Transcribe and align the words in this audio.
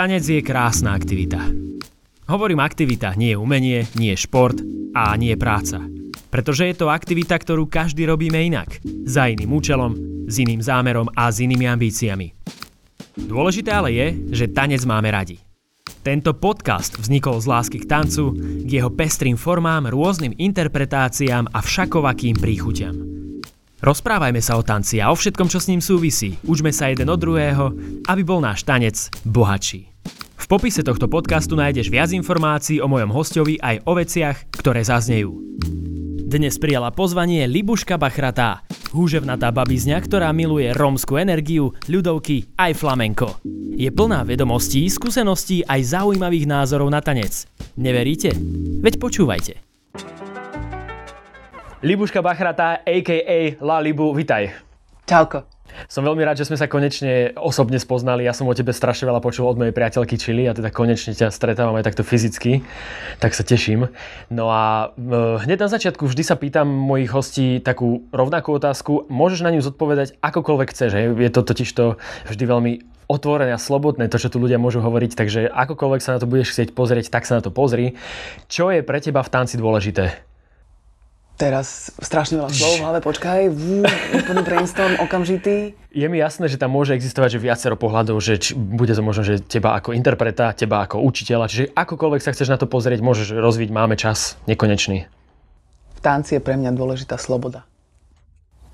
Tanec 0.00 0.24
je 0.24 0.40
krásna 0.40 0.96
aktivita. 0.96 1.44
Hovorím 2.24 2.64
aktivita, 2.64 3.20
nie 3.20 3.36
umenie, 3.36 3.84
nie 4.00 4.16
šport 4.16 4.56
a 4.96 5.12
nie 5.20 5.36
práca. 5.36 5.76
Pretože 6.32 6.72
je 6.72 6.74
to 6.80 6.88
aktivita, 6.88 7.36
ktorú 7.36 7.68
každý 7.68 8.08
robíme 8.08 8.40
inak. 8.40 8.80
Za 9.04 9.28
iným 9.28 9.52
účelom, 9.52 9.92
s 10.24 10.40
iným 10.40 10.64
zámerom 10.64 11.04
a 11.12 11.28
s 11.28 11.44
inými 11.44 11.68
ambíciami. 11.68 12.32
Dôležité 13.12 13.76
ale 13.76 13.92
je, 13.92 14.06
že 14.40 14.48
tanec 14.48 14.88
máme 14.88 15.12
radi. 15.12 15.36
Tento 16.00 16.32
podcast 16.32 16.96
vznikol 16.96 17.36
z 17.36 17.52
lásky 17.52 17.84
k 17.84 17.92
tancu, 17.92 18.32
k 18.40 18.70
jeho 18.80 18.88
pestrým 18.88 19.36
formám, 19.36 19.92
rôznym 19.92 20.32
interpretáciám 20.32 21.52
a 21.52 21.60
všakovakým 21.60 22.40
príchuťam. 22.40 22.96
Rozprávajme 23.84 24.40
sa 24.40 24.56
o 24.56 24.64
tanci 24.64 24.96
a 25.04 25.12
o 25.12 25.16
všetkom, 25.16 25.52
čo 25.52 25.60
s 25.60 25.68
ním 25.68 25.84
súvisí. 25.84 26.40
Učme 26.48 26.72
sa 26.72 26.88
jeden 26.88 27.12
od 27.12 27.20
druhého, 27.20 27.76
aby 28.08 28.24
bol 28.24 28.40
náš 28.40 28.64
tanec 28.64 29.12
bohatší. 29.28 29.89
V 30.40 30.48
popise 30.48 30.80
tohto 30.80 31.04
podcastu 31.04 31.52
nájdeš 31.52 31.92
viac 31.92 32.08
informácií 32.16 32.80
o 32.80 32.88
mojom 32.88 33.12
hostovi 33.12 33.60
aj 33.60 33.84
o 33.84 33.92
veciach, 33.92 34.48
ktoré 34.56 34.80
zaznejú. 34.80 35.36
Dnes 36.30 36.56
prijala 36.56 36.88
pozvanie 36.96 37.44
Libuška 37.44 38.00
Bachratá, 38.00 38.64
húževnatá 38.88 39.52
babizňa, 39.52 40.00
ktorá 40.00 40.32
miluje 40.32 40.72
rómsku 40.72 41.20
energiu, 41.20 41.76
ľudovky 41.84 42.56
aj 42.56 42.72
flamenko. 42.72 43.36
Je 43.76 43.92
plná 43.92 44.24
vedomostí, 44.24 44.88
skúseností 44.88 45.60
aj 45.68 45.92
zaujímavých 45.92 46.48
názorov 46.48 46.88
na 46.88 47.04
tanec. 47.04 47.44
Neveríte? 47.76 48.32
Veď 48.80 48.96
počúvajte. 48.96 49.60
Libuška 51.84 52.24
Bachratá, 52.24 52.80
a.k.a. 52.80 53.60
La 53.60 53.76
Libu, 53.84 54.08
vitaj. 54.16 54.56
Čauko. 55.04 55.59
Som 55.86 56.04
veľmi 56.04 56.20
rád, 56.26 56.42
že 56.42 56.48
sme 56.50 56.58
sa 56.58 56.66
konečne 56.66 57.32
osobne 57.38 57.78
spoznali. 57.80 58.26
Ja 58.26 58.34
som 58.34 58.50
o 58.50 58.54
tebe 58.56 58.74
strašne 58.74 59.08
veľa 59.08 59.22
počul 59.22 59.46
od 59.46 59.56
mojej 59.56 59.72
priateľky 59.72 60.18
Čili 60.20 60.44
a 60.44 60.52
teda 60.52 60.74
konečne 60.74 61.16
ťa 61.16 61.32
stretávam 61.32 61.78
aj 61.78 61.86
takto 61.86 62.02
fyzicky, 62.02 62.60
tak 63.22 63.32
sa 63.32 63.46
teším. 63.46 63.88
No 64.28 64.50
a 64.52 64.92
e, 64.98 65.46
hneď 65.46 65.64
na 65.64 65.68
začiatku 65.70 66.04
vždy 66.04 66.22
sa 66.26 66.36
pýtam 66.36 66.68
mojich 66.68 67.08
hostí 67.14 67.62
takú 67.62 68.04
rovnakú 68.10 68.52
otázku. 68.58 69.08
Môžeš 69.08 69.40
na 69.46 69.54
ňu 69.54 69.64
zodpovedať 69.64 70.18
akokoľvek 70.20 70.68
chceš. 70.74 70.90
Hej? 70.92 71.06
Je 71.16 71.30
to 71.32 71.40
totiž 71.46 71.70
to 71.72 71.96
vždy 72.28 72.44
veľmi 72.44 72.72
otvorené 73.10 73.50
a 73.50 73.58
slobodné, 73.58 74.06
to, 74.06 74.22
čo 74.22 74.30
tu 74.30 74.38
ľudia 74.38 74.62
môžu 74.62 74.78
hovoriť, 74.78 75.18
takže 75.18 75.50
akokoľvek 75.50 76.00
sa 76.00 76.14
na 76.14 76.22
to 76.22 76.30
budeš 76.30 76.54
chcieť 76.54 76.70
pozrieť, 76.70 77.10
tak 77.10 77.26
sa 77.26 77.38
na 77.38 77.42
to 77.42 77.50
pozri. 77.50 77.98
Čo 78.46 78.70
je 78.70 78.86
pre 78.86 79.02
teba 79.02 79.26
v 79.26 79.32
tanci 79.34 79.58
dôležité? 79.58 80.29
Teraz 81.40 81.88
strašne 81.96 82.36
veľa 82.36 82.52
slov 82.52 82.72
v 82.76 82.82
hlave, 82.84 82.98
počkaj, 83.00 83.48
úplný 84.12 84.42
brainstorm 84.44 85.00
okamžitý. 85.00 85.72
Je 85.88 86.04
mi 86.04 86.20
jasné, 86.20 86.52
že 86.52 86.60
tam 86.60 86.76
môže 86.76 86.92
existovať 86.92 87.40
že 87.40 87.40
viacero 87.40 87.80
pohľadov, 87.80 88.20
že 88.20 88.36
či, 88.36 88.52
bude 88.52 88.92
to 88.92 89.00
možno, 89.00 89.24
že 89.24 89.40
teba 89.40 89.72
ako 89.72 89.96
interpreta, 89.96 90.52
teba 90.52 90.84
ako 90.84 91.00
učiteľa, 91.00 91.48
čiže 91.48 91.72
akokoľvek 91.72 92.20
sa 92.20 92.36
chceš 92.36 92.52
na 92.52 92.60
to 92.60 92.68
pozrieť, 92.68 93.00
môžeš 93.00 93.32
rozviť, 93.40 93.72
máme 93.72 93.96
čas 93.96 94.36
nekonečný. 94.44 95.08
V 95.96 96.00
tanci 96.04 96.36
je 96.36 96.44
pre 96.44 96.60
mňa 96.60 96.76
dôležitá 96.76 97.16
sloboda. 97.16 97.64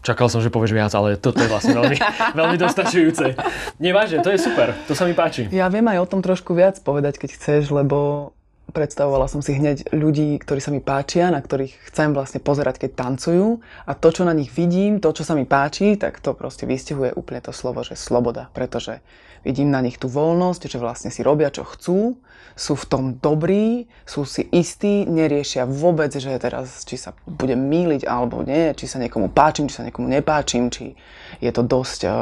Čakal 0.03 0.27
som, 0.27 0.42
že 0.42 0.50
povieš 0.50 0.75
viac, 0.75 0.91
ale 0.98 1.14
toto 1.14 1.39
je 1.39 1.50
vlastne 1.50 1.78
veľmi, 1.78 1.98
veľmi 2.42 2.56
dostačujúce. 2.67 3.39
Nevážne, 3.78 4.27
to 4.27 4.34
je 4.34 4.42
super, 4.42 4.75
to 4.91 4.98
sa 4.98 5.06
mi 5.06 5.14
páči. 5.14 5.47
Ja 5.55 5.70
viem 5.70 5.87
aj 5.87 6.03
o 6.03 6.11
tom 6.11 6.19
trošku 6.19 6.50
viac 6.50 6.83
povedať, 6.83 7.22
keď 7.22 7.31
chceš, 7.39 7.70
lebo 7.70 8.31
predstavovala 8.72 9.31
som 9.31 9.42
si 9.45 9.55
hneď 9.55 9.95
ľudí, 9.95 10.42
ktorí 10.42 10.59
sa 10.59 10.75
mi 10.75 10.83
páčia, 10.83 11.31
na 11.31 11.39
ktorých 11.39 11.91
chcem 11.91 12.11
vlastne 12.11 12.42
pozerať, 12.42 12.83
keď 12.83 12.91
tancujú. 12.98 13.62
A 13.86 13.92
to, 13.95 14.09
čo 14.11 14.22
na 14.27 14.34
nich 14.34 14.50
vidím, 14.50 14.98
to, 14.98 15.14
čo 15.14 15.22
sa 15.22 15.39
mi 15.39 15.47
páči, 15.47 15.95
tak 15.95 16.19
to 16.19 16.34
proste 16.34 16.67
vystihuje 16.67 17.14
úplne 17.14 17.39
to 17.42 17.55
slovo, 17.55 17.87
že 17.87 17.94
sloboda, 17.94 18.50
pretože 18.50 18.98
vidím 19.47 19.70
na 19.70 19.78
nich 19.78 20.03
tú 20.03 20.11
voľnosť, 20.11 20.67
že 20.67 20.83
vlastne 20.83 21.11
si 21.14 21.22
robia, 21.22 21.55
čo 21.55 21.62
chcú, 21.62 22.19
sú 22.56 22.72
v 22.75 22.89
tom 22.89 23.05
dobrí, 23.20 23.87
sú 24.09 24.25
si 24.25 24.48
istí, 24.50 25.05
neriešia 25.06 25.69
vôbec, 25.69 26.11
že 26.11 26.34
teraz, 26.41 26.83
či 26.89 26.97
sa 26.98 27.12
budem 27.28 27.61
míliť 27.61 28.09
alebo 28.09 28.41
nie, 28.42 28.72
či 28.75 28.88
sa 28.88 28.99
niekomu 28.99 29.31
páčim, 29.31 29.69
či 29.69 29.78
sa 29.78 29.87
niekomu 29.87 30.09
nepáčim, 30.09 30.72
či 30.72 30.97
je 31.38 31.50
to 31.53 31.62
dosť 31.62 32.00
uh, 32.09 32.12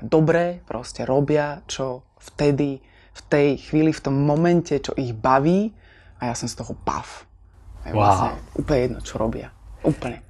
dobré, 0.00 0.64
proste 0.64 1.04
robia, 1.04 1.60
čo 1.68 2.02
vtedy, 2.18 2.80
v 3.12 3.20
tej 3.28 3.48
chvíli, 3.68 3.92
v 3.92 4.04
tom 4.08 4.16
momente, 4.24 4.72
čo 4.80 4.96
ich 4.96 5.12
baví 5.12 5.76
a 6.22 6.30
ja 6.30 6.34
som 6.38 6.46
z 6.46 6.54
toho 6.54 6.78
pav. 6.86 7.26
Je 7.82 7.90
wow. 7.90 8.06
vlastne 8.06 8.30
úplne 8.54 8.80
jedno, 8.86 8.98
čo 9.02 9.18
robia. 9.18 9.50
Úplne. 9.82 10.22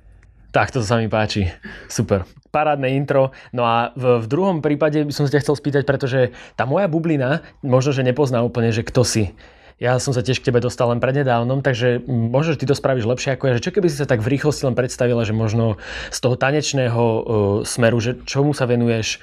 Tak, 0.53 0.73
to 0.73 0.81
sa 0.81 0.97
mi 0.97 1.13
páči. 1.13 1.53
Super. 1.89 2.25
Parádne 2.49 2.97
intro. 2.97 3.33
No 3.53 3.69
a 3.69 3.93
v, 3.93 4.25
v 4.25 4.27
druhom 4.29 4.65
prípade 4.65 5.05
by 5.05 5.13
som 5.13 5.29
sa 5.29 5.37
ťa 5.37 5.45
chcel 5.45 5.57
spýtať, 5.57 5.83
pretože 5.85 6.33
tá 6.57 6.65
moja 6.65 6.89
bublina, 6.89 7.45
možno, 7.61 7.93
že 7.93 8.05
nepozná 8.05 8.41
úplne, 8.41 8.73
že 8.73 8.85
kto 8.85 9.05
si. 9.05 9.33
Ja 9.81 9.97
som 9.97 10.13
sa 10.13 10.21
tiež 10.21 10.41
k 10.41 10.49
tebe 10.53 10.61
dostal 10.61 10.93
len 10.93 11.01
prednedávnom, 11.01 11.65
takže 11.65 12.05
možno, 12.07 12.55
že 12.55 12.61
ty 12.63 12.67
to 12.69 12.77
spravíš 12.77 13.09
lepšie 13.09 13.35
ako 13.37 13.45
ja. 13.49 13.57
Že 13.59 13.65
čo 13.65 13.75
keby 13.75 13.89
si 13.89 13.97
sa 14.01 14.09
tak 14.09 14.21
v 14.21 14.33
rýchlosti 14.37 14.69
len 14.69 14.77
predstavila, 14.77 15.25
že 15.25 15.35
možno 15.35 15.81
z 16.13 16.19
toho 16.21 16.37
tanečného 16.37 17.03
uh, 17.03 17.21
smeru, 17.67 17.99
že 17.99 18.21
čomu 18.29 18.53
sa 18.53 18.69
venuješ, 18.69 19.19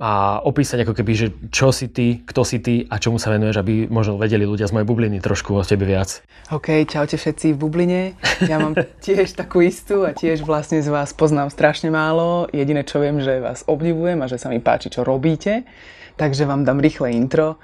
a 0.00 0.40
opísať 0.40 0.88
ako 0.88 0.96
keby, 0.96 1.12
že 1.12 1.28
čo 1.52 1.68
si 1.76 1.92
ty, 1.92 2.24
kto 2.24 2.40
si 2.40 2.56
ty 2.64 2.88
a 2.88 2.96
čomu 2.96 3.20
sa 3.20 3.28
venuješ, 3.28 3.60
aby 3.60 3.84
možno 3.92 4.16
vedeli 4.16 4.48
ľudia 4.48 4.64
z 4.64 4.72
mojej 4.72 4.88
bubliny 4.88 5.20
trošku 5.20 5.52
o 5.52 5.60
tebe 5.60 5.84
viac. 5.84 6.24
OK, 6.48 6.88
čaute 6.88 7.20
všetci 7.20 7.52
v 7.52 7.60
bubline. 7.60 8.02
Ja 8.48 8.56
mám 8.56 8.72
tiež 9.04 9.36
takú 9.36 9.60
istú 9.60 10.08
a 10.08 10.16
tiež 10.16 10.40
vlastne 10.48 10.80
z 10.80 10.88
vás 10.88 11.12
poznám 11.12 11.52
strašne 11.52 11.92
málo. 11.92 12.48
Jediné, 12.48 12.80
čo 12.88 13.04
viem, 13.04 13.20
že 13.20 13.44
vás 13.44 13.60
obdivujem 13.68 14.16
a 14.24 14.26
že 14.26 14.40
sa 14.40 14.48
mi 14.48 14.56
páči, 14.56 14.88
čo 14.88 15.04
robíte. 15.04 15.68
Takže 16.16 16.48
vám 16.48 16.64
dám 16.64 16.80
rýchle 16.80 17.12
intro. 17.12 17.60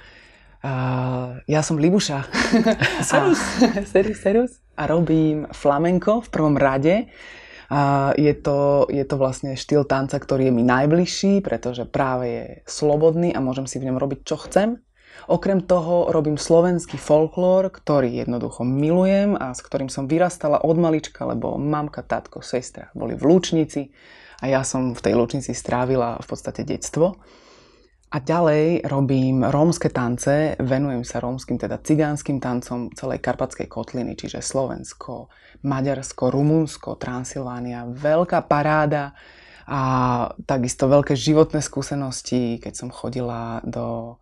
Uh, 0.61 1.41
ja 1.49 1.65
som 1.65 1.81
Libuša. 1.81 2.29
serus. 3.09 3.41
serus, 3.93 4.19
serus. 4.21 4.53
A 4.77 4.85
robím 4.85 5.49
flamenko 5.57 6.21
v 6.21 6.29
prvom 6.29 6.57
rade. 6.61 7.09
Je 8.15 8.35
to, 8.39 8.87
je 8.87 9.03
to 9.03 9.17
vlastne 9.19 9.59
štýl 9.59 9.83
tanca, 9.83 10.23
ktorý 10.23 10.51
je 10.51 10.55
mi 10.55 10.63
najbližší, 10.63 11.43
pretože 11.43 11.83
práve 11.87 12.25
je 12.27 12.45
slobodný 12.67 13.35
a 13.35 13.43
môžem 13.43 13.67
si 13.67 13.83
v 13.83 13.91
ňom 13.91 13.99
robiť, 13.99 14.21
čo 14.23 14.39
chcem. 14.47 14.79
Okrem 15.27 15.65
toho 15.65 16.13
robím 16.13 16.39
slovenský 16.39 17.01
folklór, 17.01 17.73
ktorý 17.73 18.23
jednoducho 18.23 18.63
milujem 18.63 19.35
a 19.35 19.51
s 19.57 19.65
ktorým 19.65 19.91
som 19.91 20.07
vyrastala 20.07 20.63
od 20.63 20.77
malička, 20.79 21.27
lebo 21.27 21.59
mamka, 21.59 22.07
tatko, 22.07 22.45
sestra 22.45 22.95
boli 22.95 23.19
v 23.19 23.27
Lučnici 23.27 23.91
a 24.39 24.53
ja 24.53 24.63
som 24.63 24.93
v 24.93 25.01
tej 25.03 25.17
Lučnici 25.17 25.57
strávila 25.57 26.21
v 26.21 26.27
podstate 26.29 26.63
detstvo. 26.63 27.19
A 28.07 28.23
ďalej 28.23 28.87
robím 28.87 29.43
rómske 29.43 29.91
tance, 29.91 30.55
venujem 30.63 31.03
sa 31.03 31.19
rómskym, 31.19 31.59
teda 31.59 31.83
cigánskym 31.83 32.39
tancom 32.39 32.95
celej 32.95 33.19
Karpatskej 33.19 33.67
kotliny, 33.67 34.15
čiže 34.15 34.39
Slovensko, 34.39 35.27
Maďarsko, 35.67 36.31
Rumunsko, 36.31 36.95
Transylvánia. 37.03 37.83
Veľká 37.91 38.47
paráda 38.47 39.19
a 39.67 39.81
takisto 40.47 40.87
veľké 40.87 41.19
životné 41.19 41.59
skúsenosti, 41.59 42.63
keď 42.63 42.73
som 42.79 42.95
chodila 42.95 43.59
do 43.67 44.17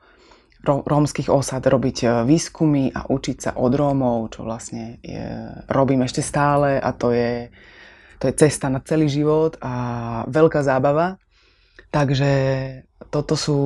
rómskych 0.64 1.28
osad 1.28 1.60
robiť 1.68 1.96
e, 2.00 2.06
výskumy 2.24 2.88
a 2.96 3.04
učiť 3.04 3.36
sa 3.36 3.50
od 3.60 3.68
Rómov, 3.76 4.32
čo 4.32 4.48
vlastne 4.48 4.96
je, 5.04 5.52
robím 5.68 6.08
ešte 6.08 6.24
stále 6.24 6.80
a 6.80 6.88
to 6.96 7.12
je, 7.12 7.52
to 8.16 8.32
je 8.32 8.34
cesta 8.40 8.72
na 8.72 8.80
celý 8.80 9.12
život 9.12 9.60
a 9.60 10.24
veľká 10.24 10.64
zábava. 10.64 11.20
Takže 11.92 12.32
toto 13.14 13.38
sú 13.38 13.60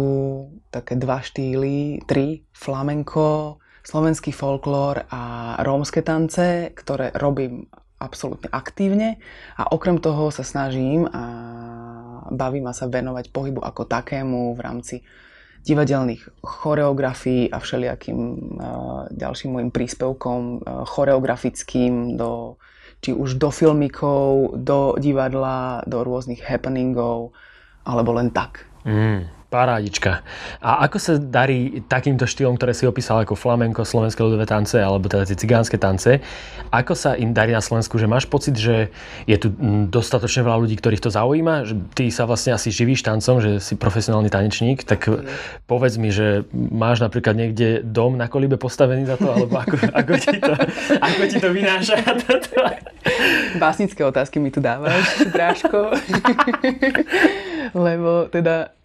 také 0.68 1.00
dva 1.00 1.24
štýly, 1.24 2.04
tri, 2.04 2.44
flamenko, 2.52 3.56
slovenský 3.80 4.36
folklór 4.36 5.08
a 5.08 5.56
rómske 5.64 6.04
tance, 6.04 6.68
ktoré 6.76 7.16
robím 7.16 7.64
absolútne 7.96 8.52
aktívne 8.52 9.16
a 9.56 9.72
okrem 9.72 10.04
toho 10.04 10.28
sa 10.28 10.44
snažím 10.44 11.08
a 11.08 11.24
baví 12.28 12.60
ma 12.60 12.76
sa 12.76 12.92
venovať 12.92 13.32
pohybu 13.32 13.64
ako 13.64 13.88
takému 13.88 14.52
v 14.52 14.60
rámci 14.60 14.96
divadelných 15.64 16.44
choreografií 16.44 17.48
a 17.48 17.58
všelijakým 17.58 18.20
uh, 18.20 19.08
ďalším 19.10 19.50
môjim 19.56 19.72
príspevkom 19.72 20.40
uh, 20.60 20.86
choreografickým 20.86 22.20
do, 22.20 22.60
či 23.00 23.16
už 23.16 23.40
do 23.40 23.48
filmikov, 23.48 24.54
do 24.60 24.94
divadla, 25.00 25.82
do 25.88 26.04
rôznych 26.04 26.44
happeningov, 26.44 27.34
alebo 27.82 28.14
len 28.14 28.30
tak. 28.30 28.68
Mm. 28.86 29.37
Parádička. 29.48 30.20
A 30.60 30.84
ako 30.84 31.00
sa 31.00 31.12
darí 31.16 31.80
takýmto 31.88 32.28
štýlom, 32.28 32.60
ktoré 32.60 32.76
si 32.76 32.84
opísal 32.84 33.24
ako 33.24 33.32
flamenko, 33.32 33.80
slovenské 33.80 34.20
ľudové 34.20 34.44
tance, 34.44 34.76
alebo 34.76 35.08
teda 35.08 35.24
tie 35.24 35.40
cigánske 35.40 35.80
tance, 35.80 36.20
ako 36.68 36.92
sa 36.92 37.16
im 37.16 37.32
darí 37.32 37.56
na 37.56 37.64
Slovensku? 37.64 37.96
Že 37.96 38.12
máš 38.12 38.28
pocit, 38.28 38.60
že 38.60 38.92
je 39.24 39.36
tu 39.40 39.48
dostatočne 39.88 40.44
veľa 40.44 40.68
ľudí, 40.68 40.76
ktorých 40.76 41.00
to 41.00 41.08
zaujíma? 41.08 41.64
Že 41.64 41.74
ty 41.96 42.04
sa 42.12 42.28
vlastne 42.28 42.52
asi 42.52 42.68
živíš 42.68 43.00
tancom, 43.00 43.40
že 43.40 43.56
si 43.56 43.72
profesionálny 43.72 44.28
tanečník, 44.28 44.84
tak 44.84 45.08
povedz 45.64 45.96
mi, 45.96 46.12
že 46.12 46.44
máš 46.52 47.00
napríklad 47.00 47.32
niekde 47.32 47.80
dom 47.80 48.20
na 48.20 48.28
kolibe 48.28 48.60
postavený 48.60 49.08
za 49.08 49.16
to, 49.16 49.32
alebo 49.32 49.64
ako, 49.64 49.80
ako, 50.04 50.12
ti, 50.20 50.36
to, 50.44 50.52
ako 51.00 51.22
ti 51.24 51.36
to 51.40 51.48
vynáša? 51.56 51.96
Básnické 53.56 54.04
otázky 54.04 54.36
mi 54.36 54.52
tu 54.52 54.60
dávaš, 54.60 55.24
Dráško. 55.32 55.96
Lebo 57.86 58.28
teda 58.28 58.77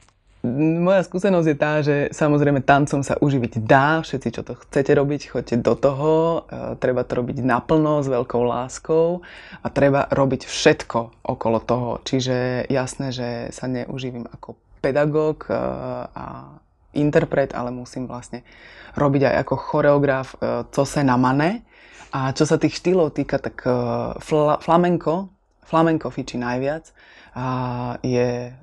moja 0.83 1.01
skúsenosť 1.07 1.47
je 1.47 1.57
tá, 1.57 1.73
že 1.79 1.95
samozrejme 2.11 2.67
tancom 2.67 2.99
sa 2.99 3.15
uživiť 3.15 3.63
dá, 3.63 4.03
všetci, 4.03 4.29
čo 4.35 4.41
to 4.43 4.59
chcete 4.59 4.91
robiť, 4.91 5.31
choďte 5.31 5.55
do 5.63 5.73
toho, 5.79 6.11
e, 6.51 6.75
treba 6.83 7.07
to 7.07 7.23
robiť 7.23 7.39
naplno, 7.39 8.03
s 8.03 8.11
veľkou 8.11 8.43
láskou 8.43 9.23
a 9.63 9.67
treba 9.71 10.11
robiť 10.11 10.43
všetko 10.43 11.23
okolo 11.23 11.63
toho. 11.63 11.89
Čiže 12.03 12.67
jasné, 12.67 13.15
že 13.15 13.29
sa 13.55 13.71
neuživím 13.71 14.27
ako 14.27 14.59
pedagóg 14.83 15.47
e, 15.47 15.55
a 16.11 16.59
interpret, 16.91 17.55
ale 17.55 17.71
musím 17.71 18.05
vlastne 18.05 18.43
robiť 18.99 19.31
aj 19.31 19.35
ako 19.47 19.55
choreograf, 19.55 20.27
e, 20.35 20.67
co 20.67 20.83
sa 20.83 21.07
na 21.07 21.15
mane. 21.15 21.63
A 22.13 22.35
čo 22.35 22.45
sa 22.45 22.61
tých 22.61 22.77
štýlov 22.77 23.17
týka, 23.17 23.41
tak 23.41 23.65
flamenko, 24.61 25.33
flamenko 25.65 26.13
fičí 26.13 26.37
najviac 26.37 26.93
a 27.33 27.47
je 28.05 28.53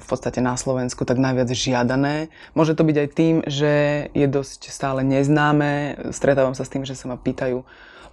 v 0.00 0.06
podstate 0.08 0.40
na 0.40 0.56
Slovensku 0.56 1.04
tak 1.04 1.20
najviac 1.20 1.52
žiadané. 1.52 2.32
Môže 2.56 2.72
to 2.72 2.80
byť 2.80 2.96
aj 2.96 3.08
tým, 3.12 3.36
že 3.44 3.72
je 4.16 4.26
dosť 4.26 4.72
stále 4.72 5.04
neznáme. 5.04 6.00
Stretávam 6.08 6.56
sa 6.56 6.64
s 6.64 6.72
tým, 6.72 6.88
že 6.88 6.96
sa 6.96 7.12
ma 7.12 7.20
pýtajú 7.20 7.60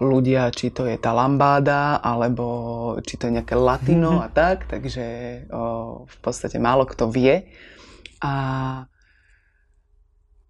ľudia, 0.02 0.52
či 0.52 0.74
to 0.74 0.90
je 0.90 0.98
tá 0.98 1.16
lambáda, 1.16 2.02
alebo 2.04 2.46
či 3.06 3.16
to 3.16 3.30
je 3.30 3.40
nejaké 3.40 3.56
latino 3.56 4.18
mm-hmm. 4.18 4.26
a 4.26 4.34
tak, 4.34 4.66
takže 4.66 5.06
o, 5.54 5.64
v 6.10 6.18
podstate 6.20 6.58
málo 6.58 6.90
kto 6.90 7.08
vie. 7.08 7.48
A 8.20 8.34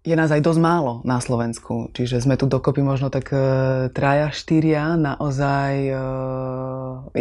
je 0.02 0.18
nás 0.18 0.26
aj 0.34 0.42
dosť 0.42 0.58
málo 0.58 0.98
na 1.06 1.22
Slovensku, 1.22 1.94
čiže 1.94 2.18
sme 2.18 2.34
tu 2.34 2.50
dokopy 2.50 2.82
možno 2.82 3.06
tak 3.06 3.30
e, 3.30 3.38
traja, 3.94 4.34
štyria 4.34 4.98
naozaj 4.98 5.72
e, 5.78 5.94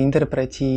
interpreti, 0.01 0.73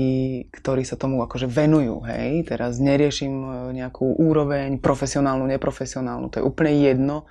ktorí 0.53 0.85
sa 0.85 1.01
tomu 1.01 1.25
akože 1.25 1.49
venujú, 1.49 2.05
hej. 2.05 2.45
Teraz 2.45 2.77
neriešim 2.77 3.33
e, 3.33 3.49
nejakú 3.81 4.21
úroveň, 4.21 4.85
profesionálnu, 4.85 5.49
neprofesionálnu, 5.49 6.29
to 6.29 6.45
je 6.45 6.45
úplne 6.45 6.77
jedno, 6.85 7.25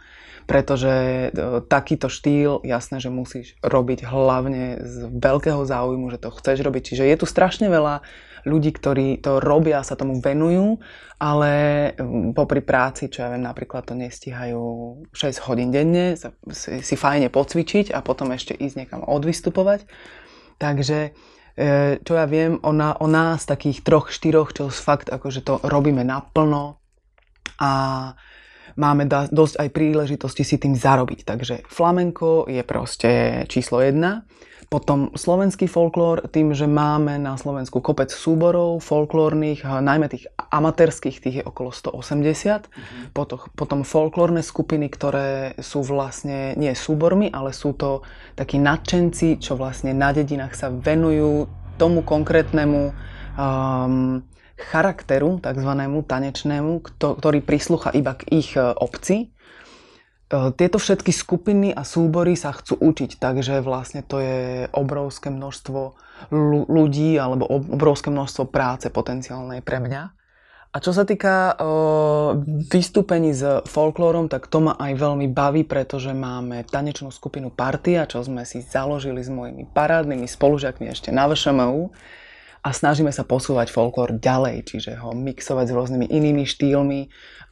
pretože 0.50 1.30
e, 1.30 1.62
takýto 1.70 2.10
štýl, 2.10 2.66
jasné, 2.66 2.98
že 2.98 3.14
musíš 3.14 3.54
robiť 3.62 4.10
hlavne 4.10 4.82
z 4.82 4.96
veľkého 5.14 5.62
záujmu, 5.70 6.10
že 6.10 6.18
to 6.18 6.34
chceš 6.34 6.66
robiť, 6.66 6.98
čiže 6.98 7.06
je 7.14 7.18
tu 7.22 7.30
strašne 7.30 7.70
veľa 7.70 8.02
ľudí, 8.44 8.72
ktorí 8.76 9.24
to 9.24 9.40
robia, 9.40 9.84
sa 9.84 9.96
tomu 9.96 10.20
venujú, 10.20 10.80
ale 11.20 11.52
mm, 11.96 12.36
popri 12.36 12.60
práci, 12.60 13.08
čo 13.08 13.24
ja 13.24 13.32
viem, 13.32 13.44
napríklad 13.44 13.88
to 13.88 13.96
nestíhajú 13.96 14.64
6 15.12 15.48
hodín 15.48 15.72
denne, 15.72 16.20
si 16.54 16.96
fajne 16.96 17.32
pocvičiť 17.32 17.96
a 17.96 18.04
potom 18.04 18.36
ešte 18.36 18.56
ísť 18.56 18.76
niekam 18.76 19.02
odvystupovať. 19.08 19.88
Takže 20.60 21.00
e, 21.56 21.70
čo 22.04 22.14
ja 22.14 22.26
viem 22.28 22.60
o, 22.60 22.72
na, 22.76 23.00
o 23.00 23.08
nás, 23.08 23.48
takých 23.48 23.82
troch, 23.82 24.12
štyroch, 24.12 24.52
čo 24.52 24.68
fakt 24.68 25.08
akože 25.10 25.42
to 25.44 25.64
robíme 25.64 26.04
naplno 26.04 26.84
a 27.60 27.72
máme 28.76 29.06
da, 29.06 29.30
dosť 29.30 29.56
aj 29.62 29.70
príležitosti 29.70 30.44
si 30.44 30.56
tým 30.58 30.74
zarobiť. 30.74 31.20
Takže 31.24 31.56
flamenko 31.70 32.50
je 32.50 32.64
proste 32.66 33.12
číslo 33.50 33.82
jedna. 33.82 34.26
Potom 34.70 35.12
slovenský 35.14 35.66
folklór, 35.66 36.30
tým, 36.30 36.54
že 36.54 36.70
máme 36.70 37.18
na 37.18 37.36
Slovensku 37.36 37.82
kopec 37.82 38.14
súborov 38.14 38.84
folklórnych, 38.86 39.66
najmä 39.66 40.08
tých 40.10 40.30
amatérských, 40.38 41.18
tých 41.20 41.36
je 41.42 41.44
okolo 41.44 41.74
180. 41.74 42.00
Mm-hmm. 42.00 43.04
Potom, 43.12 43.40
potom 43.58 43.80
folklórne 43.82 44.46
skupiny, 44.46 44.88
ktoré 44.88 45.58
sú 45.58 45.82
vlastne 45.82 46.54
nie 46.56 46.72
súbormi, 46.78 47.34
ale 47.34 47.52
sú 47.52 47.74
to 47.74 48.06
takí 48.38 48.62
nadšenci, 48.62 49.42
čo 49.42 49.58
vlastne 49.58 49.92
na 49.92 50.14
dedinách 50.14 50.54
sa 50.54 50.70
venujú 50.70 51.50
tomu 51.82 52.06
konkrétnemu 52.06 52.94
um, 53.34 54.22
charakteru, 54.54 55.42
takzvanému 55.42 56.06
tanečnému, 56.06 56.86
ktorý 57.02 57.40
prislucha 57.42 57.90
iba 57.92 58.14
k 58.14 58.30
ich 58.30 58.54
e, 58.54 58.62
obci 58.62 59.33
tieto 60.32 60.78
všetky 60.82 61.14
skupiny 61.14 61.70
a 61.76 61.86
súbory 61.86 62.34
sa 62.34 62.56
chcú 62.56 62.80
učiť, 62.80 63.22
takže 63.22 63.62
vlastne 63.62 64.02
to 64.02 64.18
je 64.18 64.66
obrovské 64.74 65.30
množstvo 65.30 65.94
ľudí 66.70 67.20
alebo 67.20 67.46
obrovské 67.50 68.10
množstvo 68.10 68.50
práce 68.50 68.88
potenciálnej 68.90 69.62
pre 69.62 69.78
mňa. 69.84 70.04
A 70.74 70.82
čo 70.82 70.90
sa 70.90 71.06
týka 71.06 71.54
uh, 71.54 72.34
vystúpení 72.66 73.30
s 73.30 73.46
folklórom, 73.70 74.26
tak 74.26 74.50
to 74.50 74.58
ma 74.58 74.74
aj 74.74 74.98
veľmi 74.98 75.30
baví, 75.30 75.62
pretože 75.70 76.10
máme 76.18 76.66
tanečnú 76.66 77.14
skupinu 77.14 77.54
Partia, 77.54 78.10
čo 78.10 78.26
sme 78.26 78.42
si 78.42 78.66
založili 78.66 79.22
s 79.22 79.30
mojimi 79.30 79.70
parádnymi 79.70 80.26
spolužiakmi 80.26 80.90
ešte 80.90 81.14
na 81.14 81.30
VŠMU 81.30 81.94
a 82.66 82.70
snažíme 82.74 83.14
sa 83.14 83.22
posúvať 83.22 83.70
folklór 83.70 84.18
ďalej, 84.18 84.66
čiže 84.66 84.98
ho 84.98 85.14
mixovať 85.14 85.66
s 85.70 85.76
rôznymi 85.78 86.10
inými 86.10 86.42
štýlmi 86.42 87.02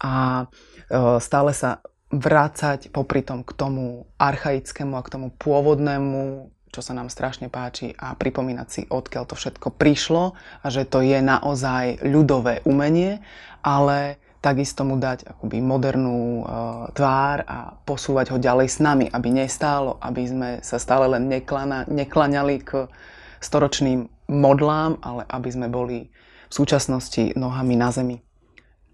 a 0.02 0.50
uh, 0.50 1.22
stále 1.22 1.54
sa 1.54 1.86
vrácať 2.12 2.92
popri 2.92 3.24
tom 3.24 3.42
k 3.48 3.56
tomu 3.56 4.06
archaickému 4.20 4.94
a 5.00 5.02
k 5.04 5.12
tomu 5.12 5.28
pôvodnému, 5.36 6.52
čo 6.72 6.80
sa 6.84 6.96
nám 6.96 7.12
strašne 7.12 7.48
páči 7.48 7.96
a 7.96 8.16
pripomínať 8.16 8.68
si, 8.68 8.82
odkiaľ 8.88 9.24
to 9.28 9.36
všetko 9.36 9.76
prišlo 9.76 10.36
a 10.36 10.68
že 10.68 10.88
to 10.88 11.04
je 11.04 11.20
naozaj 11.20 12.04
ľudové 12.04 12.64
umenie, 12.68 13.24
ale 13.64 14.20
takisto 14.42 14.82
mu 14.82 14.98
dať 14.98 15.28
akoby 15.30 15.62
modernú 15.62 16.42
e, 16.42 16.44
tvár 16.98 17.46
a 17.46 17.78
posúvať 17.86 18.34
ho 18.34 18.38
ďalej 18.42 18.68
s 18.68 18.78
nami, 18.82 19.06
aby 19.08 19.30
nestálo, 19.30 20.02
aby 20.02 20.24
sme 20.26 20.50
sa 20.66 20.82
stále 20.82 21.06
len 21.12 21.30
neklana, 21.30 21.86
neklaňali 21.86 22.56
k 22.66 22.90
storočným 23.38 24.10
modlám, 24.28 24.98
ale 25.06 25.24
aby 25.30 25.50
sme 25.54 25.68
boli 25.70 26.10
v 26.50 26.54
súčasnosti 26.54 27.38
nohami 27.38 27.76
na 27.78 27.94
zemi. 27.94 28.18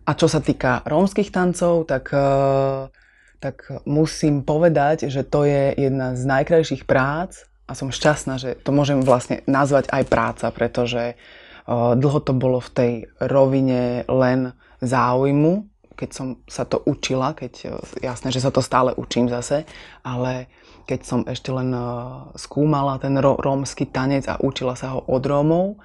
A 0.07 0.15
čo 0.15 0.27
sa 0.27 0.43
týka 0.43 0.83
rómskych 0.83 1.31
tancov, 1.31 1.87
tak 1.87 2.11
e, 2.11 2.19
tak 3.37 3.69
musím 3.85 4.41
povedať, 4.41 5.09
že 5.13 5.21
to 5.21 5.45
je 5.45 5.77
jedna 5.77 6.17
z 6.17 6.23
najkrajších 6.25 6.89
prác 6.89 7.45
a 7.69 7.77
som 7.77 7.93
šťastná, 7.93 8.41
že 8.41 8.57
to 8.57 8.73
môžem 8.73 9.05
vlastne 9.05 9.45
nazvať 9.45 9.91
aj 9.93 10.03
práca, 10.09 10.47
pretože 10.49 11.13
dlho 11.69 12.19
to 12.23 12.31
bolo 12.31 12.63
v 12.63 12.71
tej 12.73 12.93
rovine 13.19 14.07
len 14.07 14.55
záujmu, 14.79 15.67
keď 15.97 16.09
som 16.13 16.27
sa 16.47 16.63
to 16.63 16.79
učila, 16.85 17.33
keď 17.35 17.81
jasné, 17.99 18.29
že 18.31 18.39
sa 18.39 18.53
to 18.53 18.61
stále 18.61 18.93
učím 18.95 19.27
zase, 19.27 19.67
ale 20.05 20.47
keď 20.87 20.99
som 21.03 21.21
ešte 21.27 21.51
len 21.51 21.75
skúmala 22.39 22.95
ten 23.01 23.19
rómsky 23.19 23.83
tanec 23.83 24.29
a 24.31 24.39
učila 24.39 24.79
sa 24.79 24.95
ho 24.95 25.03
od 25.03 25.19
Rómov, 25.25 25.75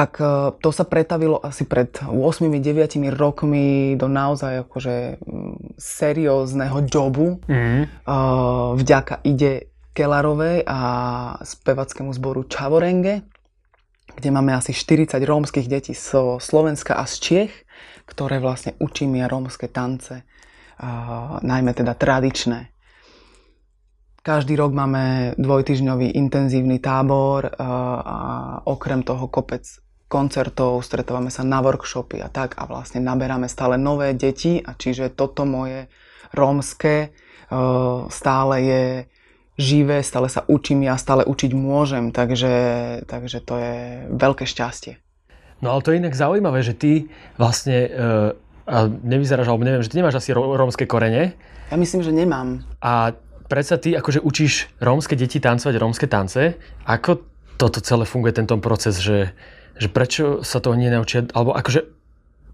tak 0.00 0.16
e, 0.16 0.56
to 0.64 0.72
sa 0.72 0.88
pretavilo 0.88 1.36
asi 1.44 1.68
pred 1.68 1.92
8-9 2.08 3.12
rokmi 3.12 4.00
do 4.00 4.08
naozaj 4.08 4.64
akože 4.64 5.20
mm, 5.20 5.76
seriózneho 5.76 6.88
jobu. 6.88 7.36
Mm. 7.44 7.84
Vďaka 8.80 9.20
ide 9.28 9.68
Kelarovej 9.92 10.64
a 10.64 10.80
spevackému 11.44 12.16
zboru 12.16 12.48
Čavorenge, 12.48 13.28
kde 14.16 14.28
máme 14.32 14.56
asi 14.56 14.72
40 14.72 15.20
rómskych 15.20 15.68
detí 15.68 15.92
zo 15.92 16.40
Slovenska 16.40 16.96
a 16.96 17.04
z 17.04 17.14
Čiech, 17.20 17.52
ktoré 18.08 18.40
vlastne 18.40 18.80
učím 18.80 19.20
ja 19.20 19.28
rómske 19.28 19.68
tance, 19.68 20.24
najmä 21.42 21.74
teda 21.74 21.92
tradičné. 21.98 22.72
Každý 24.20 24.54
rok 24.56 24.72
máme 24.72 25.34
dvojtyžňový 25.36 26.14
intenzívny 26.14 26.78
tábor 26.78 27.50
a 27.56 27.68
okrem 28.68 29.02
toho 29.02 29.26
kopec 29.26 29.64
koncertov, 30.10 30.82
stretávame 30.82 31.30
sa 31.30 31.46
na 31.46 31.62
workshopy 31.62 32.18
a 32.18 32.26
tak 32.26 32.58
a 32.58 32.66
vlastne 32.66 32.98
naberáme 32.98 33.46
stále 33.46 33.78
nové 33.78 34.10
deti 34.18 34.58
a 34.58 34.74
čiže 34.74 35.14
toto 35.14 35.46
moje 35.46 35.86
rómske 36.34 37.14
stále 38.10 38.54
je 38.58 38.82
živé, 39.54 40.02
stále 40.02 40.26
sa 40.26 40.42
učím, 40.50 40.82
ja 40.82 40.98
stále 40.98 41.22
učiť 41.22 41.54
môžem, 41.54 42.10
takže, 42.10 42.54
takže 43.06 43.38
to 43.44 43.54
je 43.54 43.76
veľké 44.10 44.48
šťastie. 44.48 44.98
No 45.60 45.76
ale 45.76 45.84
to 45.84 45.92
je 45.92 46.00
inak 46.00 46.16
zaujímavé, 46.16 46.64
že 46.64 46.72
ty 46.72 47.12
vlastne, 47.36 47.92
a 48.64 48.76
nevyzeráš, 48.88 49.46
alebo 49.52 49.62
neviem, 49.62 49.84
že 49.84 49.92
ty 49.92 50.00
nemáš 50.00 50.24
asi 50.24 50.32
rómske 50.32 50.88
korene. 50.88 51.36
Ja 51.68 51.76
myslím, 51.76 52.00
že 52.00 52.10
nemám. 52.10 52.64
A 52.80 53.12
predsa 53.46 53.76
ty 53.76 53.92
akože 53.92 54.24
učíš 54.24 54.72
rómske 54.80 55.14
deti 55.14 55.36
tancovať 55.36 55.74
rómske 55.76 56.08
tance. 56.08 56.56
Ako 56.88 57.20
toto 57.60 57.84
celé 57.84 58.08
funguje, 58.08 58.32
tento 58.32 58.56
proces, 58.56 58.96
že, 59.04 59.36
že 59.80 59.88
prečo 59.88 60.44
sa 60.44 60.60
to 60.60 60.76
nenaučia, 60.76 61.24
alebo 61.32 61.56
akože 61.56 62.00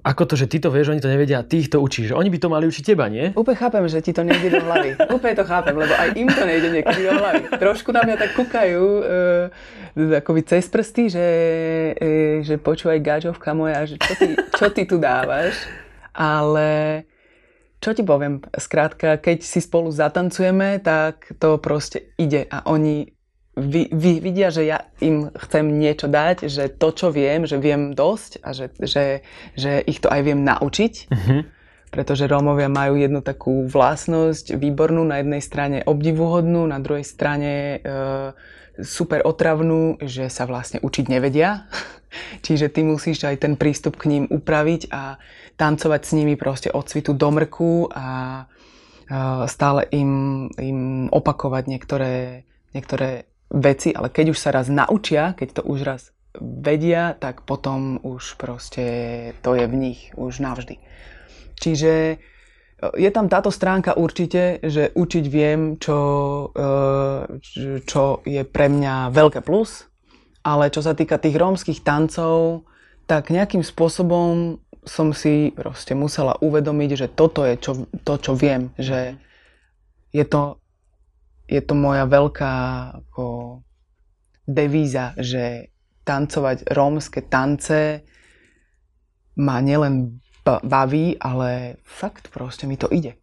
ako 0.06 0.22
to, 0.22 0.34
že 0.38 0.46
ty 0.46 0.62
to 0.62 0.70
vieš, 0.70 0.94
oni 0.94 1.02
to 1.02 1.10
nevedia 1.10 1.42
ty 1.42 1.66
ich 1.66 1.66
to 1.66 1.82
učíš. 1.82 2.14
Oni 2.14 2.30
by 2.30 2.38
to 2.38 2.46
mali 2.46 2.70
učiť 2.70 2.94
teba, 2.94 3.10
nie? 3.10 3.34
Úplne 3.34 3.58
chápem, 3.58 3.82
že 3.90 3.98
ti 3.98 4.14
to 4.14 4.22
nejde 4.22 4.54
do 4.54 4.62
hlavy. 4.62 4.94
Úplne 5.18 5.34
to 5.34 5.42
chápem, 5.42 5.74
lebo 5.74 5.90
aj 5.90 6.14
im 6.14 6.30
to 6.30 6.46
nejde 6.46 6.68
niekedy 6.70 7.10
do 7.10 7.12
hlavy. 7.18 7.42
Trošku 7.58 7.90
na 7.90 8.06
mňa 8.06 8.14
tak 8.14 8.30
kúkajú 8.38 8.84
uh, 9.02 10.18
akoby 10.22 10.46
cez 10.46 10.70
prsty, 10.70 11.10
že, 11.10 11.28
uh, 11.98 12.38
že 12.46 12.54
počúvaj 12.54 13.02
gáčovka 13.02 13.50
moja, 13.50 13.82
že 13.82 13.98
čo 13.98 14.14
ty, 14.14 14.26
čo 14.54 14.66
ty 14.70 14.86
tu 14.86 15.02
dávaš. 15.02 15.58
Ale 16.14 17.02
čo 17.82 17.90
ti 17.90 18.06
poviem, 18.06 18.46
skrátka, 18.54 19.18
keď 19.18 19.42
si 19.42 19.58
spolu 19.58 19.90
zatancujeme, 19.90 20.78
tak 20.86 21.34
to 21.42 21.58
proste 21.58 22.14
ide 22.14 22.46
a 22.46 22.62
oni 22.70 23.15
vy, 23.56 23.88
vy, 23.88 24.12
vidia, 24.20 24.52
že 24.52 24.68
ja 24.68 24.84
im 25.00 25.32
chcem 25.32 25.64
niečo 25.80 26.12
dať, 26.12 26.46
že 26.46 26.68
to, 26.68 26.92
čo 26.92 27.08
viem, 27.08 27.48
že 27.48 27.56
viem 27.56 27.96
dosť 27.96 28.44
a 28.44 28.52
že, 28.52 28.68
že, 28.76 29.24
že 29.56 29.80
ich 29.80 30.04
to 30.04 30.12
aj 30.12 30.20
viem 30.20 30.44
naučiť. 30.44 30.94
Uh-huh. 31.08 31.40
Pretože 31.88 32.28
Rómovia 32.28 32.68
majú 32.68 33.00
jednu 33.00 33.24
takú 33.24 33.64
vlastnosť 33.64 34.60
výbornú, 34.60 35.08
na 35.08 35.24
jednej 35.24 35.40
strane 35.40 35.78
obdivuhodnú, 35.80 36.68
na 36.68 36.76
druhej 36.76 37.08
strane 37.08 37.80
e, 37.80 38.36
super 38.84 39.24
otravnú, 39.24 40.04
že 40.04 40.28
sa 40.28 40.44
vlastne 40.44 40.76
učiť 40.84 41.04
nevedia. 41.08 41.64
Čiže 42.44 42.68
ty 42.68 42.84
musíš 42.84 43.24
aj 43.24 43.40
ten 43.40 43.54
prístup 43.56 43.96
k 43.96 44.12
ním 44.12 44.24
upraviť 44.28 44.92
a 44.92 45.16
tancovať 45.56 46.00
s 46.04 46.12
nimi 46.12 46.36
proste 46.36 46.68
od 46.68 46.84
cvitu 46.84 47.16
do 47.16 47.28
mrku 47.32 47.88
a 47.88 48.44
stále 49.46 49.86
im, 49.94 50.50
im 50.58 51.06
opakovať 51.14 51.64
niektoré, 51.70 52.42
niektoré 52.74 53.30
veci, 53.50 53.94
ale 53.94 54.10
keď 54.10 54.34
už 54.34 54.38
sa 54.38 54.50
raz 54.50 54.66
naučia, 54.66 55.34
keď 55.38 55.60
to 55.60 55.62
už 55.66 55.80
raz 55.86 56.02
vedia, 56.40 57.16
tak 57.16 57.42
potom 57.48 58.00
už 58.02 58.36
proste 58.36 58.84
to 59.40 59.56
je 59.56 59.64
v 59.64 59.74
nich 59.74 60.00
už 60.18 60.40
navždy. 60.42 60.76
Čiže 61.56 61.92
e, 62.12 62.16
je 63.00 63.10
tam 63.10 63.32
táto 63.32 63.48
stránka 63.48 63.96
určite, 63.96 64.60
že 64.60 64.92
učiť 64.92 65.24
viem, 65.30 65.80
čo, 65.80 65.98
e, 66.52 67.78
čo 67.82 68.20
je 68.28 68.42
pre 68.44 68.68
mňa 68.68 69.14
veľké 69.16 69.40
plus, 69.40 69.88
ale 70.44 70.68
čo 70.68 70.84
sa 70.84 70.92
týka 70.92 71.16
tých 71.16 71.40
rómskych 71.40 71.80
tancov, 71.80 72.68
tak 73.08 73.32
nejakým 73.32 73.62
spôsobom 73.62 74.60
som 74.86 75.10
si 75.10 75.50
proste 75.50 75.98
musela 75.98 76.38
uvedomiť, 76.38 76.90
že 76.94 77.08
toto 77.10 77.42
je 77.42 77.58
čo, 77.58 77.72
to, 78.06 78.14
čo 78.22 78.32
viem, 78.38 78.70
že 78.78 79.18
je 80.14 80.22
to, 80.22 80.62
je 81.46 81.60
to 81.62 81.74
moja 81.78 82.06
veľká 82.06 82.54
ako, 83.02 83.60
devíza, 84.46 85.14
že 85.18 85.74
tancovať 86.06 86.70
rómske 86.70 87.22
tance 87.26 88.06
ma 89.34 89.58
nielen 89.58 90.22
baví, 90.46 91.18
ale 91.18 91.82
fakt 91.82 92.30
proste 92.30 92.70
mi 92.70 92.78
to 92.78 92.86
ide. 92.86 93.18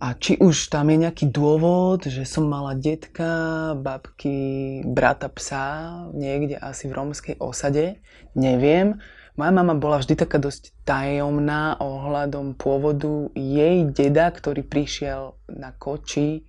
A 0.00 0.16
či 0.16 0.40
už 0.40 0.72
tam 0.72 0.88
je 0.88 1.04
nejaký 1.04 1.28
dôvod, 1.28 2.08
že 2.08 2.24
som 2.24 2.48
mala 2.48 2.72
detka, 2.72 3.76
babky, 3.76 4.80
brata, 4.88 5.28
psa 5.28 6.08
niekde 6.16 6.56
asi 6.56 6.88
v 6.88 6.96
rómskej 6.96 7.36
osade, 7.36 8.00
neviem, 8.32 8.96
moja 9.36 9.52
mama 9.52 9.76
bola 9.76 10.00
vždy 10.00 10.16
taká 10.16 10.40
dosť 10.40 10.72
tajomná 10.88 11.76
ohľadom 11.84 12.56
pôvodu 12.56 13.28
jej 13.36 13.84
deda, 13.92 14.32
ktorý 14.32 14.64
prišiel 14.64 15.36
na 15.52 15.76
koči 15.76 16.48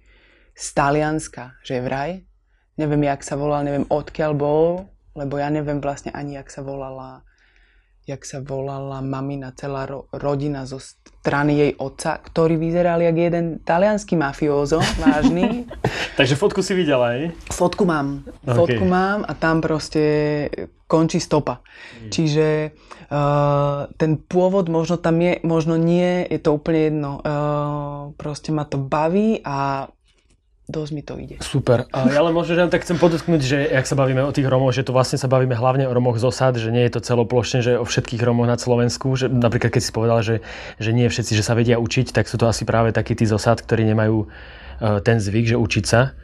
z 0.62 0.68
Talianska, 0.78 1.58
že 1.66 1.82
vraj. 1.82 2.22
Neviem, 2.78 3.10
jak 3.10 3.26
sa 3.26 3.34
volal, 3.34 3.66
neviem 3.66 3.90
odkiaľ 3.90 4.32
bol, 4.38 4.86
lebo 5.18 5.42
ja 5.42 5.50
neviem 5.50 5.82
vlastne 5.82 6.14
ani, 6.14 6.38
jak 6.38 6.54
sa 6.54 6.62
volala 6.62 7.26
jak 8.10 8.26
sa 8.26 8.42
volala 8.42 8.98
mamina, 9.00 9.54
celá 9.54 9.86
ro- 9.86 10.10
rodina 10.10 10.66
zo 10.66 10.82
strany 10.82 11.54
jej 11.54 11.72
otca, 11.78 12.18
ktorý 12.18 12.58
vyzeral 12.58 12.98
jak 12.98 13.14
jeden 13.14 13.62
talianský 13.62 14.18
mafiózo, 14.18 14.82
vážny. 14.98 15.70
Takže 16.20 16.34
fotku 16.34 16.66
si 16.66 16.74
videla, 16.74 17.14
aj? 17.14 17.32
Fotku 17.54 17.86
mám. 17.86 18.26
Okay. 18.42 18.58
Fotku 18.58 18.84
mám 18.90 19.22
a 19.22 19.32
tam 19.38 19.62
proste 19.62 20.04
končí 20.90 21.22
stopa. 21.22 21.62
Mm. 21.62 22.10
Čiže 22.10 22.48
uh, 23.14 23.88
ten 23.96 24.18
pôvod 24.18 24.66
možno 24.66 24.98
tam 24.98 25.22
je, 25.22 25.38
možno 25.46 25.78
nie, 25.78 26.26
je 26.26 26.40
to 26.42 26.58
úplne 26.58 26.82
jedno. 26.90 27.12
Uh, 27.22 28.18
proste 28.18 28.50
ma 28.50 28.66
to 28.66 28.82
baví 28.82 29.46
a 29.46 29.88
dosť 30.72 30.92
mi 30.96 31.04
to 31.04 31.14
ide. 31.20 31.38
Super. 31.44 31.86
A 31.92 32.08
ja 32.08 32.24
len 32.24 32.32
možno, 32.32 32.56
že 32.56 32.72
tak 32.72 32.88
chcem 32.88 32.96
podotknúť, 32.96 33.42
že 33.44 33.58
ak 33.68 33.84
sa 33.84 34.00
bavíme 34.00 34.24
o 34.24 34.32
tých 34.32 34.48
Romoch, 34.48 34.72
že 34.72 34.88
tu 34.88 34.96
vlastne 34.96 35.20
sa 35.20 35.28
bavíme 35.28 35.54
hlavne 35.54 35.86
o 35.86 35.94
Romoch 35.94 36.18
z 36.18 36.26
osad, 36.32 36.56
že 36.56 36.72
nie 36.72 36.88
je 36.88 36.96
to 36.96 37.02
celoplošne, 37.04 37.60
že 37.60 37.76
o 37.76 37.84
všetkých 37.84 38.24
Romoch 38.24 38.48
na 38.48 38.56
Slovensku. 38.56 39.12
Že 39.14 39.28
napríklad 39.30 39.76
keď 39.76 39.84
si 39.84 39.92
povedal, 39.92 40.20
že, 40.24 40.36
že 40.80 40.96
nie 40.96 41.12
všetci, 41.12 41.36
že 41.36 41.44
sa 41.44 41.54
vedia 41.54 41.78
učiť, 41.78 42.16
tak 42.16 42.32
sú 42.32 42.40
to 42.40 42.48
asi 42.48 42.64
práve 42.64 42.96
takí 42.96 43.14
tí 43.14 43.28
z 43.28 43.36
osad, 43.36 43.60
ktorí 43.60 43.84
nemajú 43.92 44.26
uh, 44.26 45.04
ten 45.04 45.20
zvyk, 45.20 45.54
že 45.54 45.58
učiť 45.60 45.86
sa. 45.86 46.16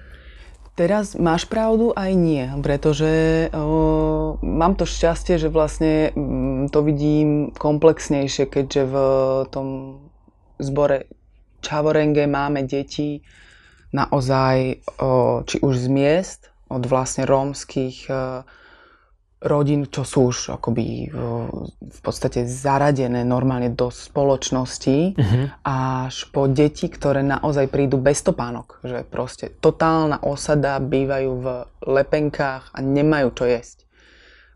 Teraz 0.78 1.18
máš 1.18 1.50
pravdu 1.50 1.90
aj 1.98 2.14
nie, 2.14 2.46
pretože 2.62 3.50
o, 3.50 4.38
mám 4.46 4.78
to 4.78 4.86
šťastie, 4.86 5.42
že 5.42 5.50
vlastne 5.50 6.14
m, 6.14 6.22
mm, 6.22 6.64
to 6.70 6.86
vidím 6.86 7.50
komplexnejšie, 7.50 8.46
keďže 8.46 8.86
v 8.86 8.96
tom 9.50 9.68
zbore 10.62 11.10
Čavorenge 11.66 12.30
máme 12.30 12.70
deti, 12.70 13.26
naozaj 13.92 14.84
či 15.48 15.56
už 15.64 15.74
z 15.76 15.88
miest, 15.88 16.42
od 16.68 16.84
vlastne 16.84 17.24
rómskych 17.24 18.12
e, 18.12 18.44
rodín, 19.40 19.88
čo 19.88 20.04
sú 20.04 20.34
už 20.34 20.60
akoby 20.60 21.14
v 21.80 22.00
podstate 22.04 22.44
zaradené 22.44 23.24
normálne 23.24 23.72
do 23.72 23.88
spoločnosti, 23.88 25.16
uh-huh. 25.16 25.46
až 25.64 26.28
po 26.34 26.50
deti, 26.52 26.92
ktoré 26.92 27.24
naozaj 27.24 27.72
prídu 27.72 28.02
bez 28.02 28.20
topánok. 28.26 28.84
Že 28.84 29.08
proste 29.08 29.46
totálna 29.62 30.20
osada, 30.26 30.82
bývajú 30.82 31.32
v 31.40 31.48
lepenkách 31.86 32.76
a 32.76 32.80
nemajú 32.84 33.32
čo 33.32 33.46
jesť. 33.48 33.87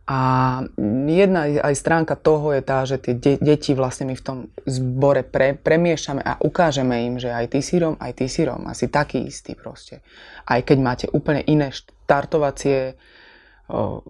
A 0.09 0.19
jedna 1.07 1.45
aj 1.61 1.75
stránka 1.77 2.17
toho 2.17 2.57
je 2.57 2.61
tá, 2.65 2.83
že 2.89 2.97
tie 2.97 3.13
de- 3.13 3.37
deti 3.37 3.77
vlastne 3.77 4.09
my 4.09 4.15
v 4.17 4.25
tom 4.25 4.37
zbore 4.65 5.21
pre- 5.21 5.55
premiešame 5.55 6.25
a 6.25 6.41
ukážeme 6.41 7.05
im, 7.05 7.15
že 7.21 7.29
aj 7.29 7.53
ty 7.53 7.59
si 7.61 7.77
Rom, 7.77 7.95
aj 8.01 8.11
ty 8.17 8.25
si 8.25 8.41
Rom, 8.43 8.65
asi 8.65 8.89
taký 8.89 9.23
istý 9.29 9.53
proste. 9.53 10.01
Aj 10.49 10.59
keď 10.65 10.77
máte 10.81 11.05
úplne 11.13 11.45
iné 11.45 11.69
štartovacie 11.69 12.97
o, 13.69 14.01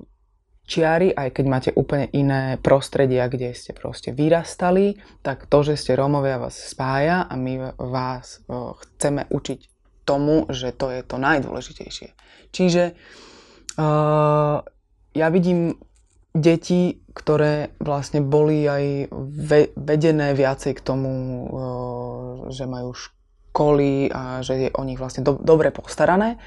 čiary, 0.64 1.12
aj 1.12 1.30
keď 1.36 1.46
máte 1.46 1.72
úplne 1.76 2.08
iné 2.16 2.56
prostredia, 2.64 3.28
kde 3.28 3.52
ste 3.52 3.76
proste 3.76 4.16
vyrastali, 4.16 4.96
tak 5.20 5.52
to, 5.52 5.60
že 5.62 5.76
ste 5.76 6.00
Rómovia 6.00 6.40
vás 6.40 6.56
spája 6.56 7.28
a 7.28 7.36
my 7.36 7.76
vás 7.78 8.40
o, 8.48 8.80
chceme 8.80 9.28
učiť 9.28 9.60
tomu, 10.08 10.48
že 10.50 10.72
to 10.74 10.90
je 10.90 11.04
to 11.06 11.20
najdôležitejšie. 11.22 12.10
Čiže 12.52 12.84
uh, 13.78 14.60
ja 15.12 15.28
vidím 15.30 15.76
deti, 16.32 17.04
ktoré 17.12 17.76
vlastne 17.84 18.24
boli 18.24 18.64
aj 18.64 19.12
vedené 19.76 20.32
viacej 20.32 20.80
k 20.80 20.86
tomu, 20.86 21.12
že 22.48 22.64
majú 22.64 22.96
školy 22.96 24.08
a 24.16 24.40
že 24.40 24.68
je 24.68 24.70
o 24.72 24.84
nich 24.88 24.96
vlastne 24.96 25.28
do, 25.28 25.36
dobre 25.36 25.76
postarané. 25.76 26.40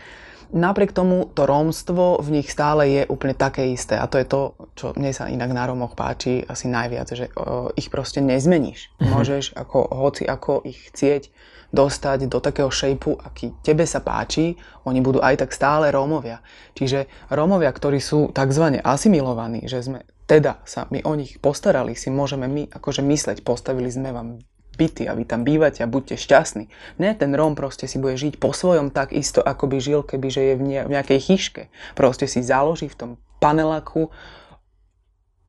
Napriek 0.55 0.95
tomu 0.95 1.29
to 1.35 1.45
rómstvo 1.51 2.23
v 2.23 2.41
nich 2.41 2.49
stále 2.49 2.87
je 2.87 3.03
úplne 3.11 3.35
také 3.35 3.75
isté 3.75 3.99
a 3.99 4.07
to 4.07 4.23
je 4.23 4.27
to, 4.29 4.41
čo 4.79 4.87
mne 4.95 5.11
sa 5.11 5.27
inak 5.27 5.51
na 5.51 5.67
Rómoch 5.67 5.99
páči 5.99 6.47
asi 6.47 6.71
najviac, 6.71 7.09
že 7.11 7.27
ich 7.75 7.89
proste 7.91 8.25
nezmeníš. 8.25 8.95
Mhm. 9.03 9.09
Môžeš 9.13 9.45
ako, 9.59 9.79
hoci 9.93 10.25
ako 10.25 10.65
ich 10.65 10.89
chcieť 10.93 11.29
dostať 11.75 12.31
do 12.31 12.39
takého 12.39 12.71
šejpu, 12.71 13.19
aký 13.19 13.59
tebe 13.67 13.83
sa 13.83 13.99
páči, 13.99 14.55
oni 14.87 15.03
budú 15.03 15.19
aj 15.19 15.43
tak 15.43 15.51
stále 15.51 15.91
Rómovia. 15.91 16.41
Čiže 16.79 17.11
Rómovia, 17.35 17.75
ktorí 17.75 17.99
sú 17.99 18.31
tzv. 18.31 18.79
asimilovaní, 18.81 19.67
že 19.67 19.83
sme 19.83 20.07
teda 20.25 20.63
sa 20.65 20.89
my 20.89 21.05
o 21.05 21.13
nich 21.19 21.37
postarali, 21.43 21.93
si 21.93 22.09
môžeme 22.09 22.49
my 22.49 22.73
akože 22.73 23.05
mysleť, 23.05 23.45
postavili 23.45 23.93
sme 23.93 24.15
vám 24.15 24.41
byty 24.75 25.07
a 25.07 25.15
vy 25.15 25.25
tam 25.29 25.47
bývate 25.47 25.85
a 25.85 25.91
buďte 25.91 26.19
šťastní. 26.19 26.65
Ne, 26.99 27.15
ten 27.15 27.31
Róm 27.35 27.55
proste 27.55 27.87
si 27.87 28.01
bude 28.01 28.19
žiť 28.19 28.43
po 28.43 28.51
svojom 28.51 28.91
tak 28.91 29.15
isto, 29.15 29.39
ako 29.45 29.71
by 29.71 29.79
žil, 29.79 30.01
keby 30.03 30.27
že 30.31 30.43
je 30.43 30.55
v 30.59 30.91
nejakej 30.91 31.21
chyške. 31.21 31.63
Proste 31.95 32.27
si 32.27 32.43
založí 32.43 32.91
v 32.91 32.99
tom 32.99 33.11
panelaku 33.39 34.11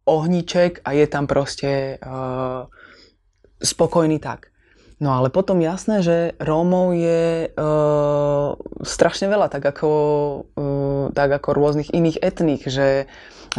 ohníček 0.05 0.85
a 0.85 0.93
je 0.93 1.05
tam 1.09 1.25
proste 1.25 1.97
uh, 1.97 2.69
spokojný 3.57 4.21
tak. 4.21 4.53
No 4.95 5.11
ale 5.11 5.27
potom 5.27 5.59
jasné, 5.59 5.99
že 5.99 6.17
Rómov 6.39 6.95
je 6.95 7.51
uh, 7.51 8.55
strašne 8.79 9.27
veľa, 9.27 9.51
tak 9.51 9.67
ako, 9.67 9.91
uh, 10.55 11.05
tak 11.11 11.35
ako 11.35 11.51
rôznych 11.51 11.91
iných 11.91 12.23
etník, 12.23 12.63
že 12.63 13.03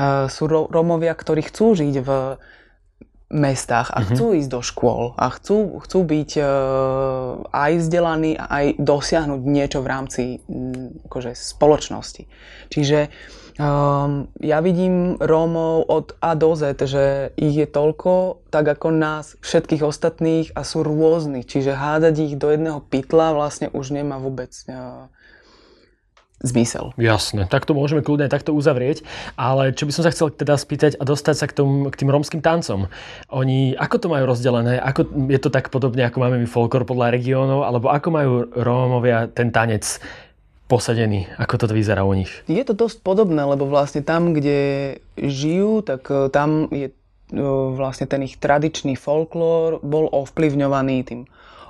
uh, 0.01 0.33
sú 0.33 0.49
Rómovia, 0.49 1.13
ktorí 1.13 1.45
chcú 1.45 1.77
žiť 1.77 1.95
v 2.01 2.11
mestách 3.27 3.91
a 3.91 4.01
mhm. 4.01 4.07
chcú 4.07 4.25
mm-hmm. 4.31 4.39
ísť 4.41 4.51
do 4.55 4.61
škôl 4.63 5.05
a 5.19 5.27
chcú, 5.35 5.83
chcú 5.85 5.99
byť 6.09 6.31
uh, 6.39 6.47
aj 7.53 7.73
vzdelaní 7.85 8.39
a 8.39 8.45
aj 8.49 8.67
dosiahnuť 8.81 9.41
niečo 9.45 9.85
v 9.85 9.91
rámci 9.91 10.23
um, 10.47 10.95
akože 11.05 11.37
spoločnosti. 11.37 12.25
Čiže 12.71 12.99
uh, 13.11 13.46
Um, 13.57 14.29
ja 14.37 14.61
vidím 14.61 15.17
Rómov 15.17 15.89
od 15.89 16.13
A 16.21 16.37
do 16.37 16.53
Z, 16.53 16.77
že 16.85 17.33
ich 17.41 17.57
je 17.57 17.65
toľko, 17.65 18.45
tak 18.53 18.69
ako 18.69 18.93
nás, 18.93 19.33
všetkých 19.41 19.81
ostatných 19.81 20.53
a 20.53 20.61
sú 20.61 20.85
rôzni. 20.85 21.41
Čiže 21.41 21.73
hádať 21.73 22.15
ich 22.21 22.35
do 22.37 22.53
jedného 22.53 22.85
pytla 22.85 23.33
vlastne 23.33 23.73
už 23.73 23.97
nemá 23.97 24.21
vôbec 24.21 24.53
uh, 24.69 25.09
zmysel. 26.45 26.93
Jasne, 27.01 27.49
tak 27.49 27.65
to 27.65 27.73
môžeme 27.73 28.05
kľudne 28.05 28.29
takto 28.29 28.53
uzavrieť, 28.53 29.01
ale 29.41 29.73
čo 29.73 29.89
by 29.89 29.93
som 29.97 30.05
sa 30.05 30.13
chcel 30.13 30.37
teda 30.37 30.61
spýtať 30.61 31.01
a 31.01 31.09
dostať 31.09 31.35
sa 31.41 31.47
k, 31.49 31.57
tom, 31.57 31.89
k 31.89 31.97
tým 31.97 32.13
rómskym 32.13 32.45
tancom. 32.45 32.93
Oni, 33.33 33.73
ako 33.73 33.97
to 34.05 34.13
majú 34.13 34.29
rozdelené? 34.29 34.77
Ako, 34.85 35.09
je 35.33 35.41
to 35.41 35.49
tak 35.49 35.73
podobne, 35.73 36.05
ako 36.05 36.21
máme 36.21 36.37
my 36.45 36.49
folklor 36.49 36.85
podľa 36.85 37.17
regiónov, 37.17 37.65
alebo 37.65 37.89
ako 37.89 38.09
majú 38.13 38.33
Rómovia 38.53 39.33
ten 39.33 39.49
tanec 39.49 39.97
posadení? 40.67 41.31
Ako 41.39 41.63
to 41.63 41.71
vyzerá 41.71 42.03
u 42.03 42.15
nich? 42.15 42.31
Je 42.51 42.63
to 42.67 42.75
dosť 42.75 43.03
podobné, 43.03 43.43
lebo 43.43 43.67
vlastne 43.67 44.03
tam, 44.03 44.35
kde 44.35 44.99
žijú, 45.19 45.83
tak 45.83 46.07
e, 46.11 46.29
tam 46.31 46.71
je 46.71 46.91
e, 46.91 46.95
vlastne 47.75 48.11
ten 48.11 48.23
ich 48.27 48.39
tradičný 48.39 48.99
folklór 48.99 49.83
bol 49.83 50.11
ovplyvňovaný 50.11 50.97
tým 51.07 51.21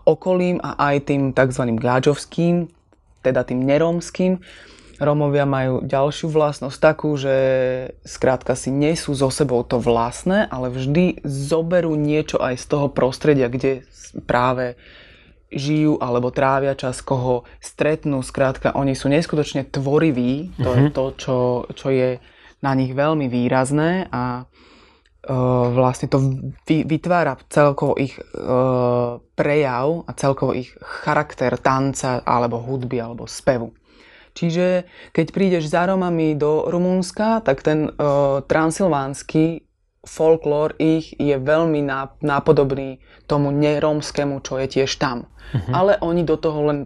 okolím 0.06 0.62
a 0.62 0.78
aj 0.92 1.12
tým 1.12 1.22
tzv. 1.34 1.62
gáčovským, 1.76 2.70
teda 3.20 3.42
tým 3.42 3.66
nerómským. 3.66 4.38
Rómovia 4.96 5.44
majú 5.44 5.84
ďalšiu 5.84 6.32
vlastnosť 6.32 6.78
takú, 6.80 7.20
že 7.20 7.36
skrátka 8.00 8.56
si 8.56 8.72
nesú 8.72 9.12
so 9.12 9.28
sebou 9.28 9.60
to 9.60 9.76
vlastné, 9.76 10.48
ale 10.48 10.72
vždy 10.72 11.20
zoberú 11.20 11.92
niečo 12.00 12.40
aj 12.40 12.56
z 12.56 12.64
toho 12.64 12.88
prostredia, 12.88 13.52
kde 13.52 13.84
práve 14.24 14.80
žijú 15.52 15.98
alebo 16.02 16.34
trávia 16.34 16.74
čas, 16.74 16.98
koho 17.02 17.46
stretnú. 17.62 18.22
Skrátka, 18.22 18.74
oni 18.74 18.98
sú 18.98 19.06
neskutočne 19.06 19.66
tvoriví, 19.66 20.54
to 20.58 20.70
mm-hmm. 20.70 20.78
je 20.78 20.88
mhm. 20.90 20.94
to, 20.94 21.04
čo, 21.18 21.36
čo 21.74 21.88
je 21.90 22.18
na 22.64 22.72
nich 22.72 22.96
veľmi 22.96 23.28
výrazné 23.28 24.08
a 24.10 24.42
uh, 24.42 25.66
vlastne 25.70 26.08
to 26.08 26.18
vy, 26.64 26.88
vytvára 26.88 27.36
celkovo 27.52 27.94
ich 28.00 28.16
uh, 28.16 29.20
prejav 29.36 30.08
a 30.08 30.10
celkovo 30.16 30.56
ich 30.56 30.72
charakter 30.80 31.60
tanca 31.60 32.24
alebo 32.24 32.62
hudby 32.62 32.98
alebo 32.98 33.28
spevu. 33.28 33.76
Čiže 34.36 34.84
keď 35.16 35.26
prídeš 35.32 35.64
za 35.72 35.88
Romami 35.88 36.36
do 36.36 36.68
Rumúnska, 36.68 37.40
tak 37.40 37.64
ten 37.64 37.88
uh, 37.88 38.44
transylvánsky 38.44 39.65
folklór 40.06 40.78
ich 40.78 41.12
je 41.18 41.36
veľmi 41.36 41.82
nápodobný 42.22 43.02
tomu 43.26 43.50
nerómskému, 43.50 44.38
čo 44.40 44.62
je 44.62 44.66
tiež 44.80 44.96
tam. 45.02 45.26
Uh-huh. 45.54 45.70
Ale 45.70 45.92
oni 46.02 46.26
do 46.26 46.34
toho 46.34 46.58
len 46.66 46.78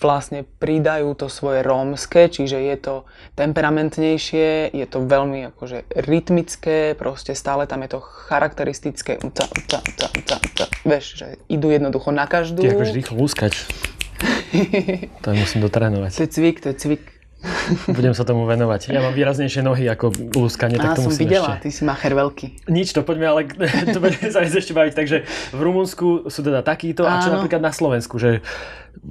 vlastne 0.00 0.48
pridajú 0.56 1.12
to 1.16 1.28
svoje 1.28 1.60
rómske, 1.60 2.32
čiže 2.32 2.56
je 2.56 2.76
to 2.80 2.94
temperamentnejšie, 3.36 4.72
je 4.72 4.86
to 4.88 5.04
veľmi 5.04 5.52
akože 5.52 5.84
rytmické, 6.08 6.96
proste 6.96 7.36
stále 7.36 7.68
tam 7.68 7.84
je 7.84 7.96
to 7.96 8.00
charakteristické. 8.00 9.20
Uca, 9.20 9.44
uca, 9.44 9.84
uca, 9.84 10.06
uca, 10.16 10.36
uca. 10.40 10.64
Vieš, 10.84 11.04
že 11.16 11.26
idú 11.52 11.68
jednoducho 11.68 12.08
na 12.12 12.24
každú. 12.24 12.64
Ty 12.64 12.76
akože 12.76 12.96
rýchlo 12.96 13.20
lúskač. 13.20 13.68
to 15.24 15.28
musím 15.36 15.60
dotrénovať. 15.64 16.10
To 16.16 16.22
je 16.24 16.30
cvik, 16.32 16.56
to 16.60 16.68
je 16.72 16.76
cvik. 16.76 17.19
Budem 17.88 18.12
sa 18.12 18.28
tomu 18.28 18.44
venovať. 18.44 18.92
Ja 18.92 19.00
mám 19.00 19.16
výraznejšie 19.16 19.64
nohy 19.64 19.88
ako 19.88 20.12
lúskanie, 20.36 20.76
tak 20.76 21.00
to 21.00 21.08
som 21.08 21.12
musím 21.12 21.24
videla, 21.24 21.56
ešte... 21.56 21.64
ty 21.64 21.68
si 21.72 21.82
macher 21.88 22.12
veľký. 22.12 22.68
Nič, 22.68 22.92
to 22.92 23.00
poďme, 23.00 23.26
ale 23.32 23.40
to 23.94 23.98
budeme 24.02 24.28
sa 24.28 24.44
ešte 24.44 24.76
baviť. 24.76 24.92
Takže 24.92 25.16
v 25.56 25.60
Rumunsku 25.60 26.28
sú 26.28 26.40
teda 26.44 26.60
takýto, 26.60 27.08
a 27.08 27.24
čo 27.24 27.32
napríklad 27.32 27.64
na 27.64 27.72
Slovensku, 27.72 28.20
že 28.20 28.44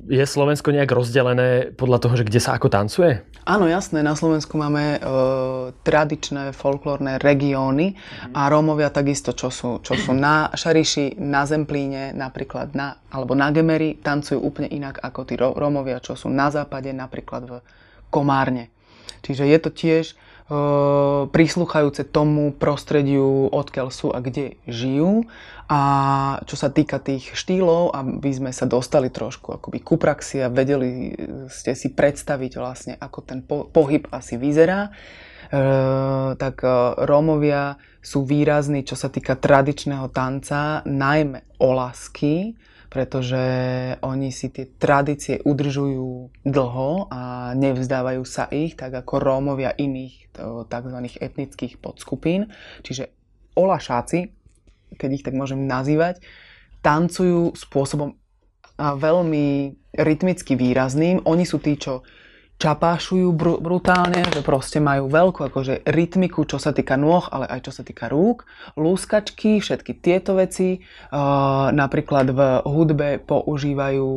je 0.06 0.22
Slovensko 0.22 0.70
nejak 0.70 0.92
rozdelené 0.92 1.74
podľa 1.74 1.98
toho, 2.04 2.14
že 2.20 2.28
kde 2.28 2.38
sa 2.44 2.54
ako 2.54 2.70
tancuje? 2.70 3.26
Áno, 3.48 3.66
jasné. 3.66 4.06
Na 4.06 4.14
Slovensku 4.14 4.60
máme 4.60 5.00
e, 5.00 5.00
tradičné 5.82 6.54
folklórne 6.54 7.18
regióny 7.18 7.96
mm. 7.96 8.36
a 8.36 8.52
Rómovia 8.52 8.94
takisto, 8.94 9.34
čo 9.34 9.50
sú, 9.50 9.82
čo 9.82 9.98
sú 9.98 10.14
na 10.14 10.52
Šariši, 10.54 11.18
na 11.18 11.48
Zemplíne, 11.50 12.14
napríklad 12.14 12.76
na, 12.78 13.02
alebo 13.10 13.34
na 13.34 13.50
Gemeri, 13.50 13.98
tancujú 13.98 14.38
úplne 14.38 14.70
inak 14.70 15.02
ako 15.02 15.20
tí 15.26 15.34
Rómovia, 15.40 16.04
čo 16.04 16.14
sú 16.14 16.30
na 16.30 16.54
západe, 16.54 16.94
napríklad 16.94 17.42
v 17.48 17.54
Komárne. 18.10 18.74
Čiže 19.22 19.46
je 19.46 19.60
to 19.62 19.70
tiež 19.70 20.06
e, 20.12 20.16
prísluchajúce 21.30 22.08
tomu 22.08 22.52
prostrediu, 22.56 23.48
odkiaľ 23.52 23.88
sú 23.94 24.10
a 24.12 24.20
kde 24.24 24.58
žijú. 24.66 25.30
A 25.70 25.82
čo 26.50 26.58
sa 26.58 26.74
týka 26.74 26.98
tých 26.98 27.38
štýlov, 27.38 27.94
aby 27.94 28.30
sme 28.34 28.50
sa 28.50 28.66
dostali 28.66 29.14
trošku 29.14 29.54
akoby 29.54 29.86
ku 29.86 30.02
praxi 30.02 30.42
a 30.42 30.50
vedeli 30.50 31.14
ste 31.46 31.78
si 31.78 31.94
predstaviť 31.94 32.52
vlastne, 32.58 32.94
ako 32.98 33.20
ten 33.22 33.46
po- 33.46 33.70
pohyb 33.70 34.10
asi 34.10 34.42
vyzerá, 34.42 34.90
e, 34.90 34.92
tak 36.34 36.66
e, 36.66 36.70
Rómovia 37.06 37.78
sú 38.00 38.26
výrazní, 38.26 38.82
čo 38.88 38.98
sa 38.98 39.14
týka 39.14 39.38
tradičného 39.38 40.10
tanca, 40.10 40.82
najmä 40.88 41.46
olasky, 41.62 42.56
pretože 42.90 43.42
oni 44.02 44.34
si 44.34 44.50
tie 44.50 44.66
tradície 44.66 45.38
udržujú 45.46 46.34
dlho 46.42 47.08
a 47.14 47.54
nevzdávajú 47.54 48.26
sa 48.26 48.50
ich, 48.50 48.74
tak 48.74 48.98
ako 48.98 49.22
Rómovia 49.22 49.78
iných 49.78 50.34
tzv. 50.66 50.98
etnických 51.22 51.78
podskupín. 51.78 52.50
Čiže 52.82 53.14
olašáci, 53.54 54.34
keď 54.98 55.10
ich 55.14 55.26
tak 55.26 55.38
môžem 55.38 55.70
nazývať, 55.70 56.26
tancujú 56.82 57.54
spôsobom 57.54 58.18
veľmi 58.80 59.76
rytmicky 59.94 60.56
výrazným. 60.56 61.22
Oni 61.30 61.44
sú 61.46 61.62
tí, 61.62 61.76
čo 61.78 62.02
čapášujú 62.60 63.32
br- 63.32 63.60
brutálne, 63.64 64.28
že 64.36 64.44
proste 64.44 64.84
majú 64.84 65.08
veľkú 65.08 65.48
akože 65.48 65.88
rytmiku, 65.88 66.44
čo 66.44 66.60
sa 66.60 66.76
týka 66.76 67.00
nôh, 67.00 67.24
ale 67.32 67.48
aj 67.48 67.66
čo 67.66 67.72
sa 67.72 67.88
týka 67.88 68.12
rúk, 68.12 68.44
lúskačky, 68.76 69.64
všetky 69.64 70.04
tieto 70.04 70.36
veci. 70.36 70.84
Uh, 71.10 71.72
napríklad 71.72 72.36
v 72.36 72.40
hudbe 72.68 73.24
používajú 73.24 74.08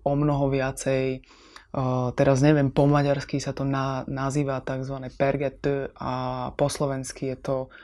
o 0.00 0.12
mnoho 0.14 0.46
viacej 0.48 1.26
Uh, 1.68 2.16
teraz 2.16 2.40
neviem, 2.40 2.72
po 2.72 2.88
maďarsky 2.88 3.44
sa 3.44 3.52
to 3.52 3.60
na, 3.60 4.00
nazýva 4.08 4.64
tzv. 4.64 5.04
perget 5.20 5.60
a 6.00 6.48
po 6.56 6.72
slovensky 6.72 7.28
je 7.28 7.36
to 7.44 7.56
Ehm, 7.68 7.74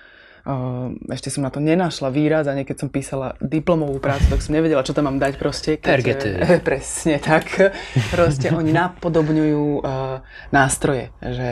ešte 1.08 1.32
som 1.32 1.40
na 1.40 1.48
to 1.48 1.56
nenašla 1.56 2.12
výraz 2.12 2.44
a 2.44 2.52
keď 2.52 2.76
som 2.76 2.92
písala 2.92 3.32
diplomovú 3.40 3.96
prácu, 3.96 4.28
tak 4.28 4.44
som 4.44 4.52
nevedela, 4.52 4.84
čo 4.84 4.92
tam 4.92 5.08
mám 5.08 5.16
dať 5.16 5.40
proste. 5.40 5.80
Keď, 5.80 6.60
presne 6.68 7.16
tak. 7.16 7.72
Proste 8.12 8.52
oni 8.52 8.68
napodobňujú 8.76 9.80
uh, 9.80 10.20
nástroje, 10.52 11.16
že 11.24 11.50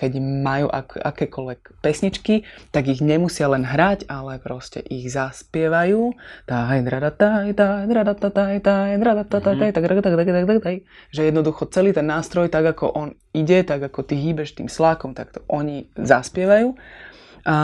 keď 0.00 0.12
majú 0.24 0.66
ak, 0.72 0.96
akékoľvek 0.96 1.84
pesničky, 1.84 2.48
tak 2.72 2.88
ich 2.88 3.04
nemusia 3.04 3.52
len 3.52 3.68
hrať, 3.68 4.08
ale 4.08 4.40
proste 4.40 4.80
ich 4.80 5.12
zaspievajú. 5.12 6.16
Že 11.12 11.28
jednoducho 11.28 11.68
celý 11.68 11.92
ten 11.92 12.08
nástroj, 12.08 12.48
tak 12.48 12.64
ako 12.64 12.96
on 12.96 13.08
ide, 13.36 13.60
tak 13.60 13.84
ako 13.92 14.08
ty 14.08 14.16
hýbeš 14.16 14.56
tým 14.56 14.72
slákom, 14.72 15.12
tak 15.12 15.36
to 15.36 15.44
oni 15.52 15.92
zaspievajú 16.00 16.72
a 17.42 17.58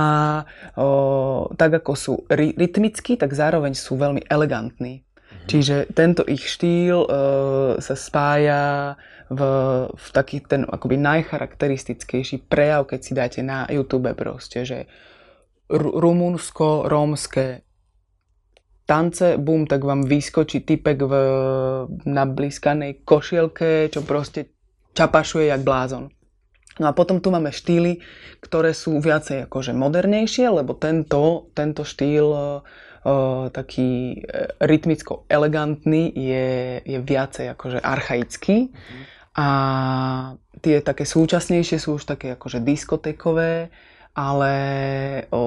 o, 0.74 1.50
tak 1.54 1.82
ako 1.82 1.92
sú 1.94 2.14
ry- 2.30 2.54
rytmickí, 2.54 3.14
tak 3.16 3.34
zároveň 3.34 3.74
sú 3.78 3.94
veľmi 3.94 4.26
elegantní. 4.26 5.02
Mhm. 5.02 5.48
Čiže 5.48 5.76
tento 5.94 6.22
ich 6.26 6.44
štýl 6.46 7.04
e, 7.04 7.10
sa 7.78 7.94
spája 7.94 8.94
v, 9.28 9.40
v 9.92 10.06
taký 10.10 10.40
ten 10.40 10.64
akoby 10.64 10.96
najcharakteristickejší 10.96 12.48
prejav, 12.48 12.88
keď 12.88 13.00
si 13.00 13.12
dáte 13.12 13.40
na 13.44 13.68
YouTube 13.68 14.08
proste, 14.16 14.64
že 14.64 14.88
rumunsko-rómske 15.68 17.60
tance, 18.88 19.36
bum, 19.36 19.68
tak 19.68 19.84
vám 19.84 20.08
vyskočí 20.08 20.64
typek 20.64 21.04
v, 21.04 21.12
na 22.08 22.24
blízkanej 22.24 23.04
košielke, 23.04 23.92
čo 23.92 24.00
proste 24.00 24.48
čapašuje 24.96 25.52
jak 25.52 25.60
blázon. 25.60 26.08
No 26.78 26.86
a 26.86 26.96
potom 26.96 27.18
tu 27.18 27.34
máme 27.34 27.50
štýly, 27.50 27.98
ktoré 28.38 28.70
sú 28.74 29.02
viacej 29.02 29.50
akože 29.50 29.74
modernejšie, 29.74 30.46
lebo 30.50 30.78
tento, 30.78 31.50
tento 31.52 31.82
štýl 31.82 32.26
uh, 32.30 33.50
taký 33.50 34.20
e, 34.20 34.52
rytmicko 34.60 35.24
elegantný 35.30 36.12
je, 36.12 36.82
je 36.82 36.98
viacej 36.98 37.54
akože 37.56 37.78
archaický. 37.80 38.68
Mm-hmm. 38.68 39.04
A 39.38 39.48
tie 40.60 40.82
také 40.82 41.06
súčasnejšie 41.06 41.78
sú 41.78 41.96
už 41.96 42.04
také 42.04 42.34
akože 42.34 42.58
diskotekové, 42.60 43.70
ale 44.18 44.54
o, 45.30 45.42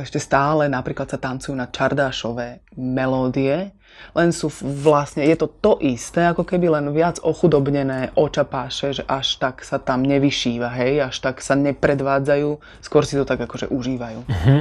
ešte 0.00 0.16
stále 0.16 0.64
napríklad 0.64 1.12
sa 1.12 1.20
tancujú 1.20 1.52
na 1.52 1.68
čardášové 1.68 2.64
melódie, 2.72 3.76
len 4.16 4.32
sú 4.32 4.48
vlastne, 4.64 5.28
je 5.28 5.36
to 5.36 5.48
to 5.60 5.76
isté, 5.84 6.24
ako 6.24 6.48
keby 6.48 6.72
len 6.72 6.88
viac 6.96 7.20
ochudobnené 7.20 8.16
očapáše, 8.16 8.96
že 8.96 9.02
až 9.04 9.36
tak 9.36 9.60
sa 9.60 9.76
tam 9.76 10.08
nevyšíva, 10.08 10.72
hej, 10.72 11.04
až 11.12 11.20
tak 11.20 11.44
sa 11.44 11.52
nepredvádzajú, 11.52 12.48
skôr 12.80 13.04
si 13.04 13.20
to 13.20 13.28
tak 13.28 13.44
akože 13.44 13.68
užívajú. 13.68 14.24
Uh-huh. 14.24 14.60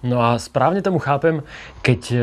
No 0.00 0.16
a 0.24 0.40
správne 0.40 0.80
tomu 0.80 0.96
chápem, 0.96 1.44
keď 1.84 2.00
e, 2.08 2.16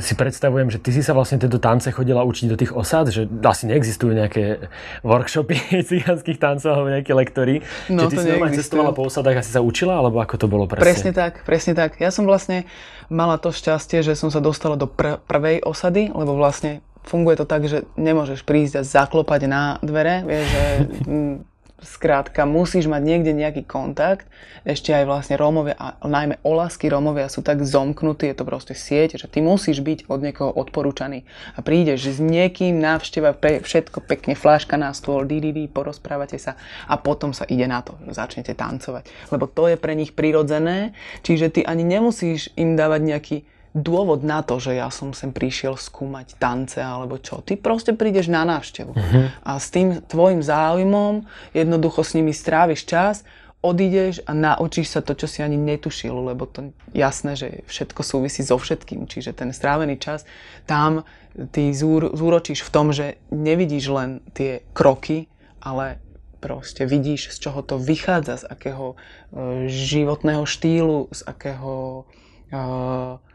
si 0.00 0.16
predstavujem, 0.16 0.72
že 0.72 0.80
ty 0.80 0.88
si 0.88 1.04
sa 1.04 1.12
vlastne 1.12 1.36
tieto 1.36 1.60
tance 1.60 1.92
chodila 1.92 2.24
učiť 2.24 2.46
do 2.48 2.56
tých 2.56 2.72
osád, 2.72 3.12
že 3.12 3.28
asi 3.44 3.68
neexistujú 3.68 4.16
nejaké 4.16 4.72
workshopy 5.04 5.56
cigánskych 5.92 6.40
tancov 6.40 6.72
alebo 6.72 6.88
nejaké 6.88 7.12
lektory. 7.12 7.60
No, 7.92 8.08
Čiže 8.08 8.10
ty 8.10 8.16
si 8.16 8.28
normálne 8.32 8.56
cestovala 8.56 8.96
po 8.96 9.04
osádach 9.04 9.36
a 9.36 9.42
si 9.44 9.52
sa 9.52 9.60
učila, 9.60 10.00
alebo 10.00 10.16
ako 10.24 10.34
to 10.40 10.46
bolo 10.48 10.64
presne? 10.64 10.84
Presne 10.88 11.12
tak, 11.12 11.44
presne 11.44 11.72
tak. 11.76 12.00
Ja 12.00 12.08
som 12.08 12.24
vlastne 12.24 12.64
mala 13.12 13.36
to 13.36 13.52
šťastie, 13.52 14.00
že 14.00 14.16
som 14.16 14.32
sa 14.32 14.40
dostala 14.40 14.80
do 14.80 14.88
pr- 14.88 15.20
prvej 15.28 15.60
osady, 15.60 16.08
lebo 16.08 16.32
vlastne 16.32 16.80
funguje 17.04 17.36
to 17.36 17.44
tak, 17.44 17.68
že 17.68 17.84
nemôžeš 18.00 18.48
prísť 18.48 18.80
a 18.80 18.82
zaklopať 18.82 19.44
na 19.44 19.76
dvere, 19.84 20.24
vieš, 20.24 20.46
že 20.48 20.64
Skrátka, 21.84 22.48
musíš 22.48 22.88
mať 22.88 23.02
niekde 23.04 23.36
nejaký 23.36 23.68
kontakt. 23.68 24.24
Ešte 24.64 24.96
aj 24.96 25.04
vlastne 25.04 25.36
Rómovia, 25.36 25.76
a 25.76 26.00
najmä 26.00 26.40
olasky 26.40 26.88
Rómovia 26.88 27.28
sú 27.28 27.44
tak 27.44 27.60
zomknutí, 27.60 28.24
je 28.32 28.36
to 28.40 28.48
proste 28.48 28.72
sieť, 28.72 29.20
že 29.20 29.28
ty 29.28 29.44
musíš 29.44 29.84
byť 29.84 30.08
od 30.08 30.24
niekoho 30.24 30.48
odporúčaný. 30.48 31.28
A 31.54 31.60
prídeš 31.60 32.16
s 32.16 32.18
niekým, 32.24 32.80
návšteva, 32.80 33.36
všetko 33.36 34.00
pekne, 34.08 34.32
fláška 34.32 34.80
na 34.80 34.96
stôl, 34.96 35.28
di, 35.28 35.44
porozprávate 35.68 36.40
sa 36.40 36.56
a 36.88 36.96
potom 36.96 37.36
sa 37.36 37.44
ide 37.44 37.68
na 37.68 37.84
to, 37.84 38.00
začnete 38.08 38.56
tancovať. 38.56 39.04
Lebo 39.28 39.44
to 39.44 39.68
je 39.68 39.76
pre 39.76 39.92
nich 39.92 40.16
prirodzené, 40.16 40.96
čiže 41.20 41.52
ty 41.52 41.60
ani 41.62 41.84
nemusíš 41.84 42.48
im 42.56 42.80
dávať 42.80 43.00
nejaký 43.04 43.36
dôvod 43.74 44.22
na 44.22 44.40
to, 44.46 44.62
že 44.62 44.78
ja 44.78 44.86
som 44.88 45.10
sem 45.10 45.34
prišiel 45.34 45.74
skúmať 45.74 46.38
tance 46.38 46.78
alebo 46.78 47.18
čo. 47.18 47.42
Ty 47.42 47.58
proste 47.58 47.90
prídeš 47.90 48.30
na 48.30 48.46
návštevu. 48.46 48.94
Uh-huh. 48.94 49.26
A 49.42 49.58
s 49.58 49.74
tým 49.74 49.98
tvojim 49.98 50.40
záujmom 50.40 51.26
jednoducho 51.50 52.06
s 52.06 52.14
nimi 52.14 52.30
stráviš 52.30 52.86
čas, 52.86 53.26
odídeš 53.66 54.22
a 54.28 54.36
naučíš 54.36 54.94
sa 54.94 55.00
to, 55.02 55.18
čo 55.18 55.26
si 55.26 55.42
ani 55.42 55.58
netušil, 55.58 56.14
lebo 56.14 56.46
to 56.46 56.70
jasné, 56.94 57.34
že 57.34 57.48
všetko 57.66 58.00
súvisí 58.06 58.46
so 58.46 58.54
všetkým. 58.60 59.10
Čiže 59.10 59.34
ten 59.34 59.50
strávený 59.50 59.98
čas 59.98 60.22
tam 60.70 61.02
ty 61.50 61.74
zúr, 61.74 62.14
zúročíš 62.14 62.62
v 62.62 62.70
tom, 62.70 62.94
že 62.94 63.18
nevidíš 63.34 63.90
len 63.90 64.10
tie 64.38 64.62
kroky, 64.70 65.26
ale 65.58 65.98
proste 66.38 66.84
vidíš, 66.84 67.32
z 67.34 67.48
čoho 67.48 67.64
to 67.64 67.80
vychádza, 67.80 68.44
z 68.44 68.48
akého 68.52 68.94
uh, 68.94 69.64
životného 69.66 70.44
štýlu, 70.44 71.08
z 71.10 71.20
akého 71.24 72.04
po, 72.52 73.33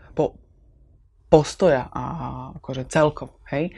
postoja 1.29 1.93
a 1.93 2.03
akože 2.57 2.89
celkovo, 2.89 3.37
hej. 3.53 3.69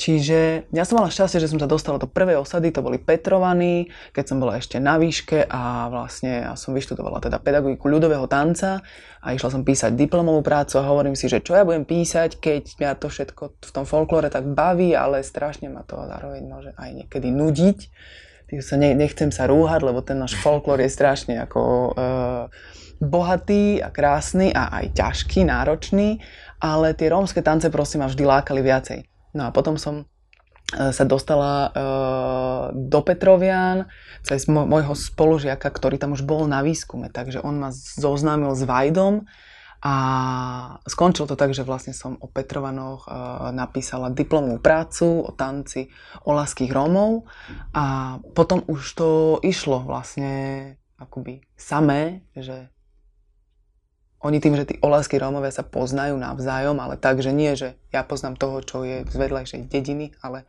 Čiže 0.00 0.72
ja 0.72 0.88
som 0.88 0.96
mala 0.96 1.12
šťastie, 1.12 1.44
že 1.44 1.50
som 1.52 1.60
sa 1.60 1.68
dostala 1.68 2.00
do 2.00 2.08
prvej 2.08 2.40
osady, 2.40 2.72
to 2.72 2.80
boli 2.80 2.96
Petrovaní, 2.96 3.92
keď 4.16 4.24
som 4.24 4.40
bola 4.40 4.56
ešte 4.56 4.80
na 4.80 4.96
výške 4.96 5.44
a 5.44 5.92
vlastne 5.92 6.48
ja 6.48 6.56
som 6.56 6.72
vyštudovala 6.72 7.20
teda 7.20 7.36
pedagogiku 7.36 7.84
ľudového 7.90 8.24
tanca 8.24 8.80
a 9.20 9.26
išla 9.36 9.52
som 9.52 9.60
písať 9.60 9.92
diplomovú 9.92 10.40
prácu 10.40 10.80
a 10.80 10.88
hovorím 10.88 11.18
si, 11.18 11.28
že 11.28 11.44
čo 11.44 11.52
ja 11.52 11.68
budem 11.68 11.84
písať, 11.84 12.40
keď 12.40 12.80
mňa 12.80 12.90
to 12.96 13.12
všetko 13.12 13.42
v 13.60 13.70
tom 13.76 13.84
folklóre 13.84 14.32
tak 14.32 14.48
baví, 14.48 14.96
ale 14.96 15.20
strašne 15.20 15.68
ma 15.68 15.84
to 15.84 16.00
zároveň 16.00 16.42
môže 16.48 16.72
aj 16.80 17.04
niekedy 17.04 17.28
nudiť. 17.28 17.78
Sa 18.64 18.80
ne, 18.80 18.96
nechcem 18.96 19.28
sa 19.28 19.44
rúhať, 19.46 19.84
lebo 19.84 20.00
ten 20.00 20.16
náš 20.16 20.32
folklór 20.40 20.80
je 20.80 20.88
strašne 20.88 21.44
ako... 21.44 21.60
Uh, 21.92 22.78
bohatý 23.00 23.80
a 23.80 23.88
krásny 23.88 24.52
a 24.52 24.68
aj 24.76 24.92
ťažký, 24.92 25.48
náročný, 25.48 26.20
ale 26.60 26.92
tie 26.92 27.08
rómske 27.08 27.40
tance 27.40 27.66
prosím 27.72 28.04
ma 28.04 28.12
vždy 28.12 28.24
lákali 28.24 28.60
viacej. 28.60 29.00
No 29.32 29.48
a 29.48 29.50
potom 29.50 29.80
som 29.80 30.04
e, 30.04 30.04
sa 30.92 31.04
dostala 31.08 31.72
uh, 31.72 32.64
do 32.76 33.00
Petrovian 33.00 33.88
cez 34.20 34.44
môjho 34.46 34.92
spolužiaka, 34.92 35.72
ktorý 35.72 35.96
tam 35.96 36.12
už 36.12 36.22
bol 36.28 36.44
na 36.44 36.60
výskume, 36.60 37.08
takže 37.08 37.40
on 37.40 37.56
ma 37.56 37.70
zoznámil 37.72 38.52
s 38.52 38.62
Vajdom 38.68 39.24
a 39.80 39.94
skončilo 40.84 41.24
to 41.24 41.40
tak, 41.40 41.56
že 41.56 41.64
vlastne 41.64 41.96
som 41.96 42.20
o 42.20 42.28
Petrovanoch 42.28 43.08
uh, 43.08 43.48
napísala 43.48 44.12
diplomovú 44.12 44.60
prácu 44.60 45.24
o 45.24 45.32
tanci 45.32 45.88
olaských 46.28 46.68
Rómov 46.68 47.24
a 47.72 48.18
potom 48.36 48.60
už 48.68 48.82
to 48.92 49.10
išlo 49.40 49.80
vlastne 49.80 50.76
akoby 51.00 51.40
samé, 51.56 52.28
že 52.36 52.68
oni 54.20 54.38
tým, 54.38 54.52
že 54.56 54.68
tí 54.68 54.74
olásky 54.84 55.16
Rómovia 55.16 55.48
sa 55.48 55.64
poznajú 55.64 56.20
navzájom, 56.20 56.76
ale 56.76 57.00
tak, 57.00 57.24
že 57.24 57.32
nie, 57.32 57.56
že 57.56 57.80
ja 57.88 58.04
poznám 58.04 58.36
toho, 58.36 58.60
čo 58.60 58.84
je 58.84 59.08
z 59.08 59.16
vedľajšej 59.16 59.60
dediny, 59.72 60.12
ale 60.20 60.44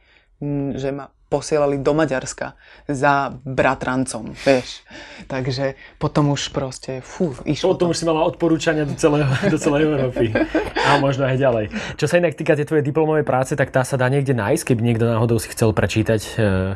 že 0.75 0.89
ma 0.91 1.07
posielali 1.31 1.79
do 1.79 1.95
Maďarska 1.95 2.59
za 2.91 3.31
bratrancom, 3.31 4.35
vieš. 4.35 4.83
Takže 5.31 5.79
potom 5.95 6.35
už 6.35 6.51
proste, 6.51 6.99
fú, 6.99 7.31
išlo 7.47 7.71
Potom 7.71 7.87
to. 7.87 7.91
už 7.95 7.97
si 8.03 8.05
mala 8.09 8.27
odporúčania 8.27 8.83
do, 8.83 8.99
celého, 8.99 9.31
do 9.47 9.55
celej 9.55 9.87
Európy. 9.87 10.35
A 10.75 10.99
možno 10.99 11.23
aj 11.23 11.39
ďalej. 11.39 11.65
Čo 11.95 12.11
sa 12.11 12.19
inak 12.19 12.35
týka 12.35 12.59
tej 12.59 12.67
tvojej 12.67 12.83
diplomovej 12.83 13.23
práce, 13.23 13.55
tak 13.55 13.71
tá 13.71 13.87
sa 13.87 13.95
dá 13.95 14.11
niekde 14.11 14.35
nájsť, 14.35 14.75
keby 14.75 14.81
niekto 14.83 15.07
náhodou 15.07 15.39
si 15.39 15.47
chcel 15.55 15.71
prečítať 15.71 16.21
eh, 16.35 16.75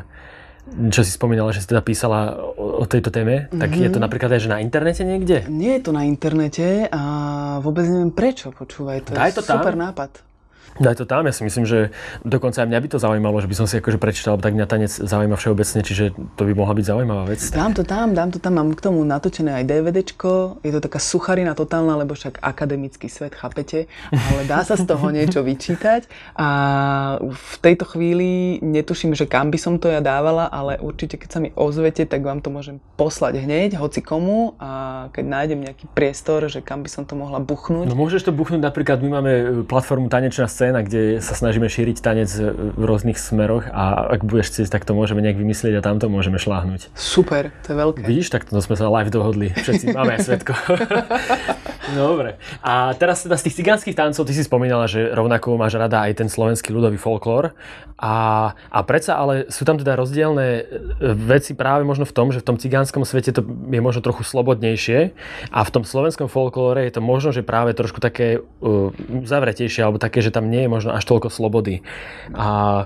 čo 0.66 1.00
si 1.06 1.14
spomínala, 1.14 1.54
že 1.54 1.62
si 1.62 1.70
teda 1.70 1.80
písala 1.80 2.34
o, 2.34 2.82
o 2.82 2.84
tejto 2.90 3.14
téme, 3.14 3.46
mm-hmm. 3.46 3.60
tak 3.62 3.70
je 3.70 3.88
to 3.88 3.98
mhm. 4.02 4.04
napríklad 4.04 4.30
aj 4.34 4.40
že 4.42 4.50
na 4.50 4.58
internete 4.58 5.02
niekde? 5.06 5.46
Nie 5.46 5.78
je 5.78 5.82
to 5.86 5.92
na 5.94 6.02
internete 6.02 6.90
a 6.90 7.02
vôbec 7.62 7.86
neviem 7.86 8.10
prečo, 8.10 8.50
počúvaj, 8.50 9.06
to 9.06 9.10
Daj 9.14 9.30
je 9.30 9.36
to 9.38 9.44
super 9.46 9.78
tam. 9.78 9.82
nápad. 9.90 10.25
Daj 10.76 11.00
to 11.00 11.04
tam, 11.08 11.24
ja 11.24 11.32
si 11.32 11.40
myslím, 11.40 11.64
že 11.64 11.94
dokonca 12.20 12.60
aj 12.60 12.68
mňa 12.68 12.80
by 12.84 12.88
to 12.92 12.98
zaujímalo, 13.00 13.40
že 13.40 13.48
by 13.48 13.56
som 13.56 13.66
si 13.66 13.80
akože 13.80 13.96
prečítal, 13.96 14.36
tak 14.36 14.52
mňa 14.52 14.66
tanec 14.68 14.92
zaujíma 14.92 15.36
všeobecne, 15.40 15.80
čiže 15.80 16.04
to 16.36 16.42
by 16.44 16.52
mohla 16.52 16.76
byť 16.76 16.84
zaujímavá 16.84 17.24
vec. 17.28 17.40
Dám 17.48 17.72
to 17.72 17.82
tam, 17.86 18.12
dám 18.12 18.30
to 18.32 18.38
tam, 18.38 18.60
mám 18.60 18.76
k 18.76 18.80
tomu 18.84 19.00
natočené 19.06 19.56
aj 19.62 19.64
DVDčko, 19.64 20.60
je 20.60 20.72
to 20.76 20.80
taká 20.84 21.00
sucharina 21.00 21.56
totálna, 21.56 21.96
lebo 21.96 22.12
však 22.12 22.44
akademický 22.44 23.08
svet, 23.08 23.32
chápete, 23.32 23.88
ale 24.12 24.44
dá 24.44 24.66
sa 24.66 24.76
z 24.76 24.84
toho 24.84 25.08
niečo 25.08 25.40
vyčítať 25.40 26.08
a 26.36 26.48
v 27.24 27.54
tejto 27.64 27.88
chvíli 27.88 28.60
netuším, 28.60 29.16
že 29.16 29.24
kam 29.24 29.48
by 29.48 29.58
som 29.60 29.80
to 29.80 29.88
ja 29.88 30.04
dávala, 30.04 30.44
ale 30.50 30.76
určite 30.76 31.16
keď 31.16 31.28
sa 31.32 31.40
mi 31.40 31.50
ozvete, 31.56 32.04
tak 32.04 32.20
vám 32.20 32.44
to 32.44 32.52
môžem 32.52 32.84
poslať 33.00 33.40
hneď, 33.40 33.80
hoci 33.80 34.04
komu 34.04 34.56
a 34.60 35.06
keď 35.12 35.24
nájdem 35.24 35.60
nejaký 35.64 35.88
priestor, 35.92 36.44
že 36.52 36.60
kam 36.60 36.84
by 36.84 36.90
som 36.92 37.08
to 37.08 37.16
mohla 37.16 37.40
buchnúť. 37.40 37.88
No 37.88 37.96
môžeš 37.96 38.28
to 38.28 38.32
buchnúť 38.32 38.60
napríklad, 38.60 39.00
my 39.00 39.10
máme 39.20 39.32
platformu 39.64 40.12
Tanečná 40.12 40.48
scéna, 40.56 40.80
kde 40.80 41.20
sa 41.20 41.36
snažíme 41.36 41.68
šíriť 41.68 42.00
tanec 42.00 42.32
v 42.56 42.80
rôznych 42.80 43.20
smeroch 43.20 43.68
a 43.68 44.08
ak 44.16 44.24
budeš 44.24 44.56
chcieť, 44.56 44.72
tak 44.72 44.88
to 44.88 44.96
môžeme 44.96 45.20
nejak 45.20 45.36
vymyslieť 45.36 45.76
a 45.76 45.84
tamto 45.84 46.08
môžeme 46.08 46.40
šláhnuť. 46.40 46.96
Super, 46.96 47.52
to 47.60 47.72
je 47.72 47.76
veľké. 47.76 48.00
Vidíš, 48.08 48.32
tak 48.32 48.48
to 48.48 48.56
sme 48.64 48.72
sa 48.72 48.88
live 48.88 49.12
dohodli. 49.12 49.52
Všetci 49.52 49.92
máme 49.92 50.16
aj 50.16 50.20
svetko. 50.32 50.52
Dobre. 51.92 52.40
A 52.64 52.96
teraz 52.96 53.20
teda 53.22 53.36
z 53.36 53.52
tých 53.52 53.62
cigánskych 53.62 53.92
tancov, 53.92 54.24
ty 54.24 54.32
si 54.32 54.42
spomínala, 54.42 54.88
že 54.88 55.12
rovnako 55.12 55.60
máš 55.60 55.76
rada 55.76 56.08
aj 56.08 56.24
ten 56.24 56.28
slovenský 56.32 56.72
ľudový 56.72 56.96
folklór. 56.96 57.52
A, 57.96 58.52
a 58.52 58.78
predsa 58.84 59.16
ale 59.16 59.48
sú 59.48 59.64
tam 59.64 59.80
teda 59.80 59.96
rozdielne 59.96 60.48
e, 60.60 60.62
veci 61.16 61.56
práve 61.56 61.80
možno 61.80 62.04
v 62.04 62.12
tom, 62.12 62.28
že 62.28 62.44
v 62.44 62.48
tom 62.52 62.56
cigánskom 62.60 63.08
svete 63.08 63.32
to 63.32 63.40
je 63.72 63.80
možno 63.80 64.04
trochu 64.04 64.20
slobodnejšie 64.20 65.16
a 65.48 65.60
v 65.64 65.70
tom 65.72 65.80
slovenskom 65.80 66.28
folklóre 66.28 66.84
je 66.84 66.92
to 66.92 67.00
možno, 67.00 67.32
že 67.32 67.40
práve 67.40 67.72
trošku 67.72 67.96
také 67.96 68.44
uh, 68.44 68.92
uzavretejšie 69.08 69.80
alebo 69.80 69.96
také, 69.96 70.20
že 70.20 70.28
tam 70.28 70.45
nie 70.46 70.64
je 70.64 70.70
možno 70.70 70.94
až 70.94 71.04
toľko 71.04 71.28
slobody. 71.28 71.82
A, 72.32 72.84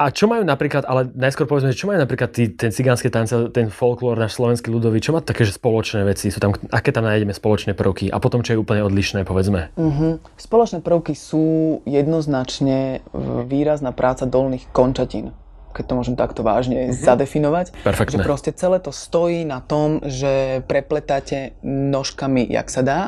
a 0.00 0.04
čo 0.08 0.28
majú 0.28 0.44
napríklad, 0.44 0.88
ale 0.88 1.12
najskôr 1.12 1.44
povedzme, 1.44 1.76
čo 1.76 1.88
majú 1.88 2.00
napríklad 2.00 2.32
tí, 2.32 2.48
ten 2.52 2.72
cigánske 2.72 3.12
tance, 3.12 3.36
ten 3.52 3.68
folklór, 3.68 4.16
náš 4.16 4.40
slovenský 4.40 4.72
ľudový, 4.72 5.00
čo 5.00 5.12
má 5.12 5.20
také, 5.20 5.44
že 5.44 5.56
spoločné 5.56 6.08
veci, 6.08 6.32
sú 6.32 6.40
tam, 6.40 6.56
aké 6.72 6.88
tam 6.88 7.04
nájdeme 7.04 7.36
spoločné 7.36 7.76
prvky 7.76 8.08
a 8.08 8.16
potom 8.16 8.40
čo 8.40 8.56
je 8.56 8.62
úplne 8.62 8.80
odlišné, 8.84 9.28
povedzme. 9.28 9.72
Uh-huh. 9.76 10.16
Spoločné 10.40 10.80
prvky 10.80 11.12
sú 11.12 11.80
jednoznačne 11.84 13.04
výrazná 13.44 13.92
práca 13.92 14.24
dolných 14.24 14.68
končatín 14.72 15.36
keď 15.70 15.84
to 15.86 15.94
môžem 15.94 16.16
takto 16.18 16.42
vážne 16.42 16.90
uh-huh. 16.90 16.98
zadefinovať. 16.98 17.70
Perfektne. 17.86 18.18
Že 18.18 18.26
proste 18.26 18.50
celé 18.50 18.82
to 18.82 18.90
stojí 18.90 19.46
na 19.46 19.62
tom, 19.62 20.02
že 20.02 20.66
prepletáte 20.66 21.54
nožkami, 21.62 22.50
jak 22.50 22.66
sa 22.66 22.82
dá. 22.82 23.00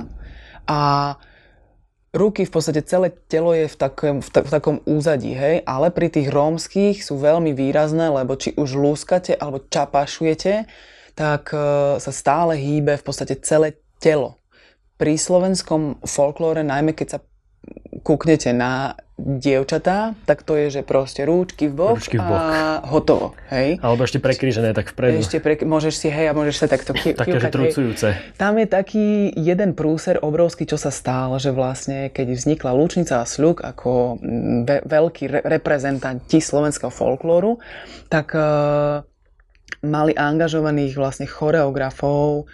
A 0.71 0.79
ruky, 2.13 2.45
v 2.45 2.53
podstate 2.53 2.85
celé 2.85 3.11
telo 3.27 3.57
je 3.57 3.67
v 3.67 3.77
takom, 3.77 4.21
v, 4.21 4.29
ta, 4.29 4.41
v 4.45 4.51
takom 4.53 4.77
úzadí, 4.85 5.33
hej, 5.33 5.65
ale 5.65 5.89
pri 5.89 6.13
tých 6.13 6.29
rómskych 6.29 7.01
sú 7.01 7.19
veľmi 7.19 7.57
výrazné, 7.57 8.13
lebo 8.13 8.37
či 8.37 8.53
už 8.55 8.77
lúskate 8.77 9.33
alebo 9.33 9.65
čapašujete, 9.65 10.69
tak 11.17 11.53
uh, 11.57 11.97
sa 11.97 12.13
stále 12.13 12.61
hýbe 12.61 13.01
v 13.01 13.05
podstate 13.05 13.41
celé 13.41 13.81
telo. 14.01 14.41
Pri 15.01 15.17
slovenskom 15.19 16.05
folklóre, 16.05 16.63
najmä 16.63 16.95
keď 16.95 17.09
sa 17.17 17.19
kúknete 18.03 18.51
na 18.51 18.95
dievčatá, 19.17 20.19
tak 20.27 20.43
to 20.43 20.59
je, 20.59 20.67
že 20.69 20.83
proste 20.83 21.23
rúčky 21.23 21.71
v 21.71 21.75
bok, 21.79 21.95
rúčky 21.95 22.19
v 22.19 22.27
bok. 22.27 22.35
a 22.35 22.51
hotovo. 22.83 23.39
Hej? 23.49 23.79
Alebo 23.79 24.03
ešte 24.03 24.19
prekrížené 24.19 24.75
tak 24.75 24.91
vpredu. 24.91 25.23
Ešte 25.23 25.39
pre, 25.39 25.55
môžeš 25.63 25.95
si, 25.95 26.09
hej, 26.11 26.27
a 26.27 26.35
môžeš 26.35 26.57
sa 26.59 26.67
takto 26.67 26.91
ki- 26.91 27.15
Také, 27.23 27.39
že 27.39 27.49
trucujúce. 27.49 28.09
Tam 28.35 28.59
je 28.59 28.67
taký 28.67 29.31
jeden 29.33 29.79
prúser 29.79 30.19
obrovský, 30.19 30.67
čo 30.67 30.75
sa 30.75 30.91
stál, 30.91 31.39
že 31.39 31.55
vlastne 31.55 32.11
keď 32.11 32.35
vznikla 32.35 32.75
Lúčnica 32.75 33.23
a 33.23 33.29
Sľuk 33.29 33.63
ako 33.63 34.19
mm, 34.19 34.59
ve- 34.67 34.85
veľkí 34.85 35.25
re- 35.31 35.45
reprezentanti 35.47 36.43
slovenského 36.43 36.91
folklóru, 36.91 37.63
tak 38.11 38.35
uh, 38.35 39.07
mali 39.83 40.13
angažovaných 40.13 40.99
vlastne 40.99 41.31
choreografov, 41.31 42.51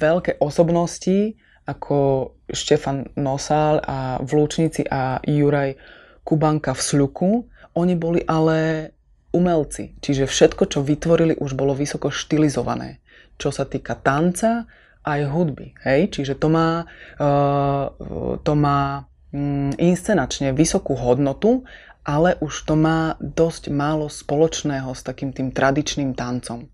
veľké 0.00 0.40
osobnosti, 0.40 1.36
ako 1.70 2.30
Štefan 2.50 3.14
Nosál 3.14 3.78
a 3.86 4.18
v 4.18 4.30
Lúčnici 4.34 4.82
a 4.90 5.22
Juraj 5.22 5.78
Kubanka 6.26 6.74
v 6.74 6.82
Sľuku. 6.82 7.30
Oni 7.78 7.94
boli 7.94 8.26
ale 8.26 8.90
umelci, 9.30 9.94
čiže 10.02 10.26
všetko, 10.26 10.66
čo 10.66 10.82
vytvorili, 10.82 11.38
už 11.38 11.54
bolo 11.54 11.70
vysoko 11.70 12.10
štilizované. 12.10 12.98
Čo 13.38 13.54
sa 13.54 13.62
týka 13.62 13.94
tanca, 13.94 14.66
aj 15.06 15.20
hudby. 15.30 15.72
Hej? 15.86 16.12
Čiže 16.18 16.34
to 16.36 16.52
má, 16.52 16.84
uh, 17.16 17.84
to 18.42 18.52
má 18.58 19.06
um, 19.32 19.72
inscenačne 19.80 20.52
vysokú 20.52 20.98
hodnotu 20.98 21.64
ale 22.10 22.34
už 22.42 22.66
to 22.66 22.74
má 22.74 23.14
dosť 23.22 23.70
málo 23.70 24.10
spoločného 24.10 24.90
s 24.90 25.06
takým 25.06 25.30
tým 25.30 25.54
tradičným 25.54 26.18
tancom. 26.18 26.66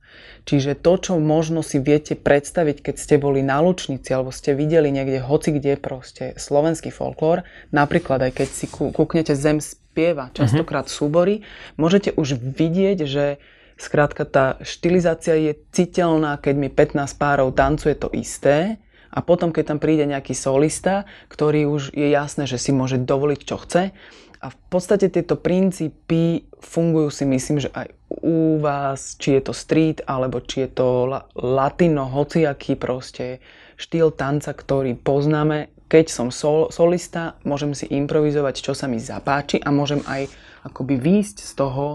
Čiže 0.49 0.81
to, 0.81 0.96
čo 0.96 1.12
možno 1.20 1.61
si 1.61 1.77
viete 1.77 2.16
predstaviť, 2.16 2.81
keď 2.81 2.94
ste 2.96 3.20
boli 3.20 3.44
na 3.44 3.61
Lučnici 3.61 4.16
alebo 4.16 4.33
ste 4.33 4.57
videli 4.57 4.88
niekde 4.88 5.20
hoci 5.20 5.53
kde 5.53 5.77
proste 5.77 6.33
slovenský 6.40 6.88
folklór, 6.88 7.44
napríklad 7.68 8.25
aj 8.25 8.33
keď 8.33 8.49
si 8.49 8.66
kúknete 8.72 9.37
Zem 9.37 9.61
spieva, 9.61 10.33
častokrát 10.33 10.88
uh-huh. 10.88 10.96
súbory, 11.05 11.44
môžete 11.77 12.16
už 12.16 12.40
vidieť, 12.40 12.99
že 13.05 13.37
skrátka 13.77 14.25
tá 14.25 14.57
štilizácia 14.64 15.37
je 15.37 15.53
citeľná, 15.77 16.40
keď 16.40 16.55
mi 16.57 16.72
15 16.72 16.96
párov 17.20 17.53
tancuje 17.53 17.92
to 17.92 18.09
isté, 18.16 18.81
a 19.16 19.25
potom, 19.25 19.49
keď 19.49 19.72
tam 19.72 19.79
príde 19.81 20.05
nejaký 20.05 20.37
solista, 20.37 21.09
ktorý 21.33 21.64
už 21.72 21.96
je 21.96 22.12
jasné, 22.12 22.44
že 22.44 22.61
si 22.61 22.68
môže 22.68 23.01
dovoliť, 23.01 23.40
čo 23.49 23.57
chce, 23.57 23.96
a 24.40 24.53
v 24.53 24.59
podstate 24.68 25.09
tieto 25.09 25.37
princípy 25.37 26.49
fungujú 26.61 27.09
si 27.12 27.25
myslím, 27.25 27.59
že 27.62 27.70
aj 27.72 27.88
u 28.22 28.59
vás, 28.59 29.14
či 29.18 29.38
je 29.38 29.51
to 29.51 29.55
street, 29.55 30.03
alebo 30.07 30.42
či 30.42 30.66
je 30.66 30.70
to 30.77 30.88
latino, 31.35 32.07
hociaký 32.07 32.79
proste 32.79 33.44
štýl 33.77 34.14
tanca, 34.14 34.57
ktorý 34.57 34.96
poznáme. 34.96 35.70
Keď 35.87 36.07
som 36.11 36.29
sol, 36.35 36.75
solista, 36.75 37.38
môžem 37.46 37.70
si 37.70 37.87
improvizovať, 37.87 38.59
čo 38.59 38.72
sa 38.75 38.90
mi 38.90 38.99
zapáči 38.99 39.62
a 39.62 39.70
môžem 39.70 40.03
aj 40.11 40.27
akoby 40.66 40.99
výjsť 40.99 41.37
z 41.46 41.53
toho 41.55 41.87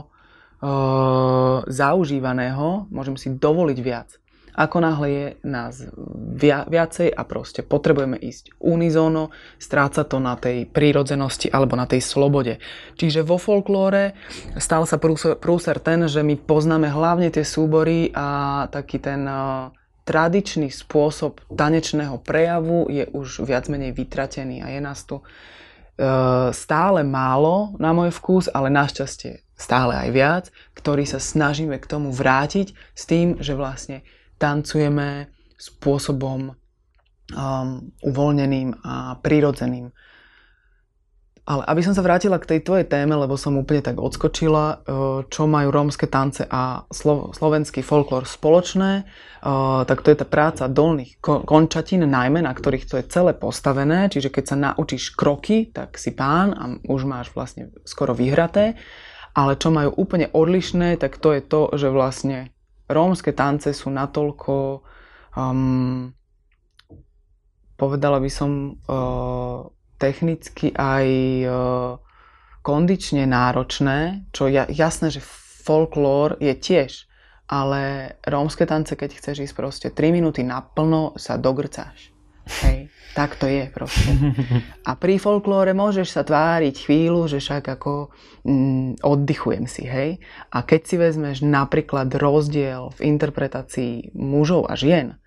uh, 0.64 1.60
zaužívaného, 1.68 2.88
môžem 2.88 3.20
si 3.20 3.28
dovoliť 3.36 3.80
viac. 3.84 4.21
Ako 4.52 4.84
náhle 4.84 5.08
je 5.10 5.26
nás 5.48 5.88
viacej 6.68 7.12
a 7.12 7.22
proste 7.24 7.64
potrebujeme 7.64 8.20
ísť 8.20 8.56
unizóno, 8.60 9.32
stráca 9.56 10.04
to 10.04 10.20
na 10.20 10.36
tej 10.36 10.68
prírodzenosti 10.68 11.48
alebo 11.48 11.80
na 11.80 11.88
tej 11.88 12.04
slobode. 12.04 12.60
Čiže 13.00 13.24
vo 13.24 13.40
folklóre 13.40 14.14
stal 14.60 14.84
sa 14.84 15.00
prúser 15.38 15.78
ten, 15.80 16.04
že 16.12 16.20
my 16.20 16.36
poznáme 16.36 16.92
hlavne 16.92 17.32
tie 17.32 17.48
súbory 17.48 18.12
a 18.12 18.68
taký 18.68 19.00
ten 19.00 19.24
tradičný 20.02 20.68
spôsob 20.74 21.46
tanečného 21.54 22.20
prejavu 22.20 22.90
je 22.90 23.06
už 23.14 23.46
viac 23.46 23.70
menej 23.72 23.96
vytratený 23.96 24.66
a 24.66 24.68
je 24.74 24.82
nás 24.82 25.06
tu 25.06 25.24
stále 26.52 27.06
málo 27.06 27.78
na 27.78 27.94
môj 27.94 28.10
vkus, 28.10 28.50
ale 28.50 28.74
našťastie 28.74 29.46
stále 29.54 29.94
aj 29.94 30.10
viac, 30.10 30.46
ktorý 30.74 31.06
sa 31.06 31.22
snažíme 31.22 31.78
k 31.78 31.86
tomu 31.86 32.10
vrátiť 32.10 32.74
s 32.98 33.04
tým, 33.06 33.38
že 33.38 33.54
vlastne 33.54 34.02
tancujeme 34.42 35.30
spôsobom 35.62 36.50
um, 36.50 37.94
uvoľneným 38.02 38.82
a 38.82 39.22
prirodzeným. 39.22 39.94
Ale 41.42 41.66
aby 41.66 41.82
som 41.82 41.98
sa 41.98 42.06
vrátila 42.06 42.38
k 42.38 42.54
tej 42.54 42.60
tvojej 42.62 42.86
téme, 42.86 43.18
lebo 43.18 43.34
som 43.34 43.58
úplne 43.58 43.82
tak 43.82 43.98
odskočila, 43.98 44.66
uh, 44.66 44.78
čo 45.30 45.50
majú 45.50 45.74
rómske 45.74 46.06
tance 46.06 46.46
a 46.46 46.86
slo- 46.94 47.34
slovenský 47.34 47.82
folklór 47.82 48.26
spoločné, 48.26 49.06
uh, 49.06 49.82
tak 49.86 50.06
to 50.06 50.14
je 50.14 50.18
tá 50.22 50.26
práca 50.26 50.70
dolných 50.70 51.18
končatín, 51.22 52.06
najmä 52.06 52.46
na 52.46 52.54
ktorých 52.54 52.86
to 52.90 52.96
je 53.02 53.10
celé 53.10 53.34
postavené, 53.34 54.10
čiže 54.10 54.30
keď 54.30 54.44
sa 54.46 54.58
naučíš 54.58 55.14
kroky, 55.18 55.70
tak 55.70 55.98
si 55.98 56.14
pán 56.14 56.54
a 56.58 56.64
už 56.90 57.10
máš 57.10 57.34
vlastne 57.34 57.74
skoro 57.86 58.14
vyhraté. 58.14 58.78
Ale 59.32 59.56
čo 59.56 59.72
majú 59.72 59.96
úplne 59.96 60.28
odlišné, 60.28 61.00
tak 61.00 61.16
to 61.16 61.32
je 61.32 61.42
to, 61.42 61.72
že 61.80 61.88
vlastne 61.88 62.52
rómske 62.92 63.32
tance 63.32 63.72
sú 63.72 63.90
natoľko, 63.90 64.84
um, 65.36 66.12
povedala 67.80 68.20
by 68.20 68.30
som, 68.32 68.78
uh, 68.86 69.66
technicky 69.98 70.74
aj 70.76 71.08
uh, 71.46 71.98
kondične 72.62 73.26
náročné, 73.26 74.30
čo 74.34 74.50
ja, 74.50 74.70
jasné, 74.70 75.10
že 75.10 75.22
folklór 75.66 76.38
je 76.42 76.54
tiež, 76.54 77.10
ale 77.50 78.16
rómske 78.26 78.64
tance, 78.70 78.94
keď 78.94 79.18
chceš 79.18 79.50
ísť 79.50 79.56
proste 79.58 79.88
3 79.90 80.14
minúty 80.14 80.42
naplno, 80.46 81.18
sa 81.18 81.36
dogrcáš. 81.38 82.14
Hej. 82.66 82.88
Tak 83.12 83.36
to 83.36 83.48
je 83.48 83.68
proste. 83.68 84.08
A 84.88 84.96
pri 84.96 85.20
folklóre 85.20 85.76
môžeš 85.76 86.16
sa 86.16 86.24
tváriť 86.24 86.88
chvíľu, 86.88 87.28
že 87.28 87.44
však 87.44 87.64
ako 87.80 88.08
mm, 88.48 89.04
oddychujem 89.04 89.68
si, 89.68 89.84
hej. 89.84 90.24
A 90.52 90.64
keď 90.64 90.82
si 90.88 90.96
vezmeš 90.96 91.38
napríklad 91.44 92.08
rozdiel 92.16 92.96
v 92.96 93.00
interpretácii 93.12 94.16
mužov 94.16 94.72
a 94.72 94.80
žien, 94.80 95.20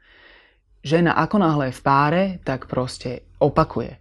žena 0.80 1.12
ako 1.12 1.36
náhle 1.44 1.64
je 1.68 1.76
v 1.76 1.82
páre, 1.84 2.24
tak 2.40 2.72
proste 2.72 3.28
opakuje. 3.36 4.00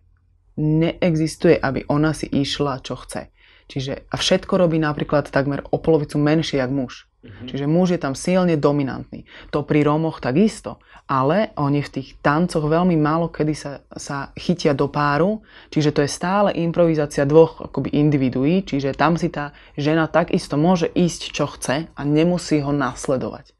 Neexistuje, 0.55 1.59
aby 1.59 1.83
ona 1.91 2.15
si 2.15 2.31
išla, 2.31 2.79
čo 2.79 2.95
chce. 2.95 3.33
Čiže, 3.67 4.07
a 4.11 4.15
všetko 4.15 4.59
robí 4.59 4.79
napríklad 4.79 5.27
takmer 5.27 5.63
o 5.71 5.79
polovicu 5.79 6.19
menšie, 6.19 6.59
jak 6.59 6.71
muž. 6.71 7.09
Mm-hmm. 7.23 7.47
Čiže 7.47 7.65
muž 7.71 7.95
je 7.95 7.99
tam 8.03 8.13
silne 8.19 8.59
dominantný. 8.59 9.23
To 9.55 9.63
pri 9.63 9.87
Rómoch 9.87 10.19
takisto. 10.19 10.83
Ale 11.07 11.55
oni 11.55 11.79
v 11.83 11.93
tých 11.99 12.19
tancoch 12.19 12.67
veľmi 12.67 12.99
málo 12.99 13.31
kedy 13.31 13.53
sa, 13.55 13.79
sa 13.95 14.35
chytia 14.35 14.75
do 14.75 14.87
páru, 14.91 15.43
čiže 15.67 15.91
to 15.91 16.03
je 16.03 16.11
stále 16.11 16.51
improvizácia 16.55 17.27
dvoch 17.27 17.59
akoby 17.59 17.91
individuí, 17.95 18.63
čiže 18.63 18.95
tam 18.95 19.19
si 19.19 19.27
tá 19.27 19.51
žena 19.75 20.07
takisto 20.07 20.55
môže 20.55 20.87
ísť, 20.91 21.21
čo 21.35 21.47
chce 21.47 21.91
a 21.91 22.01
nemusí 22.07 22.63
ho 22.63 22.71
nasledovať. 22.71 23.51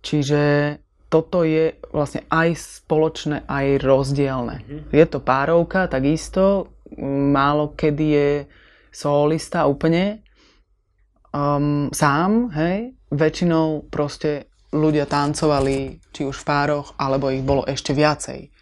Čiže 0.00 0.40
toto 1.08 1.44
je 1.44 1.76
vlastne 1.92 2.24
aj 2.28 2.56
spoločné, 2.84 3.48
aj 3.48 3.80
rozdielne. 3.80 4.60
Mm-hmm. 4.60 4.92
Je 4.92 5.04
to 5.08 5.20
párovka, 5.24 5.88
takisto, 5.88 6.72
málo 7.32 7.76
kedy 7.76 8.06
je 8.08 8.30
solista 8.92 9.68
úplne, 9.68 10.24
um, 11.32 11.88
sám, 11.92 12.52
hej, 12.54 12.94
väčšinou 13.12 13.88
proste 13.88 14.52
ľudia 14.72 15.08
tancovali 15.08 15.96
či 16.12 16.28
už 16.28 16.36
v 16.36 16.46
pároch, 16.46 16.92
alebo 17.00 17.32
ich 17.32 17.44
bolo 17.44 17.64
ešte 17.64 17.96
viacej 17.96 18.52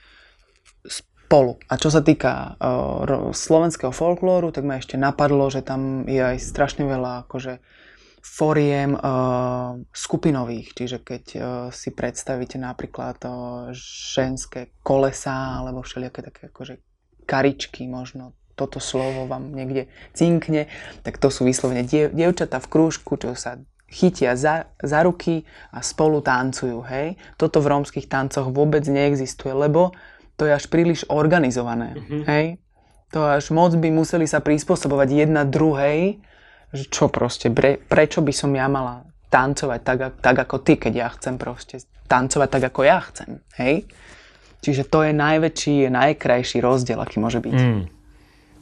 spolu. 0.87 1.59
A 1.67 1.75
čo 1.75 1.91
sa 1.91 2.01
týka 2.07 2.55
uh, 2.55 3.35
slovenského 3.35 3.91
folklóru, 3.91 4.55
tak 4.55 4.63
ma 4.63 4.79
ešte 4.79 4.95
napadlo, 4.95 5.51
že 5.51 5.67
tam 5.67 6.07
je 6.07 6.23
aj 6.23 6.39
strašne 6.39 6.87
veľa 6.87 7.27
akože 7.27 7.59
foriem 8.23 8.95
uh, 8.95 9.79
skupinových, 9.95 10.75
čiže 10.75 10.99
keď 11.03 11.25
uh, 11.35 11.43
si 11.71 11.95
predstavíte 11.95 12.59
napríklad 12.59 13.19
uh, 13.23 13.33
ženské 14.15 14.75
kolesa 14.83 15.63
alebo 15.63 15.87
všelijaké 15.87 16.21
také 16.27 16.43
akože 16.51 16.75
karičky 17.27 17.87
možno 17.91 18.35
toto 18.57 18.81
slovo 18.81 19.29
vám 19.29 19.53
niekde 19.53 19.87
cinkne, 20.17 20.67
tak 21.05 21.21
to 21.21 21.29
sú 21.29 21.45
vyslovene 21.45 21.85
diev, 21.85 22.17
dievčatá 22.17 22.57
v 22.59 22.71
krúžku, 22.73 23.21
čo 23.21 23.37
sa 23.37 23.61
chytia 23.87 24.35
za, 24.35 24.67
za 24.83 25.05
ruky 25.07 25.47
a 25.71 25.85
spolu 25.85 26.25
tancujú, 26.25 26.83
hej. 26.91 27.15
Toto 27.39 27.63
v 27.63 27.71
rómskych 27.71 28.11
tancoch 28.11 28.51
vôbec 28.51 28.83
neexistuje, 28.89 29.55
lebo 29.55 29.95
to 30.35 30.49
je 30.49 30.53
až 30.53 30.67
príliš 30.67 31.07
organizované, 31.07 31.95
mm-hmm. 31.95 32.23
hej. 32.27 32.47
To 33.15 33.23
až 33.23 33.55
moc 33.55 33.71
by 33.79 33.89
museli 33.95 34.27
sa 34.27 34.43
prispôsobovať 34.43 35.09
jedna 35.15 35.47
druhej, 35.47 36.19
že 36.75 36.91
čo 36.91 37.07
proste, 37.07 37.47
pre, 37.55 37.79
prečo 37.79 38.19
by 38.19 38.33
som 38.35 38.51
ja 38.51 38.67
mala 38.67 39.07
tancovať 39.31 39.81
tak, 39.87 39.99
tak 40.19 40.37
ako 40.49 40.57
ty, 40.67 40.75
keď 40.75 40.93
ja 40.93 41.09
chcem 41.15 41.39
proste 41.39 41.87
tancovať 42.11 42.49
tak, 42.51 42.63
ako 42.75 42.81
ja 42.83 42.99
chcem, 43.07 43.39
hej. 43.61 43.87
Čiže 44.67 44.89
to 44.91 45.07
je 45.07 45.13
najväčší, 45.15 45.87
najkrajší 45.95 46.59
rozdiel, 46.59 46.99
aký 46.99 47.23
môže 47.23 47.39
byť. 47.39 47.55
Mm. 47.55 47.96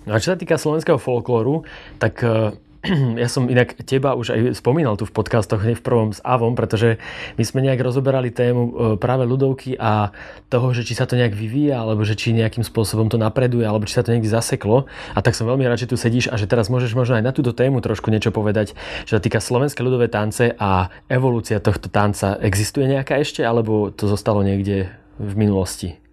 A 0.05 0.21
čo 0.21 0.37
sa 0.37 0.39
týka 0.39 0.61
slovenského 0.61 1.01
folklóru, 1.01 1.65
tak 1.97 2.21
eh, 2.21 2.53
ja 3.23 3.29
som 3.33 3.49
inak 3.49 3.81
teba 3.89 4.13
už 4.13 4.37
aj 4.37 4.41
spomínal 4.61 5.01
tu 5.01 5.09
v 5.09 5.17
podcastoch 5.17 5.65
hneď 5.65 5.81
v 5.81 5.87
prvom 5.87 6.11
s 6.13 6.21
Avom, 6.21 6.53
pretože 6.53 7.01
my 7.41 7.45
sme 7.45 7.65
nejak 7.65 7.81
rozoberali 7.81 8.29
tému 8.29 8.63
eh, 8.63 8.73
práve 9.01 9.25
ľudovky 9.25 9.81
a 9.81 10.13
toho, 10.53 10.77
že 10.77 10.85
či 10.85 10.93
sa 10.93 11.09
to 11.09 11.17
nejak 11.17 11.33
vyvíja, 11.33 11.81
alebo 11.81 12.05
že 12.05 12.15
či 12.21 12.37
nejakým 12.37 12.63
spôsobom 12.63 13.09
to 13.09 13.17
napreduje, 13.17 13.65
alebo 13.65 13.89
či 13.89 13.97
sa 13.97 14.05
to 14.05 14.13
niekde 14.13 14.29
zaseklo. 14.29 14.85
A 15.17 15.19
tak 15.25 15.33
som 15.33 15.49
veľmi 15.49 15.65
rád, 15.65 15.81
že 15.81 15.91
tu 15.91 15.97
sedíš 15.97 16.29
a 16.29 16.37
že 16.37 16.45
teraz 16.45 16.69
môžeš 16.69 16.93
možno 16.93 17.17
aj 17.17 17.25
na 17.25 17.33
túto 17.33 17.57
tému 17.57 17.81
trošku 17.81 18.13
niečo 18.13 18.29
povedať, 18.29 18.77
čo 19.09 19.17
sa 19.17 19.21
týka 19.23 19.41
slovenské 19.41 19.81
ľudové 19.81 20.13
tance 20.13 20.53
a 20.53 20.93
evolúcia 21.09 21.65
tohto 21.65 21.89
tanca. 21.89 22.37
Existuje 22.45 22.85
nejaká 22.85 23.17
ešte, 23.17 23.41
alebo 23.41 23.89
to 23.89 24.05
zostalo 24.05 24.45
niekde 24.45 24.93
v 25.17 25.33
minulosti? 25.39 26.04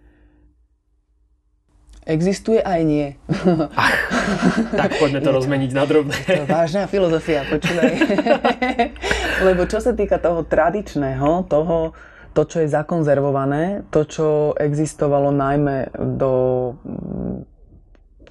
Existuje 2.01 2.57
aj 2.57 2.81
nie. 2.81 3.13
Ach, 3.77 3.97
tak 4.73 4.97
poďme 4.97 5.21
to 5.21 5.29
rozmeniť 5.29 5.71
na 5.77 5.85
drobné. 5.85 6.17
To 6.17 6.49
vážna 6.49 6.89
filozofia, 6.89 7.45
počúvaj. 7.45 7.93
Lebo 9.47 9.69
čo 9.69 9.77
sa 9.77 9.93
týka 9.93 10.17
toho 10.17 10.41
tradičného, 10.41 11.45
toho, 11.45 11.93
to, 12.33 12.41
čo 12.49 12.65
je 12.65 12.73
zakonzervované, 12.73 13.85
to, 13.93 14.01
čo 14.09 14.27
existovalo 14.57 15.29
najmä 15.29 15.93
do 16.17 16.33
mm, 16.81 17.35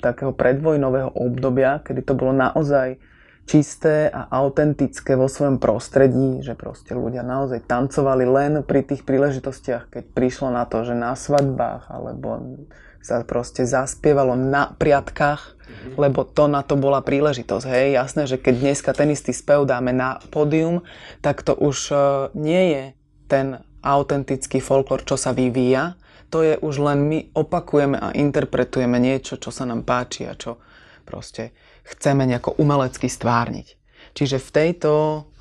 takého 0.03 0.35
predvojnového 0.35 1.15
obdobia, 1.15 1.79
kedy 1.87 2.03
to 2.03 2.19
bolo 2.19 2.35
naozaj 2.35 2.99
čisté 3.47 4.11
a 4.11 4.27
autentické 4.35 5.15
vo 5.15 5.31
svojom 5.31 5.63
prostredí, 5.63 6.43
že 6.43 6.59
proste 6.59 6.95
ľudia 6.95 7.23
naozaj 7.23 7.67
tancovali 7.67 8.27
len 8.27 8.53
pri 8.67 8.83
tých 8.83 9.07
príležitostiach, 9.07 9.95
keď 9.95 10.05
prišlo 10.11 10.55
na 10.55 10.67
to, 10.67 10.83
že 10.83 10.95
na 10.99 11.15
svadbách 11.15 11.87
alebo 11.87 12.59
sa 13.01 13.25
proste 13.25 13.65
zaspievalo 13.65 14.37
na 14.37 14.77
priatkách, 14.77 15.57
lebo 15.97 16.29
to 16.29 16.47
na 16.47 16.61
to 16.61 16.77
bola 16.77 17.01
príležitosť. 17.01 17.65
Hej, 17.65 17.87
jasné, 17.97 18.23
že 18.29 18.37
keď 18.37 18.55
dneska 18.61 18.91
ten 18.93 19.09
istý 19.09 19.33
spev 19.33 19.65
dáme 19.65 19.97
na 19.97 20.21
pódium, 20.29 20.85
tak 21.25 21.41
to 21.41 21.57
už 21.57 21.77
uh, 21.91 21.99
nie 22.37 22.77
je 22.77 22.85
ten 23.31 23.47
autentický 23.81 24.61
folklór, 24.61 25.01
čo 25.09 25.17
sa 25.17 25.33
vyvíja, 25.33 25.97
to 26.31 26.47
je 26.47 26.55
už 26.63 26.75
len 26.79 26.99
my 27.11 27.19
opakujeme 27.35 27.99
a 27.99 28.15
interpretujeme 28.15 29.03
niečo, 29.03 29.41
čo 29.41 29.51
sa 29.51 29.67
nám 29.67 29.83
páči 29.83 30.31
a 30.31 30.39
čo 30.39 30.63
proste 31.03 31.51
chceme 31.83 32.23
nejako 32.23 32.55
umelecky 32.63 33.11
stvárniť. 33.11 33.75
Čiže 34.15 34.39
v 34.39 34.51
tejto 34.55 34.93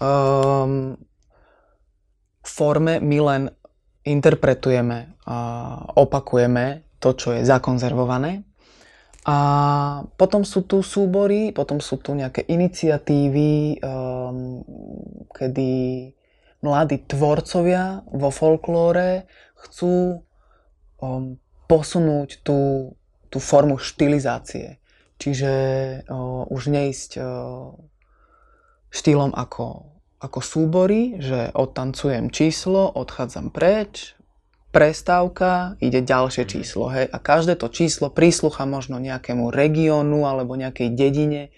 um, 0.01 0.97
forme 2.41 2.97
my 2.97 3.17
len 3.21 3.41
interpretujeme 4.01 5.13
a 5.29 5.37
opakujeme 5.93 6.88
to, 6.99 7.15
čo 7.15 7.35
je 7.35 7.47
zakonzervované. 7.47 8.43
A 9.27 9.37
potom 10.15 10.47
sú 10.47 10.63
tu 10.63 10.79
súbory, 10.79 11.51
potom 11.51 11.83
sú 11.83 11.99
tu 11.99 12.15
nejaké 12.15 12.47
iniciatívy, 12.47 13.83
um, 13.83 14.63
kedy 15.35 15.71
mladí 16.63 17.03
tvorcovia 17.03 18.03
vo 18.07 18.31
folklóre 18.31 19.27
chcú 19.59 20.23
um, 21.03 21.35
posunúť 21.67 22.43
tú, 22.43 22.95
tú 23.27 23.37
formu 23.43 23.75
štilizácie. 23.75 24.79
Čiže 25.19 25.53
uh, 26.07 26.47
už 26.47 26.71
neísť 26.71 27.19
uh, 27.19 27.75
štýlom 28.89 29.35
ako, 29.35 29.83
ako 30.23 30.39
súbory, 30.39 31.19
že 31.19 31.51
odtancujem 31.53 32.31
číslo, 32.31 32.87
odchádzam 32.87 33.51
preč, 33.51 34.18
prestávka, 34.69 35.79
ide 35.81 36.05
ďalšie 36.05 36.45
mhm. 36.45 36.49
číslo. 36.49 36.85
Hej? 36.93 37.09
A 37.09 37.17
každé 37.17 37.57
to 37.57 37.69
číslo 37.69 38.13
príslucha 38.13 38.69
možno 38.69 39.01
nejakému 39.01 39.49
regiónu 39.49 40.29
alebo 40.29 40.53
nejakej 40.53 40.93
dedine 40.93 41.49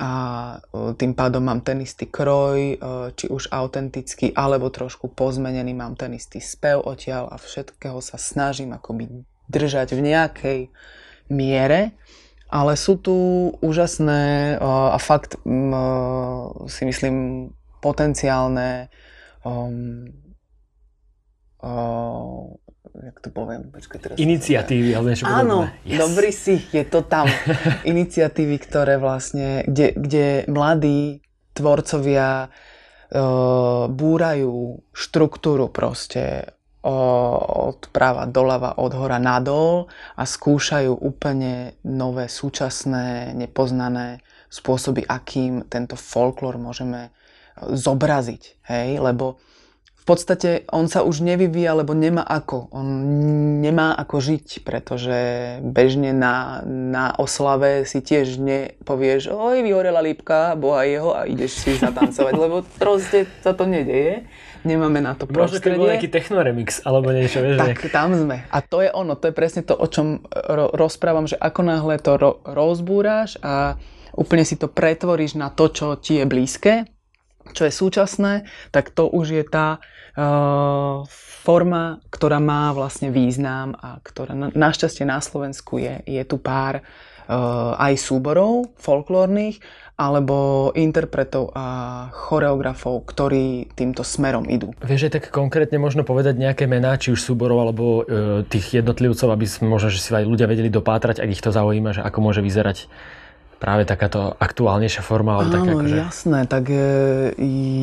a 0.00 0.10
e, 0.56 0.96
tým 0.96 1.12
pádom 1.12 1.44
mám 1.44 1.60
ten 1.60 1.84
istý 1.84 2.08
kroj, 2.08 2.58
e, 2.58 2.76
či 3.12 3.28
už 3.28 3.52
autentický, 3.52 4.32
alebo 4.32 4.72
trošku 4.72 5.12
pozmenený, 5.12 5.76
mám 5.76 6.00
ten 6.00 6.16
istý 6.16 6.40
spev 6.40 6.80
odtiaľ 6.80 7.28
a 7.28 7.36
všetkého 7.36 8.00
sa 8.00 8.16
snažím 8.16 8.72
akoby 8.72 9.28
držať 9.52 9.92
v 9.92 10.00
nejakej 10.00 10.60
miere, 11.28 11.92
ale 12.48 12.72
sú 12.80 12.96
tu 12.96 13.14
úžasné 13.60 14.56
e, 14.56 14.64
a 14.64 14.96
fakt 14.96 15.36
si 16.72 16.82
myslím 16.88 17.16
potenciálne 17.82 18.88
um, 19.42 20.06
uh, 21.62 22.52
jak 22.92 23.16
to 23.24 23.28
poviem, 23.32 23.72
počkaj 23.72 23.98
teraz. 23.98 24.16
Iniciatívy, 24.20 24.90
alebo 24.92 25.08
niečo 25.08 25.24
Áno, 25.24 25.70
yes. 25.86 25.98
dobrý 25.98 26.30
si, 26.34 26.60
je 26.70 26.84
to 26.84 27.06
tam. 27.06 27.26
Iniciatívy, 27.92 28.56
ktoré 28.60 29.00
vlastne, 29.00 29.64
kde, 29.64 29.96
kde 29.96 30.26
mladí 30.50 31.24
tvorcovia 31.56 32.48
uh, 32.48 33.88
búrajú 33.88 34.84
štruktúru 34.92 35.72
proste 35.72 36.52
od 36.82 37.78
prava 37.94 38.26
doľava, 38.26 38.82
od 38.82 38.92
hora 38.98 39.22
nadol 39.22 39.86
a 40.18 40.26
skúšajú 40.26 40.98
úplne 40.98 41.78
nové, 41.86 42.26
súčasné, 42.26 43.38
nepoznané 43.38 44.18
spôsoby, 44.50 45.06
akým 45.06 45.70
tento 45.70 45.94
folklór 45.94 46.58
môžeme 46.58 47.14
zobraziť. 47.54 48.66
Hej? 48.66 48.98
Lebo 48.98 49.38
v 50.02 50.04
podstate 50.10 50.66
on 50.74 50.90
sa 50.90 51.06
už 51.06 51.22
nevyvíja, 51.22 51.78
lebo 51.78 51.94
nemá 51.94 52.26
ako. 52.26 52.74
On 52.74 52.82
nemá 53.62 53.94
ako 53.94 54.18
žiť, 54.18 54.66
pretože 54.66 55.18
bežne 55.62 56.10
na, 56.10 56.58
na 56.66 57.14
oslave 57.14 57.86
si 57.86 58.02
tiež 58.02 58.42
nepovieš, 58.42 59.30
oj, 59.30 59.62
vyhorela 59.62 60.02
lípka, 60.02 60.58
boha 60.58 60.82
jeho 60.82 61.14
a 61.14 61.30
ideš 61.30 61.62
si 61.62 61.78
zatancovať, 61.78 62.34
lebo 62.34 62.66
proste 62.82 63.30
sa 63.46 63.54
to 63.54 63.62
nedeje. 63.62 64.26
Nemáme 64.66 64.98
na 64.98 65.14
to 65.14 65.30
prostredie. 65.30 65.78
Možno 65.78 65.94
nejaký 65.94 66.10
technoremix 66.10 66.82
alebo 66.82 67.14
niečo, 67.14 67.38
vieš. 67.38 67.62
Tak, 67.62 67.78
nejak... 67.86 67.94
tam 67.94 68.10
sme. 68.18 68.42
A 68.50 68.58
to 68.58 68.82
je 68.82 68.90
ono, 68.90 69.14
to 69.14 69.30
je 69.30 69.34
presne 69.34 69.62
to, 69.62 69.78
o 69.78 69.86
čom 69.86 70.26
ro- 70.30 70.74
rozprávam, 70.74 71.30
že 71.30 71.38
ako 71.38 71.60
náhle 71.62 72.02
to 72.02 72.18
ro- 72.18 72.42
rozbúraš 72.42 73.38
a 73.38 73.78
úplne 74.18 74.42
si 74.42 74.58
to 74.58 74.66
pretvoríš 74.66 75.38
na 75.38 75.46
to, 75.50 75.70
čo 75.70 75.94
ti 75.94 76.18
je 76.18 76.26
blízke, 76.26 76.90
čo 77.50 77.66
je 77.66 77.72
súčasné, 77.74 78.46
tak 78.70 78.94
to 78.94 79.10
už 79.10 79.26
je 79.34 79.44
tá 79.44 79.82
uh, 79.82 81.02
forma, 81.42 81.98
ktorá 82.14 82.38
má 82.38 82.70
vlastne 82.70 83.10
význam 83.10 83.74
a 83.74 83.98
ktorá 83.98 84.38
na, 84.38 84.48
našťastie 84.54 85.02
na 85.02 85.18
Slovensku 85.18 85.82
je, 85.82 85.98
je 86.06 86.22
tu 86.22 86.38
pár 86.38 86.86
uh, 86.86 87.74
aj 87.82 87.98
súborov 87.98 88.70
folklórnych, 88.78 89.58
alebo 90.02 90.70
interpretov 90.74 91.52
a 91.54 92.08
choreografov, 92.10 93.06
ktorí 93.06 93.70
týmto 93.76 94.02
smerom 94.02 94.48
idú. 94.50 94.74
Vieš 94.82 95.08
aj 95.08 95.12
tak 95.20 95.24
konkrétne 95.30 95.78
možno 95.78 96.02
povedať 96.02 96.40
nejaké 96.40 96.64
mená, 96.66 96.98
či 96.98 97.14
už 97.14 97.20
súborov 97.20 97.62
alebo 97.62 97.84
e, 98.02 98.42
tých 98.48 98.82
jednotlivcov, 98.82 99.28
aby 99.30 99.44
možno, 99.62 99.92
že 99.92 100.02
si 100.02 100.10
aj 100.10 100.26
ľudia 100.26 100.50
vedeli 100.50 100.72
dopátrať, 100.72 101.22
ak 101.22 101.30
ich 101.30 101.44
to 101.44 101.54
zaujíma, 101.54 101.94
že 101.94 102.02
ako 102.02 102.18
môže 102.18 102.42
vyzerať 102.42 102.88
práve 103.62 103.86
takáto 103.86 104.34
aktuálnejšia 104.42 105.06
forma? 105.06 105.38
Áno, 105.38 105.54
také, 105.54 105.70
akože... 105.70 105.94
jasné. 105.94 106.40
Tak 106.50 106.64
e, 106.66 106.82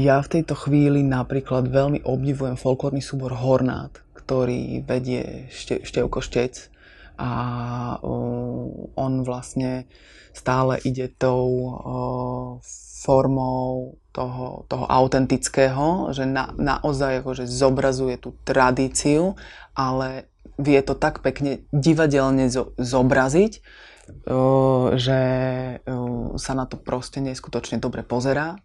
ja 0.03 0.19
v 0.19 0.31
tejto 0.35 0.59
chvíli 0.59 0.99
napríklad 1.07 1.71
veľmi 1.71 2.03
obdivujem 2.03 2.59
folklórny 2.59 2.99
súbor 2.99 3.31
Hornát, 3.39 3.95
ktorý 4.11 4.83
vedie 4.83 5.47
šte, 5.47 5.87
Števko 5.87 6.19
Štec 6.19 6.67
a 7.19 7.31
uh, 7.99 8.95
on 8.95 9.27
vlastne 9.27 9.83
stále 10.31 10.79
ide 10.87 11.11
tou 11.11 11.43
uh, 11.67 12.49
formou 13.03 13.99
toho, 14.15 14.63
toho 14.71 14.85
autentického, 14.87 16.15
že 16.15 16.23
na, 16.23 16.51
naozaj 16.55 17.23
akože 17.23 17.43
zobrazuje 17.47 18.15
tú 18.19 18.35
tradíciu, 18.47 19.35
ale 19.75 20.31
vie 20.59 20.79
to 20.83 20.95
tak 20.95 21.23
pekne 21.23 21.63
divadelne 21.71 22.51
zo, 22.51 22.75
zobraziť, 22.75 23.63
že 24.95 25.19
sa 26.35 26.53
na 26.55 26.65
to 26.65 26.75
proste 26.77 27.19
neskutočne 27.23 27.81
dobre 27.81 28.01
pozerá 28.05 28.59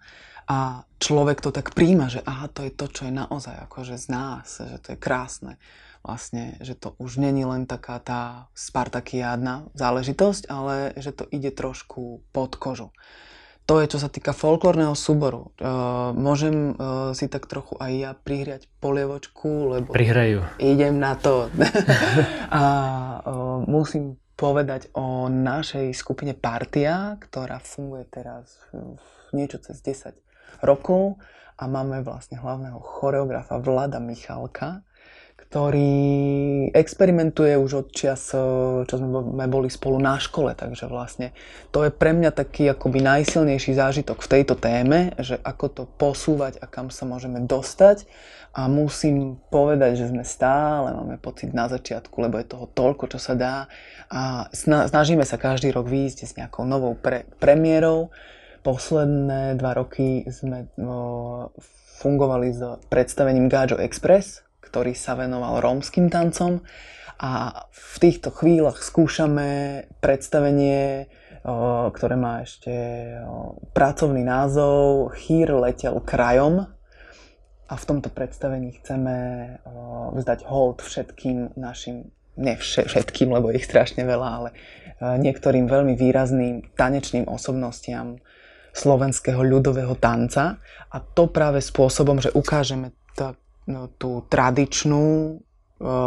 a 0.45 0.85
človek 1.01 1.41
to 1.41 1.49
tak 1.49 1.73
príjma, 1.73 2.13
že 2.13 2.21
aha, 2.21 2.53
to 2.53 2.69
je 2.69 2.73
to, 2.73 2.87
čo 2.93 3.09
je 3.09 3.13
naozaj 3.13 3.65
akože 3.65 3.97
z 3.97 4.07
nás, 4.13 4.61
že 4.61 4.77
to 4.81 4.89
je 4.93 4.99
krásne. 5.01 5.57
Vlastne, 6.05 6.61
že 6.61 6.77
to 6.77 6.93
už 7.01 7.17
není 7.17 7.49
len 7.49 7.65
taká 7.65 7.97
tá 7.97 8.53
spartakiádna 8.53 9.73
záležitosť, 9.73 10.53
ale 10.53 10.93
že 11.01 11.17
to 11.17 11.25
ide 11.33 11.49
trošku 11.49 12.21
pod 12.29 12.61
kožu. 12.61 12.93
To 13.65 13.81
je, 13.81 13.89
čo 13.89 13.97
sa 13.97 14.13
týka 14.13 14.37
folklórneho 14.37 14.93
súboru. 14.93 15.57
Uh, 15.57 16.13
môžem 16.13 16.77
uh, 16.77 17.17
si 17.17 17.33
tak 17.33 17.49
trochu 17.49 17.81
aj 17.81 17.93
ja 17.97 18.13
prihriať 18.13 18.69
polievočku, 18.77 19.73
lebo... 19.73 19.97
Prihrajú. 19.97 20.45
Idem 20.61 21.01
na 21.01 21.17
to. 21.17 21.49
a 22.53 22.65
uh, 23.25 23.65
musím 23.65 24.21
povedať 24.35 24.91
o 24.99 25.31
našej 25.31 25.95
skupine 25.95 26.35
Partia, 26.35 27.15
ktorá 27.23 27.63
funguje 27.63 28.07
teraz 28.11 28.59
niečo 29.31 29.63
cez 29.63 29.79
10 29.83 30.15
rokov 30.63 31.19
a 31.55 31.71
máme 31.71 32.03
vlastne 32.03 32.39
hlavného 32.39 32.79
choreografa 32.83 33.63
Vlada 33.63 34.03
Michalka, 34.03 34.83
ktorý 35.55 35.95
experimentuje 36.75 37.55
už 37.55 37.87
od 37.87 37.89
čas, 37.95 38.35
čo 38.91 38.95
sme 38.99 39.47
boli 39.47 39.71
spolu 39.71 40.03
na 40.03 40.19
škole, 40.19 40.51
takže 40.51 40.91
vlastne 40.91 41.31
to 41.71 41.87
je 41.87 41.95
pre 41.95 42.11
mňa 42.11 42.35
taký 42.35 42.75
akoby 42.75 42.99
najsilnejší 42.99 43.79
zážitok 43.79 44.19
v 44.19 44.31
tejto 44.35 44.59
téme, 44.59 45.15
že 45.23 45.39
ako 45.39 45.67
to 45.71 45.83
posúvať 45.95 46.59
a 46.59 46.67
kam 46.67 46.91
sa 46.91 47.07
môžeme 47.07 47.39
dostať. 47.47 48.03
A 48.51 48.67
musím 48.67 49.39
povedať, 49.55 50.03
že 50.03 50.11
sme 50.11 50.27
stále 50.27 50.91
máme 50.91 51.23
pocit 51.23 51.55
na 51.55 51.71
začiatku, 51.71 52.19
lebo 52.19 52.43
je 52.43 52.51
toho 52.51 52.67
toľko, 52.75 53.15
čo 53.15 53.23
sa 53.23 53.39
dá. 53.39 53.71
A 54.11 54.51
snažíme 54.91 55.23
sa 55.23 55.39
každý 55.39 55.71
rok 55.71 55.87
výjsť 55.87 56.19
s 56.27 56.35
nejakou 56.35 56.67
novou 56.67 56.99
pre, 56.99 57.31
premiérou. 57.39 58.11
Posledné 58.67 59.55
dva 59.55 59.79
roky 59.79 60.27
sme 60.35 60.67
o, 60.83 61.51
fungovali 62.03 62.49
s 62.51 62.63
predstavením 62.91 63.47
Gajo 63.47 63.79
Express, 63.79 64.44
ktorý 64.65 64.97
sa 64.97 65.13
venoval 65.15 65.61
rómskym 65.61 66.09
tancom. 66.09 66.65
A 67.21 67.63
v 67.69 67.95
týchto 68.01 68.33
chvíľach 68.33 68.81
skúšame 68.81 69.85
predstavenie, 70.01 71.13
ktoré 71.93 72.17
má 72.17 72.43
ešte 72.43 72.73
pracovný 73.77 74.25
názov 74.25 75.13
Chýr 75.21 75.53
letel 75.53 76.01
krajom, 76.01 76.73
a 77.65 77.81
v 77.81 77.89
tomto 77.89 78.13
predstavení 78.13 78.77
chceme 78.77 79.15
vzdať 80.13 80.45
hold 80.45 80.85
všetkým 80.85 81.57
našim, 81.57 82.13
ne 82.37 82.61
všetkým, 82.61 83.33
lebo 83.33 83.49
ich 83.57 83.65
strašne 83.65 84.05
veľa, 84.05 84.29
ale 84.29 84.51
niektorým 85.01 85.65
veľmi 85.65 85.97
výrazným 85.97 86.77
tanečným 86.77 87.25
osobnostiam 87.25 88.21
slovenského 88.77 89.41
ľudového 89.41 89.97
tanca. 89.97 90.61
A 90.93 91.01
to 91.01 91.33
práve 91.33 91.65
spôsobom, 91.65 92.21
že 92.21 92.37
ukážeme 92.37 92.93
t- 93.17 93.33
no, 93.69 93.89
tú 93.97 94.25
tradičnú, 94.29 95.39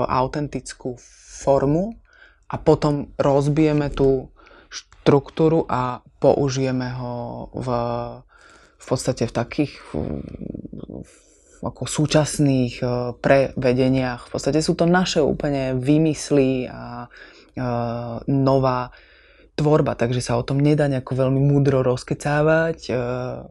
autentickú 0.08 0.98
formu 1.44 2.00
a 2.48 2.56
potom 2.58 3.12
rozbijeme 3.20 3.92
tú 3.92 4.32
štruktúru 4.72 5.68
a 5.68 6.02
použijeme 6.18 6.92
ho 6.98 7.48
v, 7.54 7.68
v 8.80 8.86
podstate 8.88 9.28
v 9.28 9.36
takých 9.36 9.74
ako 11.58 11.90
súčasných 11.90 12.74
e, 12.80 12.86
prevedeniach. 13.18 14.30
V 14.30 14.32
podstate 14.38 14.62
sú 14.62 14.78
to 14.78 14.86
naše 14.86 15.26
úplne 15.26 15.74
vymysly 15.74 16.70
a 16.70 17.10
uh, 17.10 18.22
nová 18.30 18.94
tvorba, 19.58 19.98
takže 19.98 20.22
sa 20.22 20.38
o 20.38 20.46
tom 20.46 20.62
nedá 20.62 20.86
nejako 20.86 21.18
veľmi 21.18 21.42
múdro 21.42 21.82
rozkecávať. 21.82 22.94
Uh, 22.94 23.50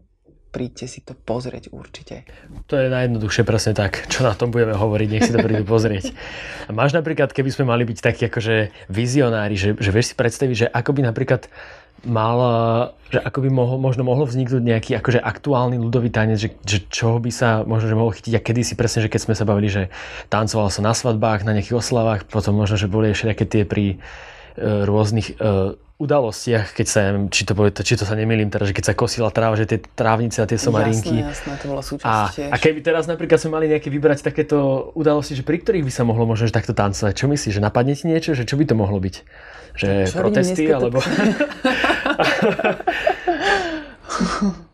príďte 0.57 0.89
si 0.89 1.05
to 1.05 1.13
pozrieť 1.13 1.69
určite. 1.69 2.25
To 2.73 2.81
je 2.81 2.89
najjednoduchšie 2.89 3.45
presne 3.45 3.77
tak, 3.77 4.09
čo 4.09 4.25
na 4.25 4.33
tom 4.33 4.49
budeme 4.49 4.73
hovoriť, 4.73 5.09
nech 5.13 5.29
si 5.29 5.37
to 5.37 5.45
prídu 5.45 5.69
pozrieť. 5.69 6.17
Máš 6.73 6.97
napríklad, 6.97 7.37
keby 7.37 7.53
sme 7.53 7.69
mali 7.69 7.85
byť 7.85 7.99
takí 8.01 8.33
akože 8.33 8.89
vizionári, 8.89 9.53
že, 9.61 9.77
že 9.77 9.93
vieš 9.93 10.13
si 10.13 10.15
predstaviť, 10.17 10.57
že 10.57 10.67
ako 10.73 10.97
by 10.97 11.01
napríklad 11.13 11.53
mal, 12.09 12.39
že 13.13 13.21
ako 13.21 13.45
by 13.45 13.51
mohol, 13.53 13.77
možno 13.77 14.09
mohlo 14.09 14.25
vzniknúť 14.25 14.63
nejaký 14.65 14.91
akože 14.97 15.21
aktuálny 15.21 15.77
ľudový 15.77 16.09
tanec, 16.09 16.41
že, 16.41 16.51
že 16.65 16.89
čo 16.89 17.21
by 17.21 17.29
sa 17.29 17.61
možno 17.69 17.93
že 17.93 17.99
mohol 17.99 18.17
chytiť 18.17 18.33
a 18.33 18.41
kedy 18.41 18.61
si 18.65 18.75
presne, 18.81 19.05
že 19.05 19.13
keď 19.13 19.21
sme 19.29 19.35
sa 19.37 19.45
bavili, 19.45 19.69
že 19.69 19.93
tancoval 20.33 20.73
sa 20.73 20.81
na 20.81 20.97
svadbách, 20.97 21.45
na 21.45 21.53
nejakých 21.53 21.77
oslavách, 21.77 22.25
potom 22.33 22.57
možno, 22.57 22.81
že 22.81 22.89
boli 22.89 23.13
ešte 23.13 23.45
tie 23.45 23.69
pri 23.69 24.01
rôznych 24.61 25.37
e, 25.37 25.77
udalostiach, 25.97 26.77
keď 26.77 26.87
sa, 26.87 27.09
neviem, 27.09 27.33
či 27.33 27.49
to, 27.49 27.57
bude, 27.57 27.73
či 27.73 27.97
to 27.97 28.05
sa 28.05 28.13
nemýlim 28.13 28.53
teraz, 28.53 28.69
že 28.69 28.77
keď 28.77 28.93
sa 28.93 28.95
kosila 28.97 29.33
tráva, 29.33 29.57
že 29.57 29.65
tie 29.65 29.81
trávnice 29.81 30.45
a 30.45 30.47
tie 30.47 30.61
somarinky. 30.61 31.25
Jasné, 31.25 31.33
jasné, 31.33 31.53
to 31.57 31.73
bola 31.73 31.81
a, 31.81 32.29
tiež. 32.29 32.53
a 32.53 32.57
keby 32.61 32.85
teraz 32.85 33.09
napríklad 33.09 33.41
sme 33.41 33.57
mali 33.57 33.73
nejaké 33.73 33.89
vybrať 33.89 34.21
takéto 34.29 34.93
udalosti, 34.93 35.33
že 35.33 35.41
pri 35.41 35.57
ktorých 35.65 35.89
by 35.89 35.93
sa 35.93 36.05
mohlo 36.05 36.29
možno 36.29 36.53
takto 36.53 36.77
tancovať, 36.77 37.17
čo 37.17 37.33
myslíš, 37.33 37.57
že 37.57 37.63
napadne 37.65 37.97
ti 37.97 38.05
niečo, 38.13 38.37
že 38.37 38.45
čo 38.45 38.61
by 38.61 38.69
to 38.69 38.77
mohlo 38.77 39.01
byť? 39.01 39.15
Že 39.77 39.89
čo 40.05 40.17
protesty, 40.21 40.69
alebo... 40.69 41.01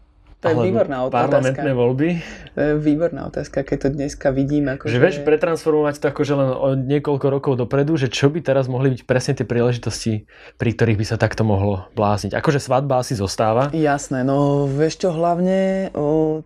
To 0.43 0.51
je 0.51 0.59
výborná 0.59 1.07
otázka. 1.07 1.38
Parlamentné 1.38 1.70
voľby. 1.70 2.09
To 2.53 2.59
je 2.59 2.72
výborná 2.82 3.30
otázka, 3.30 3.62
keď 3.62 3.78
to 3.78 3.88
dneska 3.95 4.34
vidím. 4.34 4.74
Ako 4.74 4.90
že, 4.90 4.99
že 4.99 5.03
vieš, 5.03 5.16
pretransformovať 5.22 6.03
to 6.03 6.07
akože 6.11 6.34
len 6.34 6.51
o 6.51 6.68
niekoľko 6.74 7.26
rokov 7.30 7.53
dopredu, 7.62 7.95
že 7.95 8.11
čo 8.11 8.26
by 8.26 8.43
teraz 8.43 8.66
mohli 8.66 8.90
byť 8.90 9.07
presne 9.07 9.38
tie 9.38 9.47
príležitosti, 9.47 10.26
pri 10.59 10.70
ktorých 10.74 10.99
by 10.99 11.07
sa 11.07 11.16
takto 11.16 11.47
mohlo 11.47 11.86
blázniť. 11.95 12.34
Akože 12.34 12.59
svadba 12.59 13.07
asi 13.07 13.14
zostáva. 13.14 13.70
Jasné, 13.70 14.26
no 14.26 14.66
vieš 14.66 15.07
čo, 15.07 15.14
hlavne 15.14 15.95
o, 15.95 16.43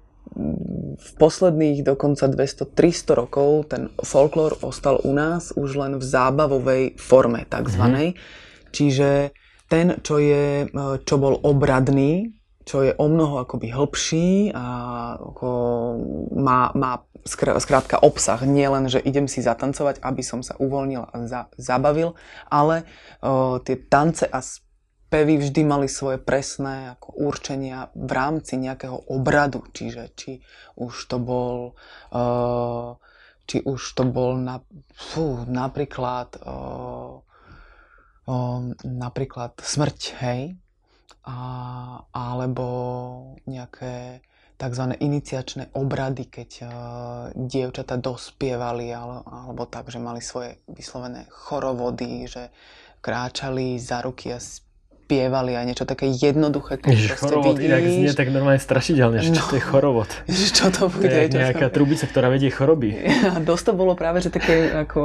v 1.00 1.10
posledných 1.16 1.80
dokonca 1.80 2.28
200-300 2.28 3.16
rokov 3.16 3.72
ten 3.72 3.88
folklór 3.96 4.60
ostal 4.60 5.00
u 5.00 5.16
nás 5.16 5.56
už 5.56 5.72
len 5.80 5.92
v 5.96 6.04
zábavovej 6.04 7.00
forme 7.00 7.48
takzvanej. 7.48 8.12
Mm-hmm. 8.12 8.70
Čiže 8.76 9.08
ten, 9.72 9.98
čo, 10.04 10.20
je, 10.20 10.68
čo 11.08 11.14
bol 11.16 11.40
obradný, 11.40 12.35
čo 12.66 12.82
je 12.82 12.92
o 12.98 13.06
mnoho 13.06 13.46
akoby 13.46 13.70
hĺbší 13.70 14.50
a 14.50 14.66
ako 15.22 15.50
má, 16.34 16.74
má 16.74 17.06
skrátka 17.62 18.02
obsah. 18.02 18.42
Nie 18.42 18.66
len, 18.66 18.90
že 18.90 18.98
idem 18.98 19.30
si 19.30 19.38
zatancovať, 19.38 20.02
aby 20.02 20.22
som 20.26 20.42
sa 20.42 20.58
uvoľnil 20.58 21.02
a 21.06 21.14
za, 21.30 21.46
zabavil, 21.54 22.18
ale 22.50 22.82
o, 23.22 23.62
tie 23.62 23.78
tance 23.78 24.26
a 24.26 24.42
spevy 24.42 25.38
vždy 25.38 25.62
mali 25.62 25.86
svoje 25.86 26.18
presné 26.18 26.98
ako 26.98 27.14
určenia 27.22 27.94
v 27.94 28.10
rámci 28.10 28.58
nejakého 28.58 28.98
obradu. 29.14 29.62
Čiže 29.70 30.02
či 30.18 30.42
už 30.74 30.94
to 31.06 31.22
bol... 31.22 31.78
O, 32.10 32.22
či 33.46 33.62
už 33.62 33.78
to 33.94 34.02
bol 34.10 34.34
na, 34.34 34.58
fú, 34.90 35.46
napríklad 35.46 36.34
o, 36.42 36.58
o, 38.26 38.34
napríklad 38.82 39.54
smrť, 39.62 40.00
hej, 40.18 40.58
a, 41.26 41.38
alebo 42.14 42.66
nejaké 43.50 44.22
tzv. 44.56 44.84
iniciačné 44.96 45.76
obrady, 45.76 46.32
keď 46.32 46.50
uh, 46.62 46.70
dievčata 47.36 48.00
dospievali 48.00 48.88
ale, 48.88 49.20
alebo 49.26 49.68
tak, 49.68 49.92
že 49.92 50.00
mali 50.00 50.24
svoje 50.24 50.62
vyslovené 50.70 51.28
chorovody, 51.28 52.24
že 52.24 52.48
kráčali 53.04 53.76
za 53.76 54.00
ruky 54.00 54.32
a 54.32 54.40
spievali 55.06 55.54
aj 55.54 55.64
niečo 55.70 55.86
také 55.86 56.10
jednoduché, 56.10 56.82
Ježiš, 56.82 57.22
chorovod 57.22 57.62
vidíš. 57.62 57.70
inak 57.70 57.82
znie 57.86 58.10
tak 58.10 58.34
normálne 58.34 58.58
strašidelne, 58.58 59.22
že 59.22 59.30
no, 59.30 59.38
čo 59.38 59.54
to 59.54 59.54
je 59.54 59.62
chorovod. 59.62 60.10
Ježiš, 60.26 60.50
čo 60.58 60.66
to 60.74 60.90
bude? 60.90 61.06
To 61.06 61.14
je 61.14 61.30
nejaká 61.30 61.70
trubica, 61.70 62.10
ktorá 62.10 62.26
vedie 62.26 62.50
choroby. 62.50 63.06
A 63.34 63.38
dosť 63.38 63.70
to 63.70 63.72
bolo 63.78 63.94
práve, 63.94 64.18
že 64.18 64.34
také 64.34 64.66
ako 64.74 65.02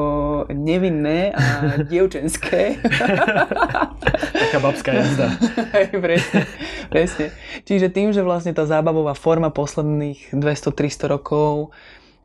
nevinné 0.50 1.38
a 1.38 1.44
dievčenské. 1.90 2.82
Taká 4.34 4.58
babská 4.58 4.90
jazda. 4.98 5.38
presne, 5.94 6.50
presne. 6.90 7.30
Čiže 7.70 7.94
tým, 7.94 8.10
že 8.10 8.26
vlastne 8.26 8.58
tá 8.58 8.66
zábavová 8.66 9.14
forma 9.14 9.54
posledných 9.54 10.34
200-300 10.34 11.14
rokov 11.14 11.70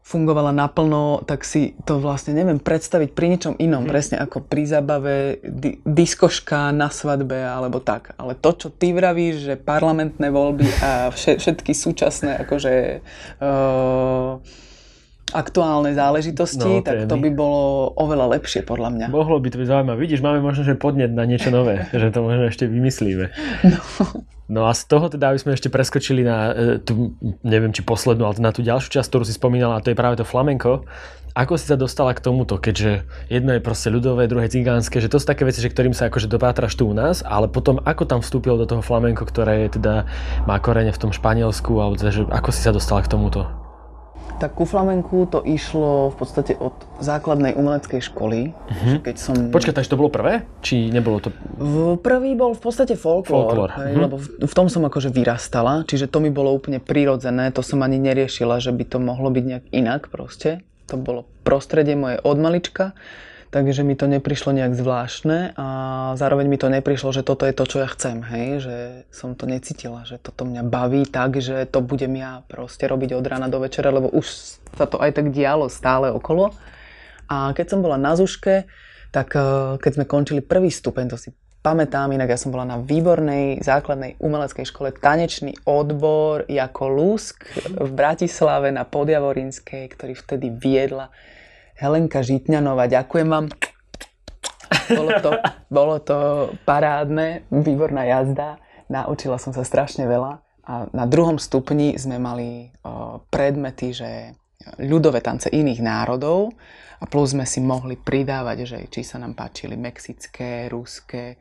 fungovala 0.06 0.54
naplno, 0.54 1.26
tak 1.26 1.42
si 1.42 1.74
to 1.82 1.98
vlastne 1.98 2.30
neviem 2.30 2.62
predstaviť 2.62 3.10
pri 3.10 3.26
ničom 3.34 3.54
inom, 3.58 3.82
hmm. 3.82 3.90
presne 3.90 4.16
ako 4.22 4.38
pri 4.46 4.62
zábave, 4.62 5.42
di- 5.42 5.82
diskoška 5.82 6.70
na 6.70 6.94
svadbe 6.94 7.42
alebo 7.42 7.82
tak. 7.82 8.14
Ale 8.14 8.38
to, 8.38 8.54
čo 8.54 8.68
ty 8.70 8.94
vravíš, 8.94 9.36
že 9.42 9.54
parlamentné 9.58 10.30
voľby 10.30 10.68
a 10.78 11.10
všetky 11.10 11.74
súčasné 11.74 12.46
akože 12.46 13.02
uh, 13.42 14.38
aktuálne 15.34 15.90
záležitosti, 15.90 16.78
no, 16.78 16.86
tak 16.86 17.10
to 17.10 17.16
by 17.18 17.30
bolo 17.34 17.90
oveľa 17.98 18.38
lepšie 18.38 18.62
podľa 18.62 18.94
mňa. 18.94 19.06
Mohlo 19.10 19.42
by 19.42 19.48
to 19.50 19.58
byť 19.58 19.68
zaujímavé. 19.68 19.98
Vidíš, 19.98 20.22
máme 20.22 20.38
možno, 20.38 20.62
že 20.62 20.78
podnet 20.78 21.10
na 21.10 21.26
niečo 21.26 21.50
nové, 21.50 21.86
že 22.02 22.14
to 22.14 22.22
možno 22.22 22.46
ešte 22.46 22.70
vymyslíme. 22.70 23.34
No. 23.66 23.80
no 24.46 24.60
a 24.70 24.72
z 24.76 24.86
toho 24.86 25.10
teda, 25.10 25.34
aby 25.34 25.38
sme 25.42 25.58
ešte 25.58 25.66
preskočili 25.66 26.22
na 26.22 26.38
e, 26.54 26.78
tú, 26.78 27.18
neviem 27.42 27.74
či 27.74 27.82
poslednú, 27.82 28.22
ale 28.22 28.38
na 28.38 28.54
tú 28.54 28.62
ďalšiu 28.62 29.02
časť, 29.02 29.08
ktorú 29.10 29.24
si 29.26 29.34
spomínala, 29.34 29.78
a 29.78 29.82
to 29.82 29.90
je 29.90 29.98
práve 29.98 30.14
to 30.14 30.22
flamenko. 30.22 30.86
Ako 31.36 31.60
si 31.60 31.68
sa 31.68 31.76
dostala 31.76 32.16
k 32.16 32.24
tomuto, 32.24 32.56
keďže 32.56 33.04
jedno 33.28 33.52
je 33.52 33.60
proste 33.60 33.92
ľudové, 33.92 34.24
druhé 34.24 34.48
cigánske, 34.48 35.04
že 35.04 35.12
to 35.12 35.20
sú 35.20 35.28
také 35.28 35.44
veci, 35.44 35.60
že 35.60 35.68
ktorým 35.68 35.92
sa 35.92 36.08
akože 36.08 36.32
dopátraš 36.32 36.80
tu 36.80 36.88
u 36.88 36.96
nás, 36.96 37.20
ale 37.26 37.44
potom 37.44 37.76
ako 37.84 38.08
tam 38.08 38.24
vstúpil 38.24 38.56
do 38.56 38.64
toho 38.64 38.80
flamenko, 38.80 39.28
ktoré 39.28 39.68
je 39.68 39.76
teda, 39.76 40.08
má 40.48 40.56
korene 40.62 40.96
v 40.96 41.02
tom 41.02 41.12
Španielsku, 41.12 41.76
alebo 41.76 42.00
teda, 42.00 42.14
že 42.14 42.22
ako 42.24 42.48
si 42.56 42.64
sa 42.64 42.72
dostala 42.72 43.04
k 43.04 43.12
tomuto? 43.12 43.65
Tak 44.36 44.52
ku 44.52 44.68
flamenku 44.68 45.24
to 45.32 45.40
išlo 45.40 46.12
v 46.12 46.16
podstate 46.20 46.52
od 46.60 46.76
základnej 47.00 47.56
umeleckej 47.56 48.04
školy. 48.04 48.52
Uh-huh. 48.52 49.00
Keď 49.00 49.16
som... 49.16 49.34
Počkaj, 49.48 49.80
takže 49.80 49.96
to 49.96 50.00
bolo 50.00 50.12
prvé? 50.12 50.44
Či 50.60 50.92
nebolo 50.92 51.24
to... 51.24 51.32
V 51.56 51.96
prvý 51.96 52.36
bol 52.36 52.52
v 52.52 52.60
podstate 52.60 53.00
folklór, 53.00 53.48
folklór. 53.48 53.70
Hej, 53.80 53.96
uh-huh. 53.96 54.04
lebo 54.04 54.16
v, 54.20 54.26
v 54.44 54.52
tom 54.52 54.68
som 54.68 54.84
akože 54.84 55.08
vyrastala, 55.08 55.88
čiže 55.88 56.12
to 56.12 56.20
mi 56.20 56.28
bolo 56.28 56.52
úplne 56.52 56.84
prirodzené, 56.84 57.48
to 57.48 57.64
som 57.64 57.80
ani 57.80 57.96
neriešila, 57.96 58.60
že 58.60 58.76
by 58.76 58.84
to 58.84 59.00
mohlo 59.00 59.32
byť 59.32 59.44
nejak 59.48 59.64
inak 59.72 60.12
proste. 60.12 60.60
To 60.92 61.00
bolo 61.00 61.24
prostredie 61.40 61.96
moje 61.96 62.20
od 62.20 62.36
malička 62.36 62.92
takže 63.50 63.86
mi 63.86 63.94
to 63.94 64.10
neprišlo 64.10 64.52
nejak 64.52 64.74
zvláštne 64.74 65.54
a 65.56 65.66
zároveň 66.18 66.46
mi 66.50 66.58
to 66.58 66.66
neprišlo, 66.70 67.14
že 67.14 67.26
toto 67.26 67.46
je 67.46 67.54
to, 67.54 67.64
čo 67.66 67.76
ja 67.82 67.88
chcem, 67.90 68.22
hej, 68.26 68.48
že 68.62 68.76
som 69.14 69.38
to 69.38 69.46
necítila, 69.46 70.02
že 70.02 70.18
toto 70.18 70.44
mňa 70.44 70.62
baví 70.66 71.06
tak, 71.06 71.38
že 71.38 71.66
to 71.70 71.82
budem 71.82 72.18
ja 72.18 72.42
proste 72.50 72.86
robiť 72.86 73.14
od 73.14 73.24
rána 73.26 73.46
do 73.46 73.62
večera, 73.62 73.94
lebo 73.94 74.10
už 74.10 74.26
sa 74.76 74.86
to 74.86 74.98
aj 74.98 75.16
tak 75.16 75.30
dialo 75.30 75.70
stále 75.70 76.10
okolo. 76.10 76.52
A 77.26 77.50
keď 77.54 77.74
som 77.74 77.82
bola 77.82 77.98
na 77.98 78.14
Zuške, 78.14 78.70
tak 79.10 79.34
eh, 79.34 79.80
keď 79.80 79.92
sme 80.02 80.04
končili 80.04 80.40
prvý 80.42 80.70
stupeň, 80.70 81.04
to 81.10 81.18
si 81.18 81.30
pamätám, 81.66 82.14
inak 82.14 82.30
ja 82.30 82.38
som 82.38 82.54
bola 82.54 82.62
na 82.62 82.78
výbornej 82.78 83.58
základnej 83.58 84.22
umeleckej 84.22 84.70
škole 84.70 84.94
tanečný 84.94 85.58
odbor 85.66 86.46
ako 86.46 86.84
Lusk 86.86 87.42
v 87.66 87.90
Bratislave 87.90 88.70
na 88.70 88.86
Podjavorinskej, 88.86 89.90
ktorý 89.90 90.14
vtedy 90.14 90.54
viedla 90.54 91.10
Helenka 91.76 92.24
Žitňanová, 92.24 92.88
ďakujem 92.88 93.28
vám. 93.28 93.46
Bolo 94.88 95.10
to, 95.20 95.30
bolo 95.68 95.96
to 96.00 96.18
parádne, 96.64 97.44
výborná 97.52 98.08
jazda. 98.08 98.56
Naučila 98.88 99.36
som 99.36 99.52
sa 99.52 99.60
strašne 99.60 100.08
veľa. 100.08 100.40
A 100.66 100.88
na 100.90 101.04
druhom 101.04 101.36
stupni 101.36 101.94
sme 102.00 102.16
mali 102.16 102.72
o, 102.80 103.20
predmety, 103.28 103.92
že 103.92 104.32
ľudové 104.80 105.20
tance 105.20 105.52
iných 105.52 105.84
národov 105.84 106.56
a 106.98 107.04
plus 107.04 107.36
sme 107.36 107.44
si 107.44 107.60
mohli 107.60 107.94
pridávať, 107.94 108.58
že 108.64 108.78
či 108.88 109.04
sa 109.04 109.20
nám 109.20 109.36
páčili 109.36 109.76
mexické, 109.76 110.66
ruské, 110.72 111.36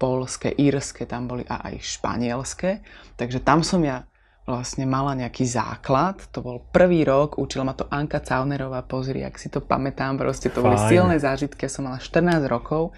polské, 0.00 0.54
írske, 0.54 1.04
tam 1.04 1.28
boli 1.28 1.42
a 1.50 1.66
aj 1.66 1.76
španielské. 1.82 2.80
Takže 3.18 3.42
tam 3.42 3.66
som 3.66 3.82
ja 3.82 4.06
vlastne 4.50 4.84
mala 4.84 5.14
nejaký 5.14 5.46
základ. 5.46 6.18
To 6.34 6.42
bol 6.42 6.58
prvý 6.74 7.06
rok, 7.06 7.38
učila 7.38 7.62
ma 7.62 7.74
to 7.78 7.86
Anka 7.86 8.18
Caunerová, 8.18 8.82
pozri, 8.82 9.22
ak 9.22 9.38
si 9.38 9.46
to 9.46 9.62
pamätám, 9.62 10.18
proste 10.18 10.50
to 10.50 10.58
Fajn. 10.58 10.66
boli 10.66 10.76
silné 10.90 11.16
zážitky, 11.22 11.64
ja 11.64 11.70
som 11.70 11.86
mala 11.86 12.02
14 12.02 12.50
rokov 12.50 12.90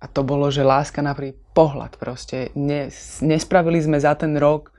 a 0.00 0.06
to 0.08 0.20
bolo, 0.24 0.52
že 0.52 0.64
láska 0.64 1.00
na 1.00 1.16
prvý 1.16 1.32
pohľad 1.56 1.96
proste. 1.96 2.52
Ne, 2.56 2.92
nespravili 3.24 3.80
sme 3.80 3.96
za 3.96 4.12
ten 4.16 4.36
rok 4.36 4.72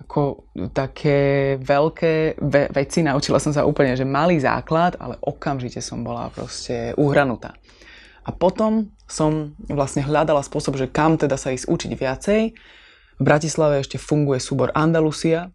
ako 0.00 0.48
také 0.72 1.60
veľké 1.60 2.40
ve- 2.40 2.70
veci, 2.72 3.04
naučila 3.04 3.36
som 3.36 3.52
sa 3.52 3.68
úplne, 3.68 3.92
že 3.92 4.08
malý 4.08 4.40
základ, 4.40 4.96
ale 4.96 5.20
okamžite 5.20 5.84
som 5.84 6.00
bola 6.00 6.32
proste 6.32 6.96
uhranutá. 6.96 7.52
A 8.24 8.32
potom 8.32 8.92
som 9.04 9.52
vlastne 9.68 10.04
hľadala 10.04 10.40
spôsob, 10.40 10.80
že 10.80 10.88
kam 10.88 11.20
teda 11.20 11.36
sa 11.36 11.52
ísť 11.52 11.68
učiť 11.68 11.92
viacej. 11.96 12.40
V 13.20 13.22
Bratislave 13.22 13.84
ešte 13.84 14.00
funguje 14.00 14.40
súbor 14.40 14.72
Andalusia, 14.72 15.52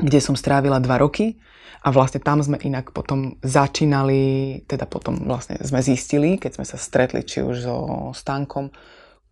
kde 0.00 0.20
som 0.20 0.34
strávila 0.34 0.80
dva 0.80 0.98
roky 0.98 1.36
a 1.80 1.88
vlastne 1.88 2.20
tam 2.20 2.44
sme 2.44 2.60
inak 2.60 2.92
potom 2.92 3.40
začínali, 3.40 4.62
teda 4.68 4.84
potom 4.84 5.16
vlastne 5.24 5.56
sme 5.64 5.80
zistili, 5.80 6.36
keď 6.36 6.60
sme 6.60 6.66
sa 6.68 6.76
stretli 6.76 7.24
či 7.24 7.40
už 7.40 7.56
so 7.64 7.76
Stankom 8.12 8.68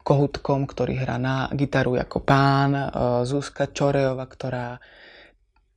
Kohutkom, 0.00 0.64
ktorý 0.64 0.96
hrá 0.96 1.20
na 1.20 1.52
gitaru 1.52 2.00
ako 2.00 2.24
pán, 2.24 2.72
e, 2.72 2.84
Zuzka 3.28 3.68
Čorejova, 3.68 4.24
ktorá 4.24 4.80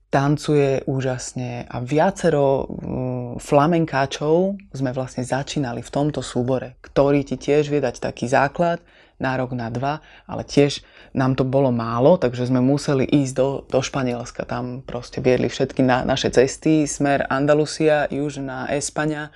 tancuje 0.08 0.84
úžasne 0.88 1.68
a 1.68 1.80
viacero 1.84 2.68
mm, 2.68 3.44
flamenkáčov 3.44 4.60
sme 4.72 4.92
vlastne 4.96 5.24
začínali 5.28 5.84
v 5.84 5.92
tomto 5.92 6.24
súbore, 6.24 6.80
ktorý 6.80 7.28
ti 7.28 7.36
tiež 7.36 7.68
vie 7.68 7.84
dať 7.84 8.00
taký 8.00 8.28
základ 8.28 8.80
na 9.22 9.38
rok, 9.38 9.54
na 9.54 9.70
dva, 9.70 10.02
ale 10.26 10.42
tiež 10.42 10.82
nám 11.14 11.38
to 11.38 11.46
bolo 11.46 11.70
málo, 11.70 12.18
takže 12.18 12.50
sme 12.50 12.58
museli 12.58 13.06
ísť 13.06 13.34
do, 13.38 13.50
do 13.70 13.80
Španielska. 13.80 14.50
Tam 14.50 14.82
proste 14.82 15.22
viedli 15.22 15.46
všetky 15.46 15.86
na, 15.86 16.02
naše 16.02 16.34
cesty, 16.34 16.90
smer 16.90 17.30
Andalusia, 17.30 18.10
Južná 18.10 18.66
Espaňa, 18.74 19.30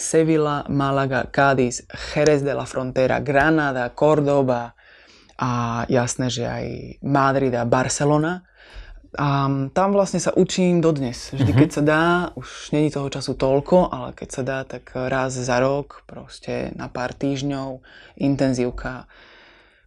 Sevilla, 0.00 0.64
Málaga, 0.72 1.28
Cádiz, 1.28 1.84
Jerez 1.92 2.40
de 2.40 2.56
la 2.56 2.64
Frontera, 2.64 3.20
Granada, 3.20 3.92
Córdoba 3.92 4.72
a 5.36 5.84
jasné, 5.90 6.32
že 6.32 6.48
aj 6.48 6.64
Madrid 7.04 7.52
a 7.52 7.68
Barcelona. 7.68 8.47
A 9.18 9.50
tam 9.74 9.88
vlastne 9.90 10.22
sa 10.22 10.30
učím 10.30 10.78
dodnes. 10.78 11.34
Vždy, 11.34 11.50
keď 11.50 11.70
sa 11.74 11.82
dá, 11.82 12.02
už 12.38 12.70
není 12.70 12.86
toho 12.86 13.10
času 13.10 13.34
toľko, 13.34 13.90
ale 13.90 14.14
keď 14.14 14.28
sa 14.30 14.42
dá, 14.46 14.58
tak 14.62 14.94
raz 14.94 15.34
za 15.34 15.58
rok, 15.58 16.06
proste 16.06 16.70
na 16.78 16.86
pár 16.86 17.10
týždňov, 17.18 17.82
intenzívka 18.14 19.10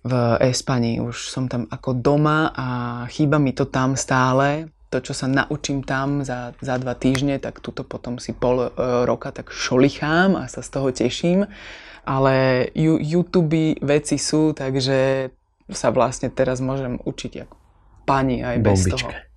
v 0.03 0.35
Espanii. 0.43 0.99
Už 0.99 1.31
som 1.31 1.47
tam 1.47 1.63
ako 1.71 1.95
doma 1.95 2.51
a 2.51 2.67
chýba 3.07 3.39
mi 3.39 3.55
to 3.55 3.71
tam 3.71 3.95
stále. 3.95 4.67
To, 4.91 4.99
čo 4.99 5.15
sa 5.15 5.31
naučím 5.31 5.87
tam 5.87 6.27
za, 6.27 6.51
za 6.59 6.75
dva 6.75 6.91
týždne, 6.91 7.39
tak 7.39 7.63
tuto 7.63 7.87
potom 7.87 8.19
si 8.19 8.35
pol 8.35 8.67
e, 8.67 8.69
roka 9.07 9.31
tak 9.31 9.47
šolichám 9.47 10.35
a 10.35 10.51
sa 10.51 10.59
z 10.59 10.69
toho 10.75 10.91
teším. 10.91 11.47
Ale 12.03 12.67
YouTube 12.75 13.79
veci 13.79 14.19
sú, 14.19 14.51
takže 14.51 15.31
sa 15.71 15.87
vlastne 15.95 16.27
teraz 16.27 16.59
môžem 16.59 16.99
učiť 16.99 17.47
ako 17.47 17.60
pani 18.11 18.43
aj 18.43 18.57
bez 18.59 18.83
Bombička. 18.83 19.07
toho. 19.07 19.31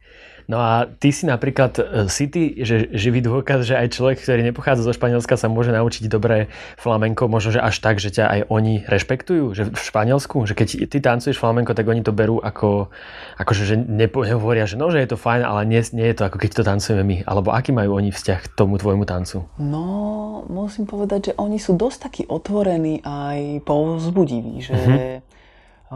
No 0.44 0.60
a 0.60 0.84
ty 0.84 1.08
si 1.08 1.24
napríklad 1.24 1.72
e, 1.80 1.82
si 2.12 2.28
ty, 2.28 2.52
že 2.60 2.92
živý 2.92 3.24
dôkaz, 3.24 3.64
že 3.64 3.80
aj 3.80 3.96
človek, 3.96 4.20
ktorý 4.20 4.44
nepochádza 4.44 4.84
zo 4.84 4.92
Španielska 4.92 5.40
sa 5.40 5.48
môže 5.48 5.72
naučiť 5.72 6.04
dobré 6.12 6.52
flamenko, 6.76 7.32
možno, 7.32 7.56
že 7.56 7.64
až 7.64 7.80
tak, 7.80 7.96
že 7.96 8.12
ťa 8.12 8.24
aj 8.28 8.40
oni 8.52 8.84
rešpektujú, 8.84 9.44
že 9.56 9.62
v 9.72 9.80
Španielsku, 9.80 10.44
že 10.44 10.52
keď 10.52 10.68
ty 10.92 10.98
tancuješ 11.00 11.40
flamenko, 11.40 11.72
tak 11.72 11.88
oni 11.88 12.04
to 12.04 12.12
berú 12.12 12.44
ako, 12.44 12.92
ako 13.40 13.50
že 13.56 13.80
nehovoria, 13.80 14.68
že 14.68 14.76
no, 14.76 14.92
že 14.92 15.00
je 15.00 15.16
to 15.16 15.18
fajn, 15.20 15.40
ale 15.40 15.64
nie, 15.64 15.80
nie 15.96 16.12
je 16.12 16.16
to 16.20 16.28
ako 16.28 16.36
keď 16.36 16.50
to 16.60 16.62
tancujeme 16.68 17.02
my. 17.02 17.16
Alebo 17.24 17.48
aký 17.56 17.72
majú 17.72 17.96
oni 17.96 18.12
vzťah 18.12 18.38
k 18.44 18.46
tomu 18.52 18.76
tvojmu 18.76 19.08
tancu? 19.08 19.48
No, 19.56 20.44
musím 20.52 20.84
povedať, 20.84 21.32
že 21.32 21.36
oni 21.40 21.56
sú 21.56 21.72
dosť 21.72 21.98
takí 22.04 22.22
otvorení 22.28 23.00
aj 23.00 23.64
povzbudiví, 23.64 24.60
že 24.60 24.76
mm-hmm 24.76 25.33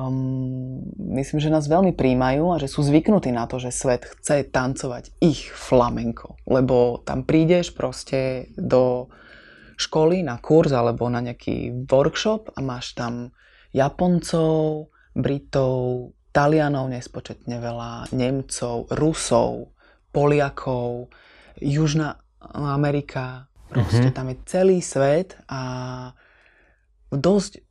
um, 0.06 0.78
myslím, 1.18 1.42
že 1.42 1.50
nás 1.50 1.66
veľmi 1.66 1.92
príjmajú 1.98 2.54
a 2.54 2.60
že 2.62 2.70
sú 2.70 2.86
zvyknutí 2.86 3.34
na 3.34 3.50
to, 3.50 3.58
že 3.58 3.74
svet 3.74 4.06
chce 4.06 4.46
tancovať 4.48 5.10
ich 5.18 5.50
flamenko. 5.50 6.38
Lebo 6.46 7.02
tam 7.02 7.26
prídeš 7.26 7.74
proste 7.74 8.50
do 8.54 9.10
školy 9.78 10.26
na 10.26 10.38
kurz 10.42 10.74
alebo 10.74 11.06
na 11.10 11.22
nejaký 11.22 11.86
workshop 11.86 12.54
a 12.54 12.62
máš 12.62 12.98
tam 12.98 13.30
Japoncov, 13.70 14.90
Britov, 15.14 16.12
Talianov 16.34 16.90
nespočetne 16.90 17.58
veľa, 17.58 18.14
Nemcov, 18.14 18.90
Rusov, 18.94 19.74
Poliakov, 20.14 21.10
Južná 21.58 22.18
Amerika, 22.54 23.50
proste 23.66 24.08
mm-hmm. 24.08 24.16
tam 24.16 24.26
je 24.30 24.36
celý 24.46 24.78
svet 24.78 25.34
a 25.50 25.60
dosť 27.10 27.67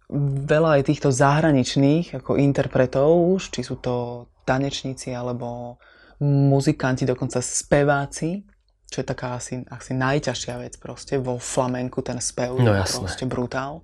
veľa 0.48 0.80
aj 0.80 0.84
týchto 0.88 1.10
zahraničných 1.12 2.16
ako 2.16 2.40
interpretov 2.40 3.12
už, 3.12 3.52
či 3.52 3.62
sú 3.64 3.76
to 3.80 4.28
tanečníci 4.48 5.12
alebo 5.12 5.76
muzikanti, 6.24 7.04
dokonca 7.04 7.44
speváci, 7.44 8.48
čo 8.88 9.04
je 9.04 9.06
taká 9.06 9.36
asi, 9.36 9.62
asi 9.68 9.92
najťažšia 9.92 10.56
vec 10.64 10.74
proste 10.80 11.20
vo 11.20 11.36
flamenku, 11.36 12.00
ten 12.00 12.24
spev 12.24 12.56
no, 12.56 12.72
je 12.72 12.88
proste 12.88 13.28
brutál. 13.28 13.84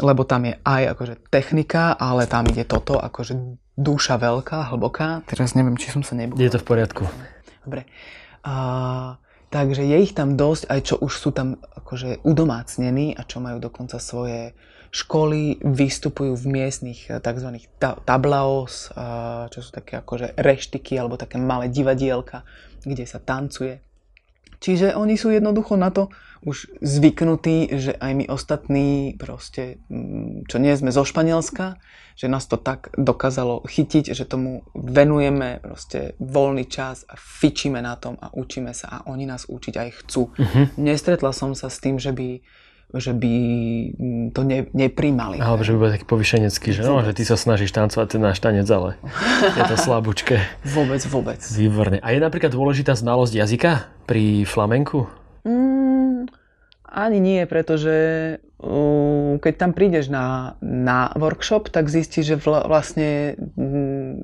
Lebo 0.00 0.24
tam 0.24 0.48
je 0.48 0.56
aj 0.64 0.82
akože 0.96 1.14
technika, 1.28 1.94
ale 1.94 2.24
tam 2.24 2.48
ide 2.48 2.64
toto, 2.64 2.96
akože 2.96 3.36
duša 3.76 4.16
veľká, 4.16 4.72
hlboká. 4.72 5.22
Teraz 5.28 5.52
neviem, 5.52 5.76
či 5.76 5.92
som 5.92 6.00
sa 6.00 6.16
nebudol. 6.16 6.40
Je 6.40 6.52
to 6.52 6.60
v 6.60 6.66
poriadku. 6.66 7.04
Dobre. 7.62 7.84
Uh, 8.40 9.20
takže 9.52 9.84
je 9.84 9.96
ich 10.00 10.16
tam 10.16 10.34
dosť, 10.34 10.72
aj 10.72 10.80
čo 10.80 10.94
už 11.00 11.12
sú 11.12 11.30
tam 11.30 11.60
akože 11.60 12.24
udomácnení 12.24 13.12
a 13.12 13.22
čo 13.28 13.44
majú 13.44 13.60
dokonca 13.60 14.00
svoje 14.00 14.56
školy 14.96 15.60
vystupujú 15.60 16.32
v 16.32 16.46
miestnych 16.48 17.12
eh, 17.12 17.20
tzv. 17.20 17.68
tablaos, 18.08 18.88
eh, 18.88 19.52
čo 19.52 19.58
sú 19.60 19.70
také 19.76 20.00
akože 20.00 20.32
reštiky 20.40 20.96
alebo 20.96 21.20
také 21.20 21.36
malé 21.36 21.68
divadielka, 21.68 22.48
kde 22.80 23.04
sa 23.04 23.20
tancuje. 23.20 23.84
Čiže 24.56 24.96
oni 24.96 25.20
sú 25.20 25.28
jednoducho 25.28 25.76
na 25.76 25.92
to 25.92 26.08
už 26.46 26.80
zvyknutí, 26.80 27.76
že 27.76 27.92
aj 27.92 28.12
my 28.16 28.24
ostatní 28.32 29.12
proste, 29.20 29.82
mm, 29.92 30.48
čo 30.48 30.56
nie 30.56 30.72
sme 30.72 30.94
zo 30.94 31.04
Španielska, 31.04 31.76
že 32.16 32.32
nás 32.32 32.48
to 32.48 32.56
tak 32.56 32.88
dokázalo 32.96 33.68
chytiť, 33.68 34.16
že 34.16 34.24
tomu 34.24 34.64
venujeme 34.72 35.60
proste 35.60 36.16
voľný 36.16 36.64
čas 36.64 37.04
a 37.04 37.18
fičíme 37.20 37.84
na 37.84 38.00
tom 38.00 38.16
a 38.16 38.32
učíme 38.32 38.72
sa 38.72 38.88
a 38.88 38.98
oni 39.12 39.28
nás 39.28 39.44
učiť 39.44 39.74
aj 39.76 39.88
chcú. 40.00 40.32
Uh-huh. 40.32 40.64
Nestretla 40.80 41.36
som 41.36 41.52
sa 41.52 41.68
s 41.68 41.76
tým, 41.76 42.00
že 42.00 42.16
by 42.16 42.40
že 43.02 43.16
by 43.16 43.32
mm, 43.96 44.26
to 44.36 44.40
ne, 44.46 44.70
nepríjmali. 44.70 45.42
Alebo 45.42 45.66
že 45.66 45.74
by 45.74 45.78
bol 45.82 45.90
taký 45.90 46.06
povyšenecký, 46.06 46.68
že, 46.70 46.86
no, 46.86 47.02
že 47.02 47.12
ty 47.16 47.26
sa 47.26 47.34
snažíš 47.34 47.74
tancovať 47.74 48.16
ten 48.16 48.22
náš 48.22 48.38
tanec, 48.38 48.68
ale 48.70 48.94
je 49.58 49.62
to 49.66 49.76
slabúčke. 49.76 50.38
vôbec, 50.76 51.02
vôbec. 51.10 51.40
Výborne. 51.42 51.98
A 52.04 52.14
je 52.14 52.22
napríklad 52.22 52.54
dôležitá 52.54 52.94
znalosť 52.94 53.34
jazyka 53.34 53.90
pri 54.06 54.46
flamenku? 54.46 55.10
Mm, 55.42 56.05
ani 56.96 57.20
nie, 57.20 57.44
pretože 57.44 57.94
uh, 58.40 59.36
keď 59.36 59.54
tam 59.60 59.76
prídeš 59.76 60.08
na, 60.08 60.56
na 60.64 61.12
workshop, 61.12 61.68
tak 61.68 61.92
zistíš, 61.92 62.24
že 62.24 62.36
vla, 62.40 62.64
vlastne 62.64 63.36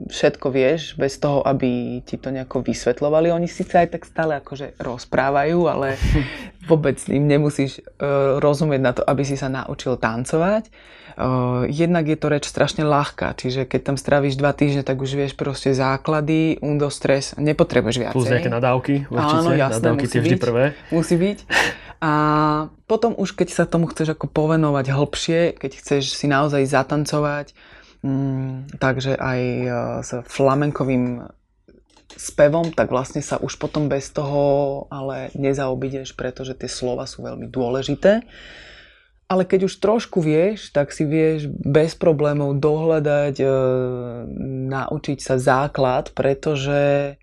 všetko 0.09 0.47
vieš, 0.49 0.97
bez 0.97 1.21
toho, 1.21 1.45
aby 1.45 2.01
ti 2.09 2.17
to 2.17 2.33
nejako 2.33 2.65
vysvetľovali. 2.65 3.29
Oni 3.29 3.45
síce 3.45 3.77
aj 3.77 3.93
tak 3.93 4.09
stále 4.09 4.41
akože 4.41 4.81
rozprávajú, 4.81 5.69
ale 5.69 6.01
vôbec 6.71 6.97
im 7.13 7.29
nemusíš 7.29 7.85
uh, 8.01 8.41
rozumieť 8.41 8.81
na 8.81 8.93
to, 8.97 9.05
aby 9.05 9.21
si 9.21 9.37
sa 9.37 9.53
naučil 9.53 10.01
tancovať. 10.01 10.73
Uh, 11.13 11.69
jednak 11.69 12.09
je 12.09 12.17
to 12.17 12.27
reč 12.33 12.49
strašne 12.49 12.89
ľahká, 12.89 13.37
čiže 13.37 13.69
keď 13.69 13.93
tam 13.93 13.97
stráviš 14.01 14.41
dva 14.41 14.57
týždne, 14.57 14.81
tak 14.81 14.97
už 14.97 15.13
vieš 15.13 15.33
proste 15.37 15.77
základy, 15.77 16.57
undo, 16.65 16.89
stres, 16.89 17.37
nepotrebuješ 17.37 17.97
viacej. 18.01 18.17
Plus 18.17 18.33
nejaké 18.33 18.53
nadávky, 18.53 18.95
určite. 19.13 19.39
Áno, 19.45 19.51
jasné, 19.53 19.77
nadávky 19.85 20.07
musí 20.09 20.19
vždy 20.19 20.37
byť, 20.37 20.43
prvé. 20.43 20.65
Musí 20.89 21.15
byť. 21.21 21.39
A 22.03 22.13
potom 22.91 23.15
už 23.15 23.39
keď 23.39 23.49
sa 23.55 23.65
tomu 23.69 23.87
chceš 23.93 24.19
ako 24.19 24.27
povenovať 24.27 24.87
hlbšie, 24.91 25.41
keď 25.55 25.71
chceš 25.79 26.19
si 26.19 26.27
naozaj 26.27 26.67
zatancovať, 26.67 27.55
mm, 28.03 28.81
takže 28.83 29.15
aj 29.15 29.41
uh, 29.63 29.75
s 30.03 30.11
flamenkovým 30.27 31.29
spevom, 32.17 32.73
tak 32.73 32.93
vlastne 32.93 33.25
sa 33.25 33.41
už 33.41 33.57
potom 33.57 33.89
bez 33.89 34.13
toho 34.13 34.85
ale 34.93 35.33
nezaobídeš, 35.33 36.13
pretože 36.13 36.57
tie 36.59 36.69
slova 36.69 37.09
sú 37.09 37.25
veľmi 37.25 37.49
dôležité 37.49 38.25
ale 39.33 39.49
keď 39.49 39.65
už 39.65 39.81
trošku 39.81 40.21
vieš, 40.21 40.69
tak 40.77 40.93
si 40.93 41.09
vieš 41.09 41.49
bez 41.49 41.97
problémov 41.97 42.61
dohľadať, 42.61 43.41
e, 43.41 43.49
naučiť 44.69 45.19
sa 45.25 45.41
základ, 45.41 46.13
pretože 46.13 47.17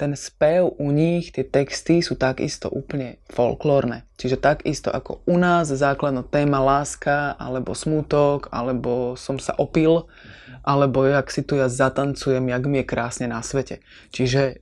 ten 0.00 0.16
spev 0.16 0.72
u 0.80 0.88
nich, 0.88 1.28
tie 1.30 1.44
texty 1.44 2.00
sú 2.00 2.16
takisto 2.16 2.72
úplne 2.72 3.20
folklórne. 3.28 4.08
Čiže 4.16 4.40
takisto 4.40 4.88
ako 4.88 5.20
u 5.28 5.36
nás 5.36 5.68
základná 5.68 6.24
téma 6.24 6.58
láska, 6.58 7.36
alebo 7.36 7.76
smutok, 7.76 8.48
alebo 8.48 9.12
som 9.20 9.36
sa 9.36 9.52
opil, 9.60 10.08
alebo 10.62 11.02
jak 11.02 11.26
si 11.30 11.42
tu 11.42 11.58
ja 11.58 11.66
zatancujem, 11.66 12.46
jak 12.46 12.64
mi 12.70 12.82
je 12.82 12.86
krásne 12.86 13.26
na 13.26 13.42
svete. 13.42 13.82
Čiže 14.14 14.42
e, 14.42 14.54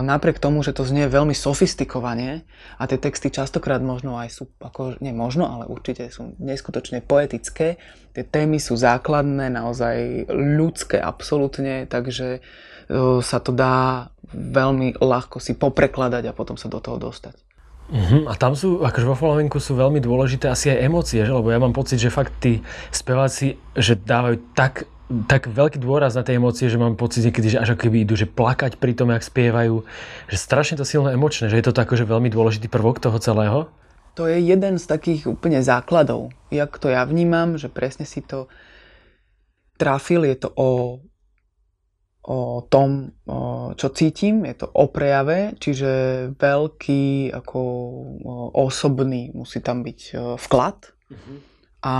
napriek 0.00 0.40
tomu, 0.40 0.64
že 0.64 0.72
to 0.72 0.88
znie 0.88 1.08
veľmi 1.12 1.36
sofistikovane 1.36 2.44
a 2.80 2.82
tie 2.88 2.96
texty 2.96 3.28
častokrát 3.28 3.84
možno 3.84 4.16
aj 4.16 4.28
sú, 4.32 4.44
ako, 4.64 4.96
nie 5.04 5.12
možno, 5.12 5.44
ale 5.44 5.68
určite 5.68 6.08
sú 6.08 6.32
neskutočne 6.40 7.04
poetické, 7.04 7.76
tie 8.16 8.24
témy 8.24 8.56
sú 8.56 8.80
základné, 8.80 9.52
naozaj 9.52 10.26
ľudské 10.32 10.96
absolútne, 10.96 11.84
takže 11.84 12.38
e, 12.38 12.40
sa 13.20 13.38
to 13.38 13.52
dá 13.52 14.08
veľmi 14.32 14.96
ľahko 14.96 15.36
si 15.36 15.52
poprekladať 15.52 16.32
a 16.32 16.36
potom 16.36 16.56
sa 16.56 16.72
do 16.72 16.80
toho 16.80 16.96
dostať. 16.96 17.36
Uh-huh. 17.92 18.24
A 18.24 18.32
tam 18.40 18.56
sú, 18.56 18.80
akože 18.80 19.04
vo 19.04 19.12
flamenku 19.12 19.60
sú 19.60 19.76
veľmi 19.76 20.00
dôležité 20.00 20.48
asi 20.48 20.72
aj 20.72 20.80
emócie, 20.80 21.20
že? 21.28 21.32
lebo 21.34 21.52
ja 21.52 21.60
mám 21.60 21.76
pocit, 21.76 22.00
že 22.00 22.08
fakt 22.08 22.32
tí 22.40 22.64
speváci, 22.88 23.60
že 23.76 24.00
dávajú 24.00 24.56
tak, 24.56 24.88
tak 25.28 25.50
veľký 25.50 25.78
dôraz 25.78 26.16
na 26.16 26.22
tie 26.24 26.36
emócie, 26.36 26.70
že 26.70 26.80
mám 26.80 26.96
pocit 26.96 27.26
niekedy, 27.26 27.56
že 27.56 27.60
až 27.60 27.74
ako 27.74 27.88
keby 27.88 28.04
idú, 28.04 28.14
že 28.16 28.30
plakať 28.30 28.80
pri 28.80 28.92
tom, 28.96 29.12
jak 29.12 29.24
spievajú, 29.24 29.84
že 30.30 30.36
strašne 30.36 30.80
to 30.80 30.88
silno 30.88 31.12
emočné, 31.12 31.52
že 31.52 31.58
je 31.60 31.66
to 31.68 31.76
tak, 31.76 31.92
že 31.92 32.08
veľmi 32.08 32.32
dôležitý 32.32 32.72
prvok 32.72 33.00
toho 33.02 33.18
celého. 33.20 33.68
To 34.16 34.28
je 34.28 34.40
jeden 34.40 34.76
z 34.76 34.84
takých 34.84 35.28
úplne 35.28 35.64
základov. 35.64 36.36
Jak 36.52 36.76
to 36.76 36.92
ja 36.92 37.04
vnímam, 37.08 37.56
že 37.56 37.72
presne 37.72 38.04
si 38.04 38.20
to 38.20 38.48
trafil, 39.80 40.28
je 40.28 40.36
to 40.36 40.48
o 40.52 41.00
o 42.22 42.62
tom, 42.70 43.18
o, 43.26 43.74
čo 43.74 43.90
cítim, 43.90 44.46
je 44.46 44.54
to 44.54 44.70
o 44.70 44.86
prejave, 44.86 45.58
čiže 45.58 45.90
veľký 46.38 47.34
ako 47.34 47.58
o, 47.58 47.74
osobný 48.62 49.34
musí 49.34 49.58
tam 49.58 49.82
byť 49.82 50.00
o, 50.14 50.38
vklad 50.38 50.78
uh-huh. 51.10 51.36
a 51.82 51.96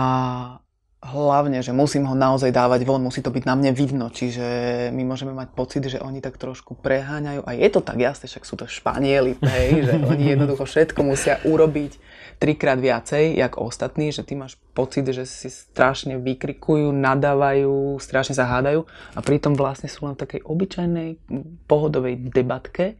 hlavne, 1.02 1.58
že 1.66 1.74
musím 1.74 2.06
ho 2.06 2.14
naozaj 2.14 2.54
dávať 2.54 2.86
von, 2.86 3.02
musí 3.02 3.26
to 3.26 3.34
byť 3.34 3.42
na 3.42 3.58
mne 3.58 3.74
vidno, 3.74 4.06
čiže 4.06 4.46
my 4.94 5.02
môžeme 5.02 5.34
mať 5.34 5.50
pocit, 5.50 5.82
že 5.82 5.98
oni 5.98 6.22
tak 6.22 6.38
trošku 6.38 6.78
preháňajú 6.78 7.42
a 7.42 7.50
je 7.58 7.68
to 7.74 7.82
tak 7.82 7.98
jasné, 7.98 8.30
však 8.30 8.46
sú 8.46 8.54
to 8.54 8.70
Španieli, 8.70 9.34
hej, 9.42 9.82
že 9.82 9.94
oni 9.98 10.38
jednoducho 10.38 10.62
všetko 10.62 11.02
musia 11.02 11.42
urobiť 11.42 11.98
trikrát 12.38 12.78
viacej, 12.78 13.34
jak 13.34 13.58
ostatní, 13.58 14.14
že 14.14 14.22
ty 14.22 14.38
máš 14.38 14.54
pocit, 14.78 15.02
že 15.10 15.26
si 15.26 15.50
strašne 15.50 16.22
vykrikujú, 16.22 16.94
nadávajú, 16.94 17.98
strašne 17.98 18.38
sa 18.38 18.46
hádajú 18.46 18.86
a 19.18 19.20
pritom 19.26 19.58
vlastne 19.58 19.90
sú 19.90 20.06
len 20.06 20.14
v 20.14 20.22
takej 20.22 20.40
obyčajnej 20.46 21.18
pohodovej 21.66 22.30
debatke, 22.30 22.94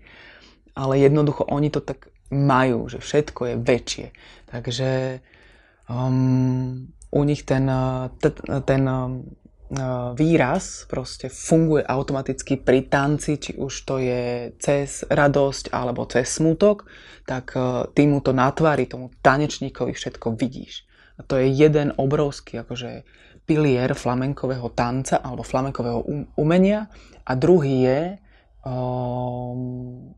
ale 0.74 0.98
jednoducho 0.98 1.46
oni 1.46 1.70
to 1.70 1.78
tak 1.78 2.10
majú, 2.34 2.90
že 2.90 2.98
všetko 2.98 3.40
je 3.46 3.54
väčšie. 3.62 4.06
Takže 4.50 4.90
um, 5.86 6.90
u 7.12 7.20
nich 7.24 7.44
ten, 7.44 7.70
ten, 8.18 8.34
ten 8.64 8.84
výraz 10.16 10.84
proste 10.84 11.32
funguje 11.32 11.84
automaticky 11.84 12.60
pri 12.60 12.92
tanci, 12.92 13.40
či 13.40 13.56
už 13.56 13.72
to 13.88 13.96
je 14.00 14.52
cez 14.60 15.04
radosť 15.08 15.72
alebo 15.72 16.04
cez 16.04 16.28
smutok, 16.28 16.84
tak 17.24 17.56
ty 17.96 18.04
mu 18.04 18.20
to 18.20 18.36
na 18.36 18.52
tomu 18.52 19.08
tanečníkovi 19.24 19.92
všetko 19.96 20.36
vidíš. 20.36 20.84
A 21.16 21.24
to 21.24 21.40
je 21.40 21.48
jeden 21.48 21.92
obrovský 21.96 22.60
akože 22.60 23.04
pilier 23.44 23.92
flamenkového 23.94 24.70
tanca 24.72 25.18
alebo 25.18 25.42
flamenkového 25.42 26.00
um, 26.04 26.24
umenia 26.38 26.86
a 27.26 27.32
druhý 27.34 27.84
je 27.84 28.00
um, 28.64 30.14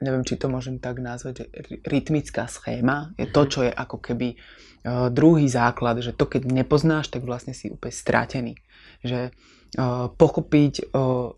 neviem, 0.00 0.24
či 0.24 0.36
to 0.36 0.52
môžem 0.52 0.76
tak 0.76 1.00
nazvať, 1.00 1.44
že 1.44 1.46
rytmická 1.88 2.48
schéma 2.48 3.16
je 3.16 3.26
to, 3.28 3.42
mhm. 3.44 3.50
čo 3.50 3.60
je 3.64 3.72
ako 3.72 3.96
keby 4.00 4.28
uh, 4.36 5.08
druhý 5.08 5.48
základ, 5.48 6.00
že 6.04 6.12
to 6.12 6.28
keď 6.28 6.48
nepoznáš, 6.48 7.08
tak 7.08 7.24
vlastne 7.24 7.56
si 7.56 7.72
úplne 7.72 7.94
stratený. 7.94 8.54
Že 9.00 9.30
uh, 9.30 10.12
pochopiť 10.12 10.92
uh, 10.92 11.32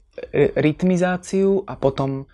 rytmizáciu 0.59 1.63
a 1.63 1.79
potom 1.79 2.27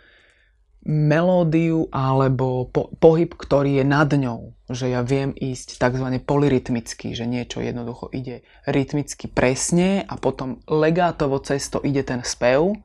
melódiu 0.85 1.89
alebo 1.89 2.69
po, 2.69 2.93
pohyb, 3.01 3.33
ktorý 3.33 3.81
je 3.81 3.85
nad 3.89 4.09
ňou. 4.13 4.53
Že 4.69 4.87
ja 4.93 5.01
viem 5.01 5.33
ísť 5.33 5.81
tzv. 5.81 6.07
polyrytmicky, 6.21 7.17
že 7.17 7.25
niečo 7.25 7.65
jednoducho 7.65 8.13
ide 8.13 8.45
rytmicky 8.69 9.33
presne 9.33 10.05
a 10.05 10.15
potom 10.21 10.61
legátovo 10.69 11.41
cesto 11.41 11.81
ide 11.81 12.05
ten 12.05 12.21
spev 12.21 12.77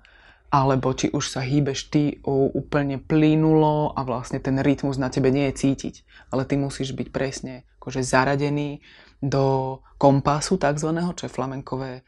alebo 0.49 0.93
či 0.97 1.13
už 1.13 1.25
sa 1.29 1.45
hýbeš 1.45 1.93
ty 1.93 2.17
úplne 2.25 2.97
plynulo 2.97 3.93
a 3.93 4.01
vlastne 4.01 4.41
ten 4.41 4.57
rytmus 4.57 4.97
na 4.97 5.13
tebe 5.13 5.29
nie 5.29 5.45
je 5.53 5.57
cítiť. 5.65 5.95
Ale 6.33 6.45
ty 6.49 6.57
musíš 6.57 6.97
byť 6.97 7.07
presne 7.13 7.69
akože 7.77 8.01
zaradený 8.01 8.81
do 9.21 9.77
kompasu 10.01 10.57
takzvaného, 10.57 11.13
čo 11.13 11.29
je 11.29 11.35
flamenkové 11.37 12.01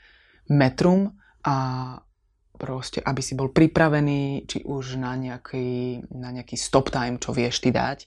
metrum 0.50 1.14
a 1.46 1.56
proste, 2.62 3.02
aby 3.02 3.26
si 3.26 3.34
bol 3.34 3.50
pripravený, 3.50 4.46
či 4.46 4.62
už 4.62 5.02
na 5.02 5.18
nejaký, 5.18 6.06
na 6.14 6.30
nejaký 6.30 6.54
stop 6.54 6.94
time, 6.94 7.18
čo 7.18 7.34
vieš 7.34 7.66
ty 7.66 7.74
dať. 7.74 8.06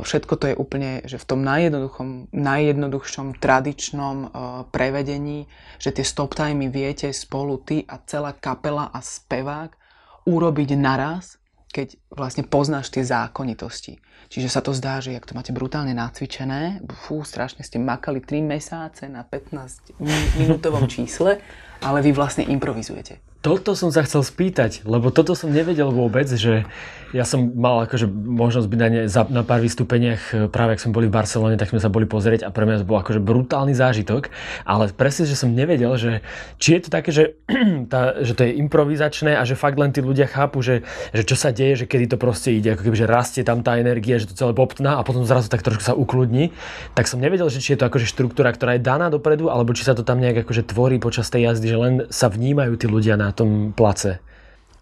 Všetko 0.00 0.32
to 0.40 0.44
je 0.48 0.56
úplne, 0.56 1.04
že 1.04 1.20
v 1.20 1.28
tom 1.28 1.44
najjednoduchom, 1.44 2.32
najjednoduchšom 2.32 3.36
tradičnom 3.36 4.32
prevedení, 4.72 5.44
že 5.76 5.92
tie 5.92 6.08
stop 6.08 6.32
timey 6.32 6.72
viete 6.72 7.12
spolu 7.12 7.60
ty 7.60 7.84
a 7.84 8.00
celá 8.00 8.32
kapela 8.32 8.88
a 8.88 9.04
spevák 9.04 9.76
urobiť 10.24 10.72
naraz, 10.80 11.36
keď 11.68 12.00
vlastne 12.08 12.48
poznáš 12.48 12.88
tie 12.88 13.04
zákonitosti. 13.04 14.00
Čiže 14.32 14.48
sa 14.48 14.64
to 14.64 14.72
zdá, 14.72 15.04
že 15.04 15.12
jak 15.12 15.28
to 15.28 15.36
máte 15.36 15.52
brutálne 15.52 15.92
nacvičené, 15.92 16.80
fú, 17.04 17.20
strašne 17.20 17.60
ste 17.60 17.76
makali 17.76 18.24
3 18.24 18.40
mesáce 18.40 19.04
na 19.12 19.22
15 19.22 20.00
minútovom 20.40 20.88
čísle, 20.96 21.44
ale 21.84 22.00
vy 22.00 22.16
vlastne 22.16 22.48
improvizujete. 22.48 23.25
Toto 23.46 23.78
som 23.78 23.94
sa 23.94 24.02
chcel 24.02 24.26
spýtať, 24.26 24.82
lebo 24.82 25.14
toto 25.14 25.38
som 25.38 25.54
nevedel 25.54 25.94
vôbec, 25.94 26.26
že 26.26 26.66
ja 27.14 27.22
som 27.22 27.54
mal 27.54 27.86
akože 27.86 28.10
možnosť 28.10 28.66
byť 28.66 28.80
na, 28.82 28.88
ne, 28.90 29.02
na 29.06 29.42
pár 29.46 29.62
vystúpeniach, 29.62 30.22
e, 30.34 30.50
práve 30.50 30.74
ak 30.74 30.82
sme 30.82 30.90
boli 30.90 31.06
v 31.06 31.14
Barcelone, 31.14 31.54
tak 31.54 31.70
sme 31.70 31.78
sa 31.78 31.86
boli 31.86 32.10
pozrieť 32.10 32.42
a 32.42 32.50
pre 32.50 32.66
mňa 32.66 32.82
to 32.82 32.88
bol 32.90 32.98
akože 32.98 33.22
brutálny 33.22 33.78
zážitok, 33.78 34.34
ale 34.66 34.90
presne, 34.90 35.30
že 35.30 35.38
som 35.38 35.54
nevedel, 35.54 35.94
že 35.94 36.26
či 36.58 36.74
je 36.74 36.80
to 36.82 36.88
také, 36.90 37.14
že, 37.14 37.38
tá, 37.92 38.18
že 38.26 38.34
to 38.34 38.42
je 38.42 38.58
improvizačné 38.58 39.38
a 39.38 39.46
že 39.46 39.54
fakt 39.54 39.78
len 39.78 39.94
tí 39.94 40.02
ľudia 40.02 40.26
chápu, 40.26 40.58
že, 40.66 40.82
že 41.14 41.22
čo 41.22 41.38
sa 41.38 41.54
deje, 41.54 41.84
že 41.84 41.86
kedy 41.86 42.10
to 42.10 42.16
proste 42.18 42.50
ide, 42.50 42.74
ako 42.74 42.90
keby, 42.90 42.96
že 42.98 43.06
rastie 43.06 43.46
tam 43.46 43.62
tá 43.62 43.78
energia, 43.78 44.18
že 44.18 44.26
to 44.26 44.34
celé 44.34 44.50
poptná 44.58 44.98
a 44.98 45.06
potom 45.06 45.22
zrazu 45.22 45.46
tak 45.46 45.62
trošku 45.62 45.86
sa 45.86 45.94
ukludní, 45.94 46.50
tak 46.98 47.06
som 47.06 47.22
nevedel, 47.22 47.46
že 47.46 47.62
či 47.62 47.78
je 47.78 47.86
to 47.86 47.86
akože 47.86 48.10
štruktúra, 48.10 48.50
ktorá 48.50 48.74
je 48.74 48.82
daná 48.82 49.06
dopredu, 49.06 49.54
alebo 49.54 49.70
či 49.70 49.86
sa 49.86 49.94
to 49.94 50.02
tam 50.02 50.18
nejak 50.18 50.42
akože 50.42 50.66
tvorí 50.66 50.98
počas 50.98 51.30
tej 51.30 51.54
jazdy, 51.54 51.66
že 51.70 51.78
len 51.78 51.94
sa 52.10 52.26
vnímajú 52.26 52.74
tí 52.74 52.90
ľudia 52.90 53.14
na 53.14 53.35
tom 53.36 53.50
place. 53.76 54.24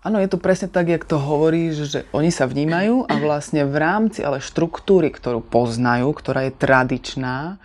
Áno, 0.04 0.20
je 0.20 0.28
to 0.28 0.36
presne 0.36 0.68
tak, 0.68 0.92
jak 0.92 1.08
to 1.08 1.16
hovoríš, 1.16 1.74
že 1.88 2.00
oni 2.12 2.28
sa 2.28 2.44
vnímajú 2.44 3.08
a 3.08 3.14
vlastne 3.16 3.64
v 3.64 3.76
rámci 3.80 4.20
ale 4.20 4.44
štruktúry, 4.44 5.08
ktorú 5.08 5.40
poznajú, 5.40 6.12
ktorá 6.12 6.44
je 6.44 6.52
tradičná, 6.52 7.56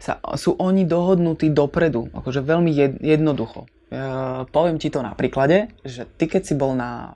sa, 0.00 0.18
sú 0.34 0.56
oni 0.56 0.88
dohodnutí 0.88 1.52
dopredu, 1.52 2.08
akože 2.16 2.40
veľmi 2.42 2.72
jednoducho. 3.04 3.68
E, 3.92 4.00
poviem 4.48 4.80
ti 4.80 4.88
to 4.88 5.04
na 5.04 5.12
príklade, 5.12 5.68
že 5.84 6.08
ty 6.16 6.26
keď 6.26 6.42
si 6.42 6.54
bol 6.56 6.72
na 6.72 7.12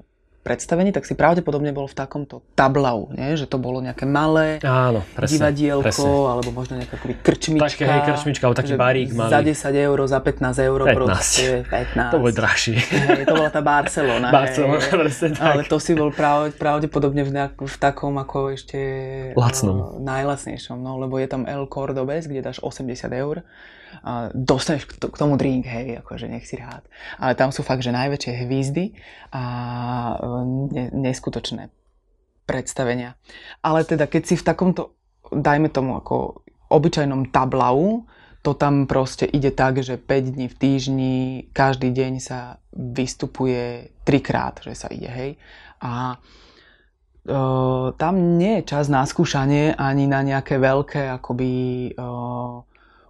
predstavení, 0.46 0.94
tak 0.94 1.02
si 1.02 1.18
pravdepodobne 1.18 1.74
bol 1.74 1.90
v 1.90 1.96
takomto 1.98 2.46
tablau, 2.54 3.10
nie? 3.10 3.34
že 3.34 3.50
to 3.50 3.58
bolo 3.58 3.82
nejaké 3.82 4.06
malé 4.06 4.62
Áno, 4.62 5.02
presne, 5.18 5.42
divadielko, 5.42 5.82
presne. 5.82 6.06
alebo 6.06 6.48
možno 6.54 6.78
nejaká 6.78 6.96
krčmička. 7.26 7.82
Také, 7.82 7.84
hej, 7.90 8.00
krčmička, 8.06 8.42
alebo 8.46 8.58
taký 8.62 8.78
barík 8.78 9.10
malý. 9.10 9.34
Za 9.34 9.40
10 9.74 9.86
eur, 9.90 9.98
za 10.06 10.18
15 10.22 10.68
eur 10.70 10.78
15. 10.86 10.94
proste, 10.94 11.46
15. 11.66 12.14
To 12.14 12.18
bolo 12.22 12.30
drahšie. 12.30 12.76
Hej, 12.78 13.22
to 13.26 13.34
bola 13.34 13.50
tá 13.50 13.62
Barcelona. 13.66 14.28
Barcelona, 14.38 14.78
hej, 14.78 14.94
presne 14.94 15.28
tak. 15.34 15.50
Ale 15.50 15.62
to 15.66 15.76
si 15.82 15.98
bol 15.98 16.14
prav, 16.14 16.54
pravdepodobne 16.54 17.26
v, 17.26 17.30
nejak, 17.34 17.58
v 17.58 17.76
takom 17.82 18.14
ako 18.22 18.54
ešte... 18.54 18.78
Lacnom. 19.34 19.74
Uh, 19.74 19.86
najlacnejšom, 19.98 20.78
no, 20.78 21.02
lebo 21.02 21.18
je 21.18 21.26
tam 21.26 21.42
El 21.50 21.66
Cordobes, 21.66 22.30
kde 22.30 22.46
dáš 22.46 22.62
80 22.62 23.10
eur 23.10 23.42
a 24.06 24.30
dostaneš 24.34 24.86
k 24.86 25.16
tomu 25.18 25.34
drink, 25.34 25.66
hej, 25.66 25.98
akože 26.04 26.30
nech 26.30 26.46
si 26.46 26.58
rád. 26.58 26.86
Ale 27.18 27.34
tam 27.34 27.50
sú 27.50 27.66
fakt, 27.66 27.82
že 27.82 27.94
najväčšie 27.94 28.32
hvízdy 28.46 28.84
a 29.34 29.42
e, 30.14 30.94
neskutočné 30.94 31.74
predstavenia. 32.46 33.18
Ale 33.60 33.82
teda, 33.82 34.06
keď 34.06 34.22
si 34.22 34.34
v 34.38 34.46
takomto, 34.46 34.94
dajme 35.34 35.68
tomu 35.74 35.98
ako 35.98 36.46
obyčajnom 36.70 37.34
tablau, 37.34 38.06
to 38.46 38.54
tam 38.54 38.86
proste 38.86 39.26
ide 39.26 39.50
tak, 39.50 39.82
že 39.82 39.98
5 39.98 40.38
dní 40.38 40.46
v 40.46 40.54
týždni, 40.54 41.16
každý 41.50 41.90
deň 41.90 42.12
sa 42.22 42.62
vystupuje 42.70 43.90
trikrát, 44.06 44.62
že 44.62 44.78
sa 44.78 44.86
ide, 44.86 45.10
hej. 45.10 45.30
A 45.82 46.14
e, 46.14 47.36
tam 47.98 48.38
nie 48.38 48.62
je 48.62 48.70
čas 48.70 48.86
na 48.86 49.02
skúšanie 49.02 49.74
ani 49.74 50.06
na 50.06 50.22
nejaké 50.22 50.62
veľké 50.62 51.10
akoby 51.18 51.50
e, 51.90 51.92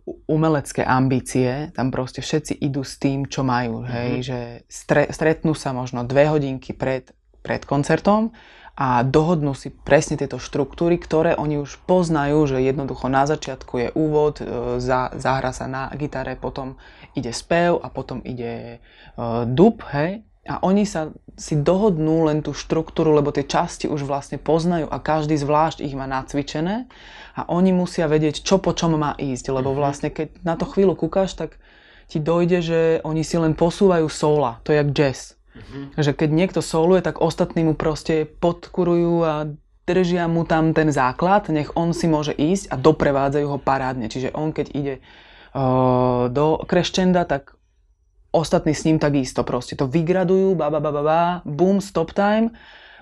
umelecké 0.07 0.87
ambície, 0.87 1.75
tam 1.75 1.91
proste 1.91 2.23
všetci 2.23 2.63
idú 2.63 2.87
s 2.87 3.03
tým, 3.03 3.27
čo 3.27 3.43
majú, 3.43 3.83
hej, 3.83 4.11
mm-hmm. 4.11 4.27
že 4.27 4.39
stre, 4.71 5.03
stretnú 5.11 5.53
sa 5.59 5.75
možno 5.75 6.07
dve 6.07 6.31
hodinky 6.31 6.71
pred, 6.71 7.11
pred 7.43 7.67
koncertom 7.67 8.31
a 8.79 9.03
dohodnú 9.03 9.57
si 9.57 9.75
presne 9.75 10.15
tieto 10.15 10.39
štruktúry, 10.39 11.01
ktoré 11.01 11.35
oni 11.35 11.59
už 11.59 11.83
poznajú, 11.91 12.47
že 12.47 12.63
jednoducho 12.63 13.11
na 13.11 13.27
začiatku 13.27 13.75
je 13.83 13.89
úvod, 13.97 14.39
e, 14.39 14.45
za, 14.79 15.11
zahra 15.17 15.51
sa 15.51 15.67
na 15.67 15.91
gitare, 15.97 16.39
potom 16.39 16.79
ide 17.17 17.33
spev 17.35 17.81
a 17.81 17.89
potom 17.89 18.21
ide 18.21 18.85
uh, 19.17 19.49
dub, 19.49 19.81
hej, 19.97 20.21
a 20.47 20.63
oni 20.63 20.87
sa 20.87 21.11
si 21.35 21.59
dohodnú 21.59 22.31
len 22.31 22.41
tú 22.41 22.55
štruktúru, 22.55 23.13
lebo 23.13 23.35
tie 23.35 23.45
časti 23.45 23.91
už 23.91 24.07
vlastne 24.07 24.39
poznajú 24.39 24.87
a 24.89 25.03
každý 25.03 25.35
zvlášť 25.37 25.83
ich 25.83 25.99
má 25.99 26.07
nacvičené 26.07 26.87
a 27.37 27.45
oni 27.53 27.77
musia 27.77 28.09
vedieť, 28.09 28.41
čo 28.41 28.57
po 28.57 28.73
čom 28.73 28.97
má 28.97 29.13
ísť, 29.21 29.53
lebo 29.53 29.71
mhm. 29.73 29.77
vlastne 29.77 30.09
keď 30.09 30.41
na 30.43 30.57
to 30.57 30.65
chvíľu 30.65 30.97
kúkaš, 30.97 31.37
tak 31.37 31.61
ti 32.07 32.23
dojde, 32.23 32.59
že 32.63 32.81
oni 33.03 33.27
si 33.27 33.37
len 33.37 33.53
posúvajú 33.53 34.07
sola, 34.07 34.63
to 34.63 34.71
je 34.71 34.79
jak 34.79 34.91
jazz. 34.95 35.35
Mm-hmm. 35.57 35.85
Že 35.99 36.13
keď 36.15 36.31
niekto 36.31 36.61
soluje, 36.63 37.01
tak 37.03 37.19
ostatní 37.19 37.65
mu 37.67 37.75
proste 37.75 38.29
podkurujú 38.29 39.15
a 39.25 39.51
držia 39.89 40.31
mu 40.31 40.47
tam 40.47 40.71
ten 40.71 40.93
základ, 40.93 41.49
nech 41.49 41.73
on 41.75 41.91
si 41.97 42.07
môže 42.07 42.31
ísť 42.37 42.71
a 42.71 42.77
doprevádzajú 42.79 43.47
ho 43.51 43.59
parádne. 43.59 44.07
Čiže 44.07 44.37
on 44.37 44.55
keď 44.55 44.67
ide 44.77 44.95
uh, 45.01 46.29
do 46.29 46.61
kreščenda, 46.63 47.25
tak 47.27 47.57
ostatní 48.37 48.77
s 48.77 48.85
ním 48.85 49.01
takisto 49.01 49.43
proste 49.49 49.81
to 49.81 49.89
vygradujú, 49.89 50.55
ba, 50.55 50.69
ba, 50.69 50.79
ba, 50.79 50.91
ba, 50.93 51.03
ba, 51.03 51.23
boom, 51.49 51.81
stop 51.81 52.13
time, 52.13 52.53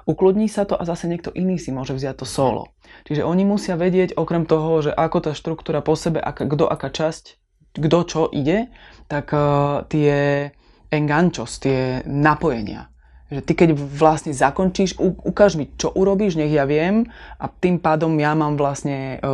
ukludní 0.05 0.49
sa 0.49 0.65
to 0.69 0.77
a 0.77 0.85
zase 0.85 1.09
niekto 1.09 1.33
iný 1.33 1.59
si 1.61 1.73
môže 1.75 1.93
vziať 1.97 2.23
to 2.23 2.27
solo. 2.29 2.73
Čiže 3.09 3.25
oni 3.25 3.45
musia 3.45 3.77
vedieť, 3.77 4.17
okrem 4.17 4.49
toho, 4.49 4.81
že 4.85 4.93
ako 4.93 5.19
tá 5.29 5.33
štruktúra 5.33 5.81
po 5.81 5.97
sebe, 5.99 6.23
kto 6.23 6.65
aká 6.69 6.89
časť, 6.93 7.41
kto 7.75 7.99
čo 8.07 8.23
ide, 8.31 8.71
tak 9.11 9.35
uh, 9.35 9.83
tie 9.91 10.49
enganchos, 10.95 11.59
tie 11.59 12.07
napojenia, 12.07 12.94
že 13.35 13.43
ty 13.43 13.53
keď 13.59 13.74
vlastne 13.74 14.30
zakončíš, 14.30 14.97
ukáž 15.03 15.59
mi, 15.59 15.66
čo 15.74 15.91
urobíš, 15.91 16.39
nech 16.39 16.55
ja 16.55 16.64
viem 16.64 17.11
a 17.37 17.51
tým 17.51 17.82
pádom 17.82 18.14
ja 18.16 18.32
mám 18.39 18.55
vlastne 18.55 19.18
e, 19.18 19.28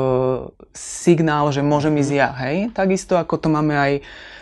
signál, 0.72 1.52
že 1.52 1.60
môžem 1.60 1.92
ísť 2.00 2.12
ja, 2.16 2.30
hej? 2.46 2.72
Takisto 2.72 3.20
ako 3.20 3.36
to 3.36 3.48
máme 3.52 3.76
aj 3.76 3.92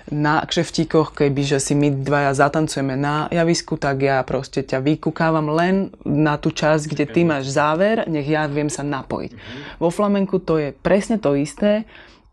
na 0.08 0.40
kšeftíkoch, 0.40 1.12
keby 1.12 1.42
že 1.44 1.58
si 1.60 1.76
my 1.76 1.92
dvaja 1.92 2.32
zatancujeme 2.32 2.96
na 2.96 3.28
javisku, 3.28 3.76
tak 3.76 4.00
ja 4.00 4.24
proste 4.24 4.64
ťa 4.64 4.80
vykúkávam 4.80 5.52
len 5.52 5.92
na 6.04 6.40
tú 6.40 6.48
časť, 6.48 6.84
kde 6.88 7.04
ty 7.04 7.20
máš 7.28 7.52
záver, 7.52 8.08
nech 8.08 8.24
ja 8.24 8.48
viem 8.48 8.72
sa 8.72 8.80
napojiť. 8.80 9.32
Vo 9.76 9.92
flamenku 9.92 10.40
to 10.40 10.56
je 10.56 10.72
presne 10.72 11.20
to 11.20 11.36
isté, 11.36 11.84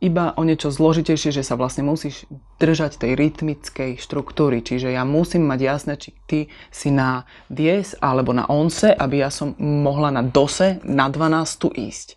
iba 0.04 0.36
o 0.36 0.44
niečo 0.44 0.70
zložitejšie, 0.70 1.32
že 1.32 1.44
sa 1.46 1.56
vlastne 1.56 1.88
musíš 1.88 2.28
držať 2.60 3.00
tej 3.00 3.16
rytmickej 3.16 3.96
štruktúry. 3.96 4.60
Čiže 4.60 4.92
ja 4.92 5.08
musím 5.08 5.48
mať 5.48 5.60
jasné, 5.64 5.94
či 5.96 6.10
ty 6.28 6.40
si 6.68 6.92
na 6.92 7.24
dies 7.48 7.96
alebo 8.04 8.36
na 8.36 8.44
onse, 8.52 8.92
aby 8.92 9.24
ja 9.24 9.32
som 9.32 9.56
mohla 9.58 10.12
na 10.12 10.22
dose 10.22 10.84
na 10.84 11.08
12 11.08 11.72
ísť. 11.80 12.08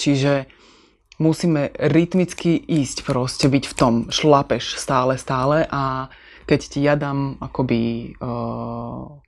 Čiže 0.00 0.48
musíme 1.20 1.76
rytmicky 1.76 2.56
ísť 2.56 3.04
proste, 3.04 3.52
byť 3.52 3.64
v 3.68 3.74
tom, 3.76 3.94
šlapeš 4.08 4.80
stále, 4.80 5.20
stále 5.20 5.68
a 5.68 6.08
keď 6.48 6.60
ti 6.66 6.80
ja 6.80 6.96
dám 6.96 7.36
akoby... 7.38 8.14
Uh, 8.18 9.20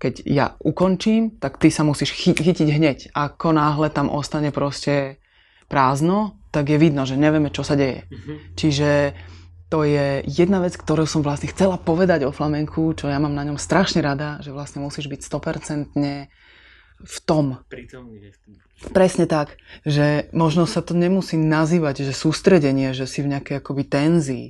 keď 0.00 0.24
ja 0.24 0.56
ukončím, 0.64 1.36
tak 1.36 1.60
ty 1.60 1.68
sa 1.68 1.84
musíš 1.84 2.16
chytiť 2.16 2.68
hneď. 2.72 2.98
Ako 3.12 3.52
náhle 3.52 3.92
tam 3.92 4.08
ostane 4.08 4.48
proste 4.48 5.20
prázdno, 5.68 6.39
tak 6.50 6.70
je 6.70 6.78
vidno, 6.78 7.06
že 7.06 7.14
nevieme, 7.14 7.50
čo 7.54 7.62
sa 7.62 7.78
deje. 7.78 8.06
Uh-huh. 8.10 8.36
Čiže 8.58 9.14
to 9.70 9.86
je 9.86 10.26
jedna 10.26 10.58
vec, 10.58 10.74
ktorú 10.74 11.06
som 11.06 11.22
vlastne 11.22 11.46
chcela 11.46 11.78
povedať 11.78 12.26
o 12.26 12.34
flamenku, 12.34 12.90
čo 12.98 13.06
ja 13.06 13.22
mám 13.22 13.38
na 13.38 13.46
ňom 13.46 13.54
strašne 13.54 14.02
rada, 14.02 14.42
že 14.42 14.50
vlastne 14.50 14.82
musíš 14.82 15.06
byť 15.06 15.20
100% 15.22 15.94
v 17.00 17.16
tom. 17.22 17.62
Prítomný. 17.70 18.34
Presne 18.90 19.30
tak, 19.30 19.60
že 19.86 20.32
možno 20.34 20.66
sa 20.66 20.82
to 20.82 20.96
nemusí 20.96 21.38
nazývať, 21.38 22.02
že 22.02 22.16
sústredenie, 22.16 22.96
že 22.96 23.06
si 23.06 23.22
v 23.22 23.30
nejakej 23.36 23.60
akoby 23.62 23.84
tenzii, 23.86 24.46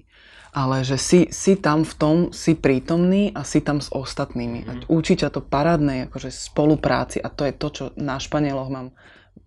ale 0.50 0.82
že 0.82 0.98
si, 0.98 1.20
si 1.30 1.54
tam 1.58 1.86
v 1.86 1.94
tom, 1.94 2.16
si 2.34 2.58
prítomný 2.58 3.30
a 3.34 3.46
si 3.46 3.62
tam 3.62 3.78
s 3.78 3.90
ostatnými. 3.90 4.66
Mm-hmm. 4.66 4.70
A 4.70 4.90
učí 4.90 5.18
ťa 5.18 5.34
to 5.34 5.42
parádnej 5.42 6.10
akože 6.10 6.30
spolupráci 6.30 7.22
a 7.22 7.30
to 7.30 7.46
je 7.46 7.54
to, 7.54 7.68
čo 7.70 7.84
na 7.98 8.18
Španieloch 8.18 8.70
mám 8.70 8.94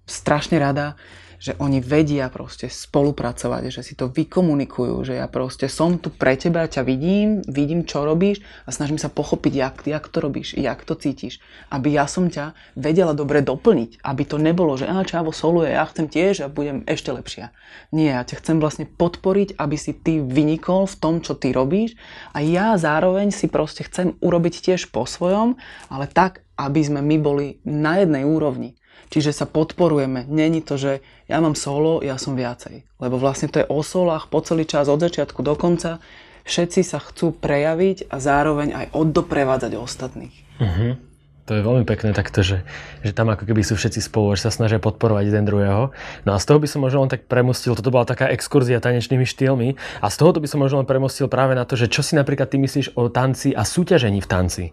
strašne 0.03 0.59
rada, 0.59 0.99
že 1.43 1.59
oni 1.59 1.83
vedia 1.83 2.31
proste 2.31 2.71
spolupracovať, 2.71 3.67
že 3.67 3.83
si 3.83 3.99
to 3.99 4.07
vykomunikujú, 4.07 5.03
že 5.03 5.19
ja 5.19 5.27
proste 5.27 5.67
som 5.67 5.99
tu 5.99 6.07
pre 6.07 6.39
teba, 6.39 6.71
ťa 6.71 6.87
vidím, 6.87 7.43
vidím, 7.43 7.83
čo 7.83 8.07
robíš 8.07 8.39
a 8.63 8.71
snažím 8.71 8.95
sa 8.95 9.11
pochopiť, 9.11 9.51
jak, 9.51 9.75
jak 9.83 10.07
to 10.07 10.23
robíš, 10.23 10.55
jak 10.55 10.79
to 10.87 10.95
cítiš, 10.95 11.43
aby 11.67 11.99
ja 11.99 12.07
som 12.07 12.31
ťa 12.31 12.55
vedela 12.79 13.11
dobre 13.11 13.43
doplniť, 13.43 13.99
aby 13.99 14.23
to 14.23 14.39
nebolo, 14.39 14.79
že 14.79 14.87
a 14.87 14.95
čavo 15.03 15.35
soluje, 15.35 15.75
ja 15.75 15.83
chcem 15.83 16.07
tiež 16.07 16.47
a 16.47 16.47
budem 16.47 16.87
ešte 16.87 17.11
lepšia. 17.11 17.51
Nie, 17.91 18.15
ja 18.15 18.23
ťa 18.23 18.39
chcem 18.39 18.63
vlastne 18.63 18.87
podporiť, 18.87 19.59
aby 19.59 19.75
si 19.75 19.91
ty 19.91 20.23
vynikol 20.23 20.87
v 20.87 20.95
tom, 20.95 21.19
čo 21.19 21.35
ty 21.35 21.51
robíš 21.51 21.99
a 22.31 22.39
ja 22.39 22.79
zároveň 22.79 23.35
si 23.35 23.51
proste 23.51 23.83
chcem 23.83 24.15
urobiť 24.23 24.63
tiež 24.63 24.95
po 24.95 25.03
svojom, 25.03 25.59
ale 25.91 26.07
tak, 26.07 26.47
aby 26.55 26.79
sme 26.79 27.03
my 27.03 27.17
boli 27.19 27.47
na 27.67 27.99
jednej 27.99 28.23
úrovni. 28.23 28.79
Čiže 29.13 29.29
sa 29.29 29.45
podporujeme. 29.45 30.25
Není 30.25 30.65
to, 30.65 30.73
že 30.73 31.05
ja 31.29 31.37
mám 31.37 31.53
solo, 31.53 32.01
ja 32.01 32.17
som 32.17 32.33
viacej. 32.33 32.81
Lebo 32.97 33.21
vlastne 33.21 33.45
to 33.45 33.61
je 33.61 33.69
o 33.69 33.85
solách 33.85 34.25
po 34.25 34.41
celý 34.41 34.65
čas 34.65 34.89
od 34.89 34.97
začiatku 34.97 35.45
do 35.45 35.53
konca. 35.53 36.01
Všetci 36.49 36.81
sa 36.81 36.97
chcú 36.97 37.29
prejaviť 37.29 38.09
a 38.09 38.17
zároveň 38.17 38.73
aj 38.73 38.85
oddoprevádzať 38.97 39.77
ostatných. 39.77 40.33
Uh-huh. 40.57 40.97
To 41.45 41.51
je 41.53 41.61
veľmi 41.61 41.85
pekné 41.85 42.17
takto, 42.17 42.41
že, 42.41 42.65
že 43.05 43.13
tam 43.13 43.29
ako 43.29 43.45
keby 43.45 43.61
sú 43.61 43.77
všetci 43.77 44.01
spolu, 44.01 44.33
že 44.33 44.49
sa 44.49 44.51
snažia 44.51 44.81
podporovať 44.81 45.29
jeden 45.29 45.45
druhého. 45.45 45.93
No 46.25 46.31
a 46.33 46.41
z 46.41 46.49
toho 46.49 46.57
by 46.57 46.65
som 46.65 46.81
možno 46.81 47.05
len 47.05 47.13
tak 47.13 47.29
premustil, 47.29 47.77
toto 47.77 47.93
bola 47.93 48.09
taká 48.09 48.33
exkurzia 48.33 48.81
tanečnými 48.81 49.29
štýlmi 49.29 49.77
a 50.01 50.07
z 50.09 50.15
toho 50.17 50.33
by 50.33 50.49
som 50.49 50.57
možno 50.57 50.81
len 50.81 50.89
premustil 50.89 51.29
práve 51.29 51.53
na 51.53 51.69
to, 51.69 51.77
že 51.77 51.91
čo 51.91 52.01
si 52.01 52.17
napríklad 52.17 52.49
ty 52.49 52.57
myslíš 52.57 52.97
o 52.97 53.13
tanci 53.13 53.53
a 53.53 53.61
súťažení 53.61 54.23
v 54.23 54.31
tanci 54.31 54.65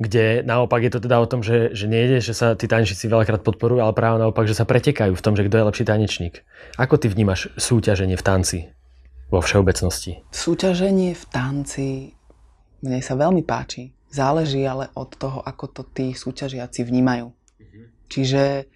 kde 0.00 0.40
naopak 0.48 0.80
je 0.80 0.92
to 0.96 1.00
teda 1.04 1.20
o 1.20 1.28
tom, 1.28 1.44
že, 1.44 1.76
že 1.76 1.84
nejde, 1.84 2.24
že 2.24 2.32
sa 2.32 2.56
tí 2.56 2.64
tanečníci 2.64 3.04
veľakrát 3.04 3.44
podporujú, 3.44 3.84
ale 3.84 3.92
práve 3.92 4.16
naopak, 4.16 4.48
že 4.48 4.56
sa 4.56 4.64
pretekajú 4.64 5.12
v 5.12 5.24
tom, 5.24 5.36
že 5.36 5.44
kto 5.44 5.60
je 5.60 5.68
lepší 5.68 5.84
tanečník. 5.84 6.40
Ako 6.80 6.96
ty 6.96 7.12
vnímaš 7.12 7.52
súťaženie 7.60 8.16
v 8.16 8.24
tanci 8.24 8.58
vo 9.28 9.44
všeobecnosti? 9.44 10.24
Súťaženie 10.32 11.12
v 11.12 11.24
tanci 11.28 11.88
mne 12.80 13.04
sa 13.04 13.12
veľmi 13.12 13.44
páči. 13.44 13.92
Záleží 14.08 14.64
ale 14.64 14.88
od 14.96 15.12
toho, 15.14 15.44
ako 15.44 15.64
to 15.68 15.82
tí 15.84 16.16
súťažiaci 16.16 16.80
vnímajú. 16.80 17.28
Čiže 18.08 18.66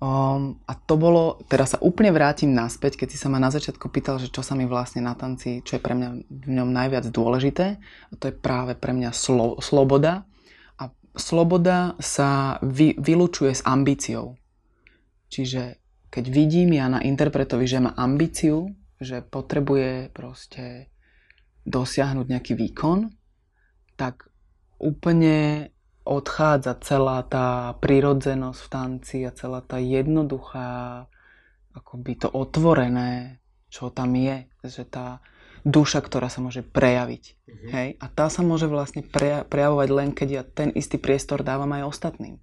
Um, 0.00 0.56
a 0.64 0.72
to 0.72 0.96
bolo, 0.96 1.44
teraz 1.44 1.76
sa 1.76 1.78
úplne 1.84 2.08
vrátim 2.08 2.56
naspäť, 2.56 3.04
keď 3.04 3.08
si 3.12 3.20
sa 3.20 3.28
ma 3.28 3.36
na 3.36 3.52
začiatku 3.52 3.92
pýtal, 3.92 4.16
že 4.16 4.32
čo 4.32 4.40
sa 4.40 4.56
mi 4.56 4.64
vlastne 4.64 5.04
na 5.04 5.12
tanci, 5.12 5.60
čo 5.60 5.76
je 5.76 5.84
pre 5.84 5.92
mňa 5.92 6.08
v 6.24 6.48
ňom 6.56 6.72
najviac 6.72 7.04
dôležité. 7.12 7.76
A 8.08 8.12
to 8.16 8.32
je 8.32 8.34
práve 8.34 8.72
pre 8.80 8.96
mňa 8.96 9.12
slo, 9.12 9.60
sloboda 9.60 10.24
sloboda 11.16 11.98
sa 11.98 12.60
vy, 12.62 12.94
vylučuje 12.98 13.52
s 13.54 13.62
ambíciou. 13.66 14.38
Čiže 15.30 15.78
keď 16.10 16.24
vidím 16.26 16.74
ja 16.74 16.90
na 16.90 17.02
interpretovi, 17.02 17.66
že 17.66 17.82
má 17.82 17.94
ambíciu, 17.94 18.74
že 18.98 19.22
potrebuje 19.22 20.10
proste 20.10 20.90
dosiahnuť 21.64 22.26
nejaký 22.26 22.52
výkon, 22.58 23.14
tak 23.94 24.26
úplne 24.80 25.70
odchádza 26.02 26.80
celá 26.82 27.22
tá 27.22 27.76
prirodzenosť 27.78 28.58
v 28.58 28.68
tanci 28.72 29.16
a 29.22 29.30
celá 29.30 29.60
tá 29.62 29.78
jednoduchá, 29.78 31.06
akoby 31.76 32.12
to 32.18 32.28
otvorené, 32.32 33.38
čo 33.70 33.94
tam 33.94 34.18
je, 34.18 34.50
že 34.66 34.82
tá, 34.88 35.22
duša, 35.64 36.00
ktorá 36.00 36.32
sa 36.32 36.40
môže 36.40 36.64
prejaviť. 36.64 37.24
Mm-hmm. 37.24 37.70
Hej? 37.72 37.88
A 38.00 38.06
tá 38.08 38.26
sa 38.32 38.40
môže 38.40 38.70
vlastne 38.70 39.04
preja- 39.04 39.44
prejavovať 39.44 39.88
len, 39.92 40.10
keď 40.14 40.28
ja 40.28 40.42
ten 40.44 40.70
istý 40.72 40.96
priestor 40.96 41.44
dávam 41.44 41.70
aj 41.76 41.88
ostatným. 41.88 42.40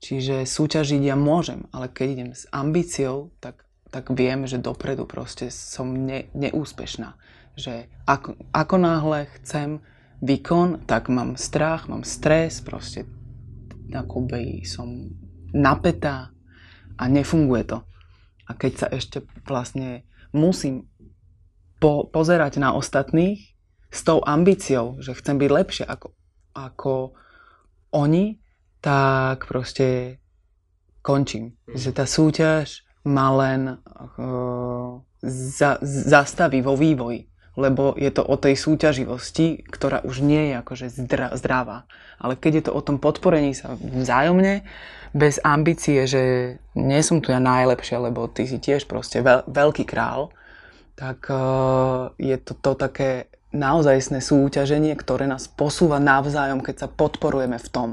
Čiže 0.00 0.44
súťažiť 0.44 1.02
ja 1.02 1.16
môžem, 1.16 1.68
ale 1.72 1.88
keď 1.88 2.06
idem 2.12 2.30
s 2.36 2.44
ambíciou, 2.52 3.32
tak, 3.40 3.64
tak 3.88 4.12
viem, 4.12 4.44
že 4.44 4.60
dopredu 4.60 5.08
proste 5.08 5.48
som 5.48 5.88
ne, 5.88 6.28
neúspešná. 6.36 7.16
Že 7.56 7.88
ako, 8.04 8.36
ako 8.52 8.76
náhle 8.76 9.32
chcem 9.40 9.80
výkon, 10.20 10.84
tak 10.84 11.08
mám 11.08 11.40
strach, 11.40 11.88
mám 11.88 12.04
stres, 12.04 12.60
proste 12.60 13.08
akoby 13.88 14.66
som 14.68 15.16
napätá 15.56 16.34
a 17.00 17.04
nefunguje 17.08 17.64
to. 17.64 17.78
A 18.46 18.54
keď 18.54 18.72
sa 18.76 18.86
ešte 18.92 19.24
vlastne 19.48 20.04
musím 20.30 20.86
po, 21.86 22.10
pozerať 22.10 22.58
na 22.58 22.74
ostatných 22.74 23.54
s 23.94 24.02
tou 24.02 24.18
ambíciou, 24.26 24.98
že 24.98 25.14
chcem 25.14 25.38
byť 25.38 25.50
lepšie 25.54 25.84
ako, 25.86 26.10
ako 26.50 27.14
oni, 27.94 28.42
tak 28.82 29.46
proste 29.46 30.18
končím. 31.06 31.54
Mm. 31.70 31.78
Že 31.78 31.90
tá 31.94 32.04
súťaž 32.10 32.82
ma 33.06 33.30
len 33.38 33.78
uh, 33.78 34.98
za, 35.22 35.78
zastaví 35.86 36.58
vo 36.58 36.74
vývoji. 36.74 37.30
Lebo 37.54 37.94
je 37.94 38.10
to 38.10 38.20
o 38.20 38.36
tej 38.36 38.58
súťaživosti, 38.58 39.64
ktorá 39.70 40.04
už 40.04 40.26
nie 40.26 40.52
je 40.52 40.54
akože 40.60 40.86
zdra, 40.90 41.32
zdravá. 41.38 41.86
Ale 42.18 42.34
keď 42.34 42.52
je 42.52 42.64
to 42.68 42.72
o 42.74 42.84
tom 42.84 42.98
podporení 42.98 43.54
sa 43.54 43.78
vzájomne, 43.78 44.66
bez 45.16 45.40
ambície, 45.40 46.04
že 46.04 46.22
nie 46.76 47.00
som 47.00 47.22
tu 47.24 47.32
ja 47.32 47.40
najlepšia, 47.40 47.96
lebo 47.96 48.28
ty 48.28 48.44
si 48.44 48.60
tiež 48.60 48.84
proste 48.84 49.24
veľ, 49.24 49.48
veľký 49.48 49.88
král, 49.88 50.34
tak 50.96 51.28
uh, 51.28 52.10
je 52.16 52.36
to, 52.40 52.56
to 52.56 52.72
také 52.72 53.28
naozajstné 53.52 54.24
súťaženie, 54.24 54.96
ktoré 54.96 55.28
nás 55.28 55.46
posúva 55.46 56.00
navzájom, 56.00 56.64
keď 56.64 56.76
sa 56.84 56.88
podporujeme 56.88 57.60
v 57.60 57.68
tom, 57.68 57.88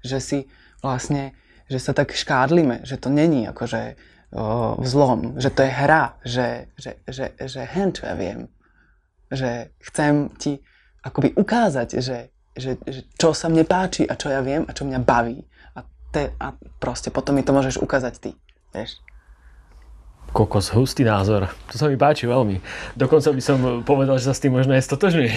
že 0.00 0.18
si 0.18 0.38
vlastne, 0.80 1.36
že 1.68 1.78
sa 1.78 1.92
tak 1.92 2.16
škádlime, 2.16 2.82
že 2.82 2.96
to 2.96 3.12
není 3.12 3.44
akože 3.44 3.96
uh, 3.96 4.74
vzlom, 4.80 5.36
že 5.36 5.52
to 5.52 5.68
je 5.68 5.72
hra, 5.72 6.16
že, 6.24 6.72
že, 6.80 6.96
že, 7.04 7.36
že 7.36 7.60
hen, 7.62 7.92
čo 7.92 8.08
ja 8.08 8.16
viem, 8.16 8.48
že 9.28 9.70
chcem 9.92 10.32
ti 10.40 10.64
akoby 11.04 11.36
ukázať, 11.36 12.02
že, 12.02 12.32
že, 12.56 12.80
že 12.82 13.00
čo 13.14 13.30
sa 13.36 13.46
mne 13.46 13.62
páči 13.68 14.08
a 14.08 14.18
čo 14.18 14.32
ja 14.32 14.40
viem 14.42 14.66
a 14.66 14.74
čo 14.74 14.88
mňa 14.88 15.00
baví. 15.04 15.38
A 15.78 15.84
te, 16.10 16.34
a 16.40 16.56
proste 16.82 17.14
potom 17.14 17.36
mi 17.36 17.46
to 17.46 17.54
môžeš 17.54 17.78
ukázať 17.78 18.14
ty. 18.18 18.30
Vieš? 18.74 19.05
Kokos, 20.32 20.74
hustý 20.74 21.06
názor. 21.06 21.48
To 21.72 21.76
sa 21.78 21.88
mi 21.90 21.96
páči 21.96 22.28
veľmi. 22.28 22.60
Dokonca 22.94 23.32
by 23.32 23.42
som 23.42 23.58
povedal, 23.82 24.20
že 24.20 24.28
sa 24.30 24.34
s 24.36 24.42
tým 24.42 24.52
možno 24.54 24.76
aj 24.76 24.84
stotožňuje. 24.84 25.32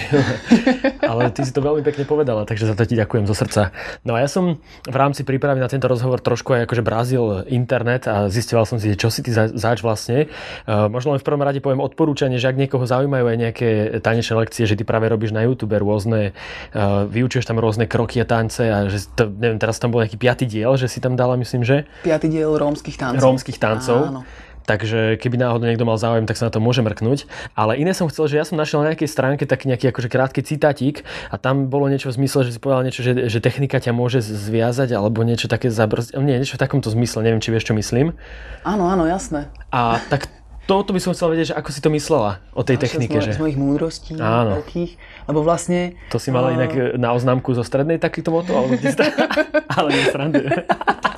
Ale 1.10 1.32
ty 1.32 1.42
si 1.46 1.52
to 1.54 1.64
veľmi 1.64 1.82
pekne 1.82 2.04
povedala, 2.04 2.44
takže 2.44 2.68
za 2.70 2.74
to 2.76 2.84
ti 2.84 2.94
ďakujem 2.94 3.24
zo 3.24 3.34
srdca. 3.34 3.72
No 4.04 4.14
a 4.14 4.22
ja 4.22 4.28
som 4.28 4.60
v 4.84 4.96
rámci 4.96 5.24
prípravy 5.24 5.58
na 5.62 5.70
tento 5.72 5.88
rozhovor 5.88 6.20
trošku 6.20 6.52
aj 6.52 6.68
akože 6.68 6.82
brazil 6.84 7.42
internet 7.48 8.10
a 8.10 8.28
zistoval 8.28 8.68
som 8.68 8.76
si, 8.76 8.92
čo 8.94 9.08
si 9.08 9.24
ty 9.24 9.32
zač 9.34 9.80
vlastne. 9.80 10.28
Uh, 10.68 10.92
možno 10.92 11.16
len 11.16 11.20
v 11.22 11.26
prvom 11.26 11.42
rade 11.42 11.64
poviem 11.64 11.80
odporúčanie, 11.80 12.36
že 12.36 12.52
ak 12.52 12.60
niekoho 12.60 12.84
zaujímajú 12.84 13.24
aj 13.24 13.36
nejaké 13.40 13.68
tanečné 14.04 14.34
lekcie, 14.36 14.68
že 14.68 14.76
ty 14.76 14.84
práve 14.84 15.08
robíš 15.08 15.32
na 15.32 15.48
YouTube 15.48 15.74
rôzne, 15.80 16.36
uh, 16.76 17.08
vyučuješ 17.08 17.48
tam 17.48 17.56
rôzne 17.56 17.88
kroky 17.88 18.20
a 18.20 18.26
tance 18.28 18.62
a 18.62 18.86
že 18.86 19.08
to, 19.16 19.32
neviem, 19.32 19.56
teraz 19.56 19.80
tam 19.80 19.90
bol 19.90 20.04
nejaký 20.04 20.20
piatý 20.20 20.44
diel, 20.44 20.76
že 20.76 20.86
si 20.86 21.00
tam 21.00 21.16
dala, 21.16 21.34
myslím, 21.40 21.64
že? 21.64 21.88
Piatý 22.04 22.28
diel 22.28 22.52
rómskych 22.54 23.00
tancov. 23.00 23.24
Rómskych 23.24 23.58
tancov. 23.58 24.00
Áno. 24.12 24.22
Takže 24.68 25.16
keby 25.18 25.36
náhodou 25.40 25.66
niekto 25.66 25.88
mal 25.88 25.96
záujem, 25.96 26.24
tak 26.28 26.36
sa 26.36 26.48
na 26.48 26.52
to 26.52 26.62
môže 26.62 26.80
mrknúť. 26.84 27.26
Ale 27.56 27.76
iné 27.80 27.96
som 27.96 28.06
chcel, 28.08 28.28
že 28.30 28.38
ja 28.40 28.44
som 28.46 28.60
našiel 28.60 28.84
na 28.84 28.92
nejakej 28.92 29.08
stránke 29.08 29.44
taký 29.48 29.70
nejaký 29.70 29.90
akože 29.90 30.08
krátky 30.08 30.40
citátik 30.44 31.02
a 31.32 31.36
tam 31.40 31.72
bolo 31.72 31.88
niečo 31.88 32.12
v 32.12 32.22
zmysle, 32.22 32.46
že 32.46 32.56
si 32.56 32.60
povedal 32.62 32.86
niečo, 32.86 33.00
že, 33.00 33.28
že 33.28 33.38
technika 33.40 33.80
ťa 33.80 33.96
môže 33.96 34.20
zviazať 34.22 34.94
alebo 34.94 35.24
niečo 35.26 35.50
také 35.50 35.72
zabrzdiť. 35.72 36.16
Nie, 36.20 36.38
niečo 36.38 36.56
v 36.56 36.62
takomto 36.62 36.92
zmysle, 36.92 37.24
neviem, 37.24 37.42
či 37.42 37.50
vieš, 37.50 37.72
čo 37.72 37.74
myslím. 37.74 38.14
Áno, 38.62 38.86
áno, 38.86 39.08
jasné. 39.08 39.48
A 39.72 39.98
tak 40.12 40.28
toto 40.70 40.94
by 40.94 41.02
som 41.02 41.10
chcel 41.10 41.34
vedieť, 41.34 41.50
že 41.50 41.58
ako 41.58 41.70
si 41.74 41.80
to 41.82 41.90
myslela 41.90 42.38
o 42.54 42.62
tej 42.62 42.78
technike. 42.78 43.18
Z, 43.18 43.34
že... 43.34 43.34
z 43.34 43.42
mojich 43.42 43.58
múdrostí 43.58 44.14
Áno. 44.22 44.62
veľkých, 44.62 44.90
lebo 45.26 45.42
vlastne... 45.42 45.98
To 46.14 46.22
si 46.22 46.30
mala 46.30 46.54
uh... 46.54 46.56
inak 46.62 46.94
na 46.94 47.10
oznámku 47.10 47.50
zo 47.58 47.66
strednej 47.66 47.98
takýto 47.98 48.30
moto? 48.30 48.54
Alebo 48.54 48.78
ale 49.74 49.88
nie 49.90 50.06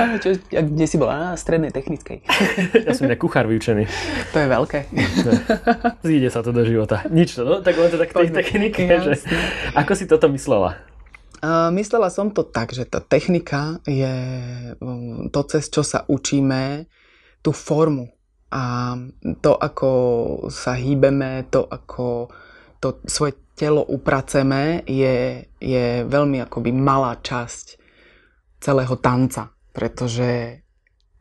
Čo, 0.22 0.28
kde 0.48 0.86
si 0.86 0.96
bola? 0.96 1.32
Na 1.32 1.38
strednej 1.38 1.72
technickej. 1.72 2.24
ja 2.86 2.92
som 2.96 3.06
inak 3.06 3.20
kuchár 3.20 3.46
vyučený. 3.46 3.84
To 4.32 4.36
je 4.40 4.48
veľké. 4.48 4.78
Zíde 6.08 6.28
sa 6.32 6.40
to 6.40 6.50
do 6.52 6.64
života. 6.64 7.04
Nič 7.08 7.36
to, 7.36 7.42
no? 7.44 7.60
Tak 7.60 7.74
len 7.76 7.88
to 7.92 7.98
tak 8.00 8.10
tej 8.12 8.30
technike, 8.32 8.80
že... 8.80 9.12
Ako 9.76 9.92
si 9.94 10.04
toto 10.08 10.28
myslela? 10.32 10.80
Uh, 11.40 11.72
myslela 11.72 12.12
som 12.12 12.28
to 12.28 12.44
tak, 12.44 12.76
že 12.76 12.84
tá 12.84 13.00
technika 13.00 13.80
je 13.88 14.12
um, 14.76 15.32
to, 15.32 15.40
cez 15.48 15.72
čo 15.72 15.80
sa 15.80 16.04
učíme 16.04 16.84
tú 17.40 17.56
formu 17.56 18.12
a 18.52 18.92
to, 19.40 19.56
ako 19.56 19.90
sa 20.52 20.76
hýbeme, 20.76 21.48
to, 21.48 21.64
ako 21.64 22.28
to 22.76 23.00
svoje 23.08 23.40
telo 23.56 23.86
upraceme, 23.88 24.84
je, 24.84 25.48
je 25.56 26.04
veľmi 26.04 26.44
akoby 26.44 26.76
malá 26.76 27.16
časť 27.16 27.80
celého 28.60 29.00
tanca 29.00 29.48
pretože 29.70 30.60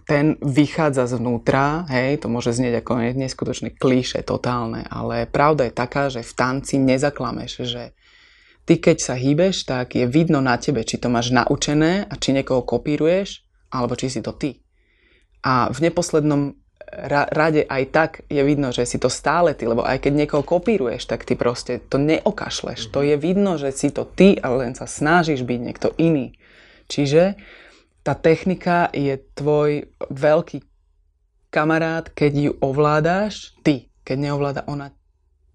ten 0.10 0.42
vychádza 0.42 1.06
zvnútra, 1.06 1.86
hej, 1.86 2.26
to 2.26 2.34
môže 2.34 2.58
znieť 2.58 2.82
ako 2.82 3.14
neskutočné 3.14 3.78
klíše, 3.78 4.26
totálne, 4.26 4.82
ale 4.90 5.30
pravda 5.30 5.70
je 5.70 5.74
taká, 5.78 6.10
že 6.10 6.26
v 6.26 6.34
tanci 6.34 6.82
nezaklameš, 6.82 7.52
že 7.70 7.94
ty 8.66 8.82
keď 8.82 8.98
sa 8.98 9.14
hýbeš, 9.14 9.70
tak 9.70 9.94
je 9.94 10.10
vidno 10.10 10.42
na 10.42 10.58
tebe, 10.58 10.82
či 10.82 10.98
to 10.98 11.14
máš 11.14 11.30
naučené 11.30 12.10
a 12.10 12.14
či 12.18 12.34
niekoho 12.34 12.66
kopíruješ, 12.66 13.46
alebo 13.70 13.94
či 13.94 14.10
si 14.10 14.26
to 14.26 14.34
ty. 14.34 14.66
A 15.46 15.70
v 15.70 15.78
neposlednom 15.86 16.58
ra- 16.90 17.30
rade 17.30 17.70
aj 17.70 17.84
tak 17.94 18.12
je 18.34 18.42
vidno, 18.42 18.74
že 18.74 18.90
si 18.90 18.98
to 18.98 19.14
stále 19.14 19.54
ty, 19.54 19.70
lebo 19.70 19.86
aj 19.86 20.02
keď 20.02 20.26
niekoho 20.26 20.42
kopíruješ, 20.42 21.06
tak 21.06 21.22
ty 21.22 21.38
proste 21.38 21.78
to 21.86 22.02
neokašleš. 22.02 22.90
To 22.90 23.06
je 23.06 23.14
vidno, 23.14 23.62
že 23.62 23.70
si 23.70 23.94
to 23.94 24.10
ty, 24.10 24.42
ale 24.42 24.66
len 24.66 24.74
sa 24.74 24.90
snažíš 24.90 25.46
byť 25.46 25.60
niekto 25.62 25.94
iný. 26.02 26.34
Čiže 26.90 27.38
tá 28.10 28.18
technika 28.18 28.90
je 28.90 29.22
tvoj 29.38 29.86
veľký 30.10 30.66
kamarát, 31.54 32.10
keď 32.10 32.32
ju 32.34 32.52
ovládáš 32.58 33.54
ty, 33.62 33.94
keď 34.02 34.18
neovláda 34.18 34.62
ona 34.66 34.90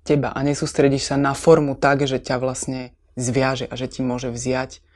teba 0.07 0.31
a 0.31 0.39
nesústredíš 0.47 1.11
sa 1.11 1.19
na 1.19 1.35
formu 1.35 1.75
tak, 1.75 2.07
že 2.07 2.23
ťa 2.23 2.39
vlastne 2.39 2.95
zviaže 3.19 3.67
a 3.67 3.75
že 3.75 3.91
ti 3.91 4.07
môže 4.07 4.31
vziať 4.31 4.87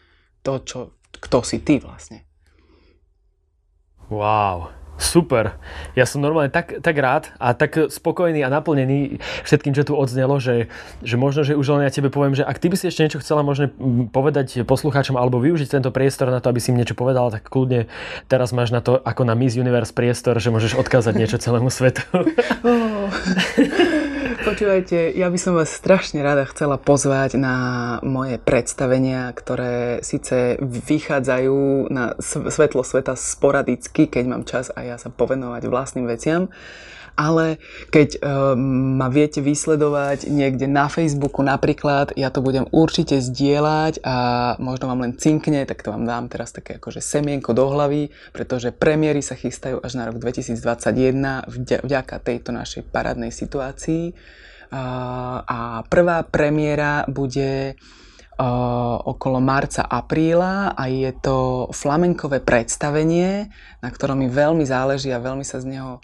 to, 0.46 0.62
čo, 0.62 0.78
kto 1.18 1.42
si 1.42 1.58
ty 1.58 1.82
vlastne. 1.82 2.22
Wow. 4.06 4.77
Super. 4.98 5.54
Ja 5.94 6.10
som 6.10 6.18
normálne 6.18 6.50
tak, 6.50 6.82
tak 6.82 6.98
rád 6.98 7.30
a 7.38 7.54
tak 7.54 7.86
spokojný 7.86 8.42
a 8.42 8.50
naplnený 8.50 9.22
všetkým, 9.46 9.70
čo 9.70 9.86
tu 9.86 9.94
odznelo, 9.94 10.42
že, 10.42 10.66
že 11.06 11.14
možno, 11.14 11.46
že 11.46 11.54
už 11.54 11.78
len 11.78 11.86
ja 11.86 11.94
tebe 11.94 12.10
poviem, 12.10 12.34
že 12.34 12.42
ak 12.42 12.58
ty 12.58 12.66
by 12.66 12.74
si 12.74 12.90
ešte 12.90 13.06
niečo 13.06 13.22
chcela 13.22 13.46
možno 13.46 13.70
povedať 14.10 14.66
poslucháčom 14.66 15.14
alebo 15.14 15.38
využiť 15.38 15.78
tento 15.78 15.94
priestor 15.94 16.34
na 16.34 16.42
to, 16.42 16.50
aby 16.50 16.58
si 16.58 16.74
im 16.74 16.82
niečo 16.82 16.98
povedala, 16.98 17.30
tak 17.30 17.46
kľudne 17.46 17.86
teraz 18.26 18.50
máš 18.50 18.74
na 18.74 18.82
to 18.82 18.98
ako 18.98 19.22
na 19.22 19.38
Miss 19.38 19.54
Universe 19.54 19.94
priestor, 19.94 20.42
že 20.42 20.50
môžeš 20.50 20.74
odkázať 20.74 21.14
niečo 21.14 21.38
celému 21.38 21.70
svetu. 21.70 22.02
Počúvajte, 24.58 25.14
ja 25.14 25.30
by 25.30 25.38
som 25.38 25.54
vás 25.54 25.70
strašne 25.70 26.18
rada 26.18 26.42
chcela 26.50 26.82
pozvať 26.82 27.38
na 27.38 27.54
moje 28.02 28.42
predstavenia, 28.42 29.30
ktoré 29.30 30.02
síce 30.02 30.58
vychádzajú 30.58 31.86
na 31.94 32.18
svetlo 32.18 32.82
sveta 32.82 33.14
sporadicky, 33.14 34.10
keď 34.10 34.24
mám 34.26 34.42
čas 34.42 34.74
a 34.74 34.82
ja 34.82 34.98
sa 34.98 35.14
povenovať 35.14 35.62
vlastným 35.62 36.10
veciam, 36.10 36.50
ale 37.18 37.58
keď 37.90 38.22
uh, 38.22 38.54
ma 38.94 39.10
viete 39.10 39.42
vysledovať 39.42 40.30
niekde 40.30 40.70
na 40.70 40.86
Facebooku 40.86 41.42
napríklad, 41.42 42.14
ja 42.14 42.30
to 42.30 42.38
budem 42.38 42.70
určite 42.70 43.18
zdieľať 43.18 44.06
a 44.06 44.16
možno 44.62 44.86
vám 44.86 45.02
len 45.02 45.18
cinkne, 45.18 45.66
tak 45.66 45.82
to 45.82 45.90
vám 45.90 46.06
dám 46.06 46.30
teraz 46.30 46.54
také 46.54 46.78
akože 46.78 47.02
semienko 47.02 47.50
do 47.58 47.66
hlavy, 47.66 48.14
pretože 48.30 48.70
premiéry 48.70 49.18
sa 49.18 49.34
chystajú 49.34 49.82
až 49.82 49.98
na 49.98 50.06
rok 50.06 50.22
2021 50.22 51.50
vďaka 51.82 52.22
tejto 52.22 52.54
našej 52.54 52.86
parádnej 52.86 53.34
situácii. 53.34 54.14
A 54.68 55.80
prvá 55.88 56.22
premiéra 56.28 57.02
bude 57.08 57.74
okolo 59.02 59.42
marca, 59.42 59.82
apríla 59.82 60.70
a 60.78 60.86
je 60.86 61.10
to 61.18 61.66
flamenkové 61.74 62.38
predstavenie, 62.38 63.50
na 63.82 63.88
ktorom 63.90 64.22
mi 64.22 64.30
veľmi 64.30 64.62
záleží 64.62 65.10
a 65.10 65.18
veľmi 65.18 65.42
sa 65.42 65.58
z 65.58 65.74
neho 65.74 65.98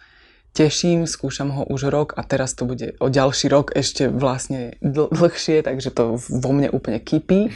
teším, 0.54 1.10
skúšam 1.10 1.50
ho 1.50 1.66
už 1.66 1.90
rok 1.90 2.08
a 2.14 2.22
teraz 2.22 2.54
to 2.54 2.62
bude 2.64 2.94
o 3.02 3.10
ďalší 3.10 3.50
rok 3.50 3.74
ešte 3.74 4.06
vlastne 4.06 4.78
dl- 4.78 5.10
dlhšie, 5.10 5.66
takže 5.66 5.90
to 5.90 6.14
vo 6.16 6.50
mne 6.54 6.70
úplne 6.70 7.02
kypí. 7.02 7.50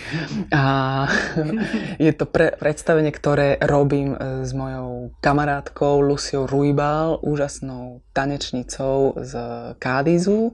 A 0.51 1.07
je 2.05 2.13
to 2.13 2.27
pre- 2.27 2.59
predstavenie, 2.59 3.15
ktoré 3.15 3.57
robím 3.63 4.19
e, 4.19 4.43
s 4.43 4.51
mojou 4.51 5.15
kamarátkou 5.23 6.03
Luciou 6.03 6.51
Ruibal, 6.51 7.23
úžasnou 7.23 8.03
tanečnicou 8.11 9.15
z 9.23 9.33
Kádizu 9.79 10.53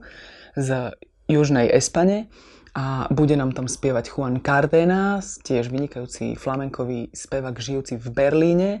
z 0.55 0.93
Južnej 1.27 1.67
Espane 1.73 2.29
a 2.75 3.07
bude 3.07 3.39
nám 3.39 3.55
tam 3.55 3.71
spievať 3.71 4.11
Juan 4.11 4.43
Cardenas, 4.43 5.39
tiež 5.47 5.71
vynikajúci 5.71 6.35
flamenkový 6.35 7.07
spevak 7.15 7.55
žijúci 7.55 7.95
v 7.95 8.07
Berlíne. 8.11 8.71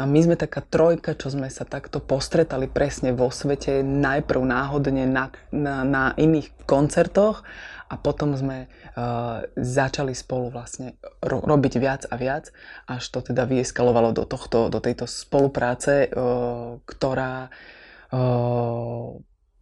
A 0.00 0.08
my 0.08 0.24
sme 0.24 0.40
taká 0.40 0.64
trojka, 0.64 1.12
čo 1.12 1.28
sme 1.28 1.52
sa 1.52 1.68
takto 1.68 2.00
postretali 2.00 2.64
presne 2.64 3.12
vo 3.12 3.28
svete, 3.28 3.84
najprv 3.84 4.40
náhodne 4.40 5.04
na, 5.04 5.28
na, 5.52 5.84
na 5.84 6.04
iných 6.16 6.64
koncertoch 6.64 7.44
a 7.92 7.94
potom 8.00 8.32
sme 8.32 8.72
uh, 8.72 9.44
začali 9.52 10.16
spolu 10.16 10.48
vlastne 10.48 10.96
ro- 11.20 11.44
robiť 11.44 11.72
viac 11.76 12.08
a 12.08 12.16
viac, 12.16 12.48
až 12.88 13.04
to 13.12 13.20
teda 13.20 13.44
vyeskalovalo 13.44 14.16
do, 14.16 14.24
tohto, 14.24 14.72
do 14.72 14.80
tejto 14.80 15.04
spolupráce, 15.04 16.08
uh, 16.08 16.80
ktorá 16.88 17.52
uh, 18.16 19.20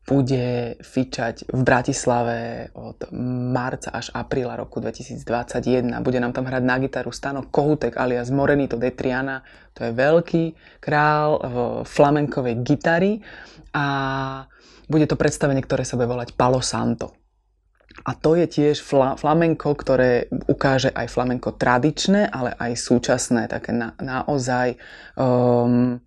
bude 0.08 0.80
fičať 0.80 1.52
v 1.52 1.60
Bratislave 1.60 2.68
od 2.74 3.12
marca 3.52 3.94
až 3.94 4.10
apríla 4.10 4.58
roku 4.58 4.80
2021. 4.80 5.22
Bude 6.02 6.18
nám 6.18 6.34
tam 6.34 6.48
hrať 6.48 6.62
na 6.64 6.76
gitaru 6.80 7.12
Stano 7.12 7.46
Kohutek 7.46 7.94
alias 8.00 8.32
Morenito 8.32 8.80
de 8.80 8.90
Triana. 8.90 9.44
To 9.76 9.86
je 9.86 9.92
veľký 9.94 10.44
král 10.82 11.38
v 11.38 11.56
flamenkovej 11.86 12.64
gitary 12.64 13.22
a 13.70 13.86
bude 14.90 15.06
to 15.06 15.14
predstavenie, 15.14 15.62
ktoré 15.62 15.86
sa 15.86 15.94
bude 15.94 16.10
volať 16.10 16.34
Palo 16.34 16.58
Santo. 16.58 17.14
A 18.00 18.16
to 18.16 18.34
je 18.34 18.46
tiež 18.48 18.80
fla, 18.80 19.14
flamenko, 19.14 19.76
ktoré 19.76 20.30
ukáže 20.48 20.88
aj 20.90 21.10
flamenko 21.10 21.54
tradičné, 21.54 22.32
ale 22.32 22.56
aj 22.56 22.72
súčasné, 22.78 23.50
také 23.50 23.76
na, 23.76 23.92
naozaj 24.00 24.80
um, 25.20 26.00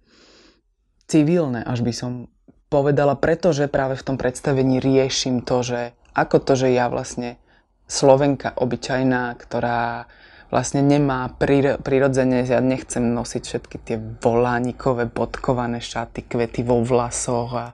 civilné, 1.06 1.62
až 1.62 1.86
by 1.86 1.94
som 1.94 2.32
povedala, 2.74 3.13
pretože 3.13 3.69
práve 3.69 3.93
v 3.93 4.05
tom 4.09 4.17
predstavení 4.17 4.82
riešim 4.82 5.45
to, 5.45 5.61
že 5.61 5.82
ako 6.17 6.41
to, 6.41 6.53
že 6.57 6.74
ja 6.74 6.89
vlastne 6.89 7.38
Slovenka 7.86 8.57
obyčajná, 8.57 9.38
ktorá 9.38 10.09
vlastne 10.49 10.86
nemá 10.86 11.34
prirodzene, 11.82 12.45
ja 12.45 12.61
nechcem 12.61 13.01
nosiť 13.01 13.41
všetky 13.41 13.78
tie 13.82 13.97
volánikové, 13.97 15.09
bodkované 15.09 15.82
šaty, 15.82 16.26
kvety 16.30 16.61
vo 16.61 16.82
vlasoch 16.86 17.51
a, 17.53 17.67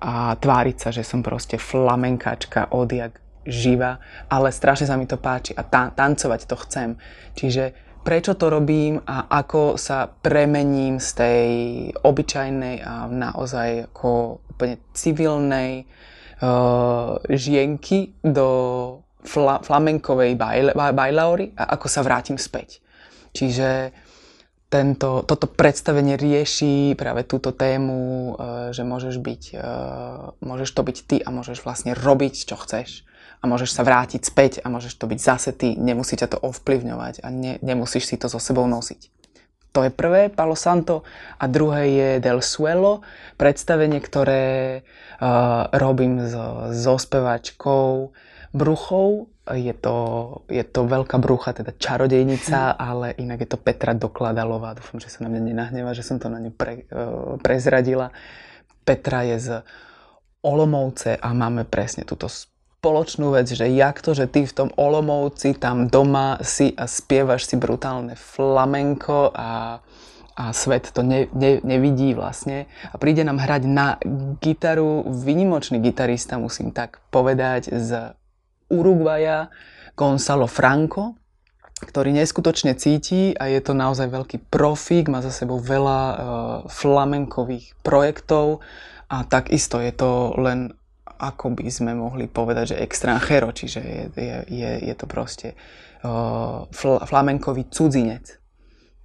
a 0.00 0.12
tváriť 0.36 0.76
sa, 0.76 0.88
že 0.92 1.04
som 1.04 1.20
proste 1.20 1.60
flamenkáčka 1.60 2.72
odjak 2.72 3.20
živa, 3.44 4.00
ale 4.32 4.48
strašne 4.48 4.88
sa 4.88 4.96
mi 4.96 5.04
to 5.04 5.20
páči 5.20 5.52
a 5.52 5.60
ta- 5.60 5.92
tancovať 5.92 6.40
to 6.48 6.56
chcem. 6.64 6.88
Čiže 7.36 7.76
prečo 8.02 8.34
to 8.34 8.50
robím 8.50 8.98
a 9.06 9.30
ako 9.30 9.78
sa 9.78 10.10
premením 10.10 10.98
z 10.98 11.08
tej 11.14 11.50
obyčajnej 12.02 12.82
a 12.82 13.06
naozaj 13.06 13.90
ako 13.90 14.42
úplne 14.52 14.82
civilnej 14.92 15.86
uh, 16.42 17.16
žienky 17.30 18.14
do 18.20 18.48
fla- 19.22 19.62
flamenkovej 19.62 20.34
bajle, 20.34 20.74
a 21.54 21.62
ako 21.78 21.86
sa 21.86 22.02
vrátim 22.02 22.36
späť. 22.36 22.82
Čiže 23.32 23.94
tento, 24.68 25.22
toto 25.24 25.46
predstavenie 25.46 26.16
rieši 26.16 26.98
práve 26.98 27.24
túto 27.24 27.54
tému, 27.54 27.98
uh, 27.98 28.74
že 28.74 28.82
môžeš 28.82 29.16
byť, 29.22 29.42
uh, 29.56 30.36
môžeš 30.42 30.70
to 30.74 30.82
byť 30.82 30.96
ty 31.06 31.16
a 31.22 31.30
môžeš 31.30 31.62
vlastne 31.62 31.94
robiť, 31.94 32.34
čo 32.50 32.58
chceš 32.58 33.06
a 33.42 33.44
môžeš 33.50 33.74
sa 33.74 33.82
vrátiť 33.82 34.22
späť 34.22 34.52
a 34.62 34.70
môžeš 34.70 34.94
to 34.94 35.10
byť 35.10 35.18
zase 35.18 35.50
ty, 35.50 35.74
nemusí 35.74 36.14
ťa 36.14 36.30
to 36.30 36.38
ovplyvňovať 36.38 37.26
a 37.26 37.28
ne, 37.34 37.58
nemusíš 37.58 38.06
si 38.06 38.16
to 38.16 38.30
so 38.30 38.38
sebou 38.38 38.70
nosiť. 38.70 39.10
To 39.72 39.80
je 39.82 39.90
prvé, 39.90 40.28
Palo 40.28 40.52
Santo, 40.52 41.00
a 41.40 41.48
druhé 41.48 41.82
je 41.88 42.08
Del 42.20 42.44
Suelo, 42.44 43.00
predstavenie, 43.40 44.04
ktoré 44.04 44.84
uh, 44.84 45.72
robím 45.72 46.28
so, 46.28 46.68
so 46.76 47.00
spevačkou 47.00 48.12
Bruchou. 48.52 49.32
Je 49.48 49.72
to, 49.72 49.96
je 50.52 50.60
to 50.60 50.84
veľká 50.84 51.16
brucha, 51.18 51.56
teda 51.56 51.72
čarodejnica, 51.74 52.76
ale 52.76 53.16
inak 53.16 53.42
je 53.42 53.48
to 53.48 53.58
Petra 53.58 53.96
Dokladalová. 53.96 54.76
Dúfam, 54.76 55.00
že 55.00 55.08
sa 55.08 55.24
na 55.24 55.32
mňa 55.32 55.40
nenahneva, 55.40 55.96
že 55.96 56.04
som 56.04 56.20
to 56.20 56.28
na 56.28 56.38
ňu 56.38 56.52
pre, 56.52 56.84
uh, 56.92 57.40
prezradila. 57.40 58.12
Petra 58.84 59.24
je 59.24 59.36
z 59.40 59.48
Olomovce 60.44 61.16
a 61.16 61.32
máme 61.32 61.64
presne 61.64 62.04
túto 62.04 62.28
spoločnú 62.82 63.30
vec, 63.30 63.46
že 63.46 63.70
jak 63.70 64.02
to, 64.02 64.10
že 64.10 64.26
ty 64.26 64.42
v 64.42 64.50
tom 64.50 64.74
Olomovci 64.74 65.54
tam 65.54 65.86
doma 65.86 66.42
si 66.42 66.74
a 66.74 66.90
spievaš 66.90 67.46
si 67.46 67.54
brutálne 67.54 68.18
flamenko 68.18 69.30
a, 69.30 69.78
a 70.34 70.44
svet 70.50 70.90
to 70.90 71.06
ne, 71.06 71.30
ne, 71.30 71.62
nevidí 71.62 72.10
vlastne. 72.10 72.66
A 72.90 72.98
príde 72.98 73.22
nám 73.22 73.38
hrať 73.38 73.70
na 73.70 74.02
gitaru 74.42 75.06
vynimočný 75.06 75.78
gitarista, 75.78 76.42
musím 76.42 76.74
tak 76.74 76.98
povedať, 77.14 77.70
z 77.70 78.18
Uruguaya, 78.66 79.46
Gonzalo 79.94 80.50
Franco, 80.50 81.14
ktorý 81.86 82.10
neskutočne 82.10 82.74
cíti 82.74 83.30
a 83.30 83.46
je 83.46 83.62
to 83.62 83.78
naozaj 83.78 84.10
veľký 84.10 84.50
profík, 84.50 85.06
má 85.06 85.22
za 85.22 85.30
sebou 85.30 85.62
veľa 85.62 86.00
uh, 86.02 86.18
flamenkových 86.66 87.78
projektov 87.86 88.58
a 89.06 89.22
takisto 89.22 89.78
je 89.78 89.94
to 89.94 90.34
len 90.34 90.74
ako 91.22 91.54
by 91.54 91.70
sme 91.70 91.94
mohli 91.94 92.26
povedať, 92.26 92.74
že 92.74 92.82
extranjero, 92.82 93.54
čiže 93.54 93.78
je, 93.78 94.02
je, 94.18 94.36
je, 94.50 94.70
je 94.90 94.94
to 94.98 95.06
proste 95.06 95.54
uh, 96.02 96.66
fl- 96.74 96.98
flamenkový 97.06 97.70
cudzinec. 97.70 98.42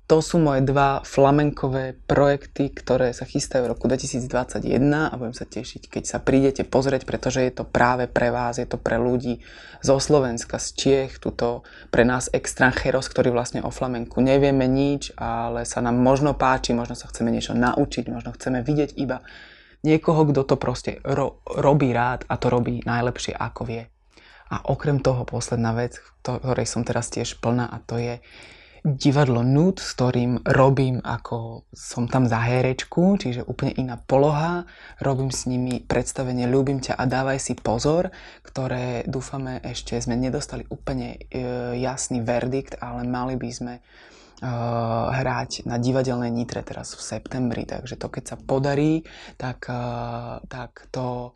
To 0.08 0.24
sú 0.24 0.40
moje 0.40 0.64
dva 0.64 1.04
flamenkové 1.04 1.92
projekty, 2.08 2.72
ktoré 2.72 3.12
sa 3.12 3.28
chystajú 3.28 3.68
v 3.68 3.72
roku 3.76 3.92
2021 3.92 4.64
a 5.12 5.12
budem 5.20 5.36
sa 5.36 5.44
tešiť, 5.44 5.92
keď 5.92 6.04
sa 6.08 6.24
prídete 6.24 6.64
pozrieť, 6.64 7.04
pretože 7.04 7.44
je 7.44 7.52
to 7.52 7.68
práve 7.68 8.08
pre 8.08 8.32
vás, 8.32 8.56
je 8.56 8.64
to 8.64 8.80
pre 8.80 8.96
ľudí 8.96 9.44
zo 9.84 10.00
Slovenska, 10.00 10.64
z 10.64 10.68
Čiech, 10.80 11.20
tuto 11.20 11.68
pre 11.92 12.08
nás 12.08 12.32
extranjeros, 12.32 13.12
ktorí 13.12 13.36
vlastne 13.36 13.60
o 13.68 13.70
flamenku 13.70 14.24
nevieme 14.24 14.64
nič, 14.64 15.12
ale 15.20 15.68
sa 15.68 15.84
nám 15.84 16.00
možno 16.00 16.40
páči, 16.40 16.72
možno 16.72 16.96
sa 16.96 17.12
chceme 17.12 17.28
niečo 17.28 17.52
naučiť, 17.52 18.08
možno 18.08 18.32
chceme 18.32 18.64
vidieť 18.64 18.96
iba 18.96 19.28
niekoho, 19.84 20.26
kto 20.30 20.42
to 20.48 20.56
proste 20.56 21.02
ro- 21.06 21.42
robí 21.46 21.94
rád 21.94 22.26
a 22.30 22.38
to 22.40 22.48
robí 22.50 22.82
najlepšie 22.86 23.34
ako 23.36 23.62
vie. 23.68 23.84
A 24.48 24.64
okrem 24.72 25.04
toho 25.04 25.28
posledná 25.28 25.76
vec, 25.76 26.00
ktorej 26.24 26.66
som 26.66 26.88
teraz 26.88 27.12
tiež 27.12 27.44
plná 27.44 27.68
a 27.68 27.78
to 27.84 28.00
je 28.00 28.24
divadlo 28.88 29.44
Nud, 29.44 29.84
s 29.84 29.92
ktorým 30.00 30.48
robím 30.48 31.04
ako 31.04 31.68
som 31.76 32.08
tam 32.08 32.24
za 32.24 32.40
herečku, 32.40 33.20
čiže 33.20 33.44
úplne 33.44 33.76
iná 33.76 34.00
poloha. 34.00 34.64
Robím 35.04 35.28
s 35.28 35.44
nimi 35.50 35.84
predstavenie 35.84 36.48
Ľúbim 36.48 36.80
ťa 36.80 36.96
a 36.96 37.04
dávaj 37.04 37.40
si 37.44 37.54
pozor, 37.60 38.16
ktoré 38.48 39.04
dúfame 39.04 39.60
ešte 39.60 40.00
sme 40.00 40.16
nedostali 40.16 40.64
úplne 40.72 41.20
e, 41.28 41.44
jasný 41.84 42.24
verdikt, 42.24 42.80
ale 42.80 43.04
mali 43.04 43.36
by 43.36 43.50
sme 43.52 43.74
uh, 44.42 45.10
hrať 45.14 45.66
na 45.66 45.82
divadelnej 45.82 46.30
Nitre 46.30 46.62
teraz 46.62 46.94
v 46.94 47.02
septembri, 47.02 47.66
takže 47.66 47.98
to 47.98 48.08
keď 48.12 48.24
sa 48.34 48.38
podarí, 48.38 49.06
tak, 49.38 49.66
uh, 49.70 50.42
tak 50.46 50.90
to 50.94 51.34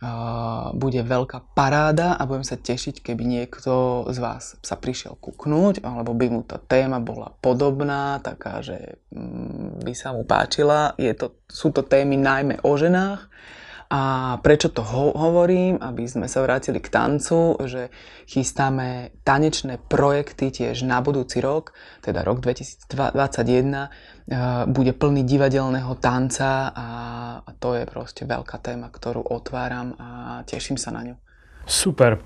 uh, 0.00 0.72
bude 0.72 1.00
veľká 1.00 1.52
paráda 1.52 2.16
a 2.16 2.24
budem 2.24 2.44
sa 2.44 2.56
tešiť, 2.56 3.04
keby 3.04 3.22
niekto 3.24 4.04
z 4.08 4.18
vás 4.20 4.56
sa 4.60 4.76
prišiel 4.76 5.16
kuknúť, 5.20 5.84
alebo 5.84 6.16
by 6.16 6.26
mu 6.32 6.40
tá 6.44 6.56
téma 6.56 7.00
bola 7.00 7.32
podobná, 7.44 8.20
taká, 8.24 8.64
že 8.64 9.00
um, 9.12 9.76
by 9.80 9.92
sa 9.92 10.16
mu 10.16 10.24
páčila. 10.24 10.96
Je 10.96 11.12
to, 11.12 11.36
sú 11.48 11.72
to 11.72 11.84
témy 11.84 12.16
najmä 12.16 12.60
o 12.64 12.72
ženách, 12.76 13.28
a 13.90 14.38
prečo 14.38 14.70
to 14.70 14.86
ho- 14.86 15.18
hovorím? 15.18 15.82
Aby 15.82 16.06
sme 16.06 16.30
sa 16.30 16.46
vrátili 16.46 16.78
k 16.78 16.94
tancu, 16.94 17.58
že 17.66 17.90
chystáme 18.30 19.10
tanečné 19.26 19.82
projekty 19.82 20.54
tiež 20.54 20.86
na 20.86 21.02
budúci 21.02 21.42
rok, 21.42 21.74
teda 21.98 22.22
rok 22.22 22.38
2021, 22.38 22.86
uh, 22.86 24.70
bude 24.70 24.94
plný 24.94 25.26
divadelného 25.26 25.90
tanca 25.98 26.70
a, 26.70 26.88
a 27.42 27.50
to 27.58 27.74
je 27.74 27.84
proste 27.90 28.22
veľká 28.22 28.62
téma, 28.62 28.94
ktorú 28.94 29.26
otváram 29.26 29.98
a 29.98 30.08
teším 30.46 30.78
sa 30.78 30.94
na 30.94 31.10
ňu. 31.10 31.14
Super. 31.66 32.22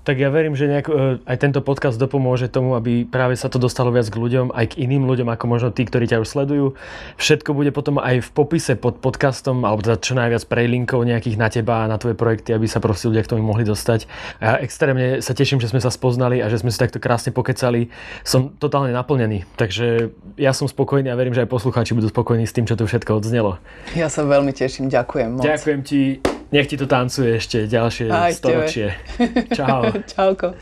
Tak 0.00 0.16
ja 0.16 0.32
verím, 0.32 0.56
že 0.56 0.64
nejak, 0.64 0.86
e, 0.88 1.20
aj 1.28 1.36
tento 1.36 1.60
podcast 1.60 2.00
dopomôže 2.00 2.48
tomu, 2.48 2.72
aby 2.72 3.04
práve 3.04 3.36
sa 3.36 3.52
to 3.52 3.60
dostalo 3.60 3.92
viac 3.92 4.08
k 4.08 4.16
ľuďom, 4.16 4.48
aj 4.48 4.72
k 4.72 4.88
iným 4.88 5.04
ľuďom, 5.04 5.28
ako 5.28 5.44
možno 5.44 5.68
tí, 5.68 5.84
ktorí 5.84 6.08
ťa 6.08 6.24
už 6.24 6.28
sledujú. 6.28 6.72
Všetko 7.20 7.52
bude 7.52 7.68
potom 7.68 8.00
aj 8.00 8.24
v 8.24 8.28
popise 8.32 8.80
pod 8.80 8.96
podcastom, 9.04 9.60
alebo 9.68 9.84
teda 9.84 10.00
čo 10.00 10.16
najviac 10.16 10.48
prelinkov 10.48 11.04
nejakých 11.04 11.36
na 11.36 11.52
teba 11.52 11.84
a 11.84 11.90
na 11.90 12.00
tvoje 12.00 12.16
projekty, 12.16 12.56
aby 12.56 12.64
sa 12.64 12.80
proste 12.80 13.12
ľudia 13.12 13.28
k 13.28 13.36
tomu 13.36 13.44
mohli 13.44 13.68
dostať. 13.68 14.08
A 14.40 14.42
ja 14.42 14.54
extrémne 14.64 15.20
sa 15.20 15.36
teším, 15.36 15.60
že 15.60 15.68
sme 15.68 15.84
sa 15.84 15.92
spoznali 15.92 16.40
a 16.40 16.48
že 16.48 16.64
sme 16.64 16.72
si 16.72 16.80
takto 16.80 16.96
krásne 16.96 17.36
pokecali. 17.36 17.92
Som 18.24 18.56
totálne 18.56 18.96
naplnený, 18.96 19.44
takže 19.60 20.16
ja 20.40 20.56
som 20.56 20.64
spokojný 20.64 21.12
a 21.12 21.18
verím, 21.20 21.36
že 21.36 21.44
aj 21.44 21.52
poslucháči 21.52 21.92
budú 21.92 22.08
spokojní 22.08 22.48
s 22.48 22.56
tým, 22.56 22.64
čo 22.64 22.72
tu 22.72 22.88
všetko 22.88 23.20
odznelo. 23.20 23.60
Ja 23.92 24.08
sa 24.08 24.24
veľmi 24.24 24.56
teším, 24.56 24.88
ďakujem 24.88 25.36
moc. 25.36 25.44
Ďakujem 25.44 25.80
ti. 25.84 26.39
Nech 26.50 26.66
ti 26.66 26.74
to 26.74 26.90
tancuje 26.90 27.38
ešte 27.38 27.70
ďalšie 27.70 28.10
Aj 28.10 28.34
storočie. 28.34 28.90
Čau. 29.58 29.86
Čauko. 30.02 30.58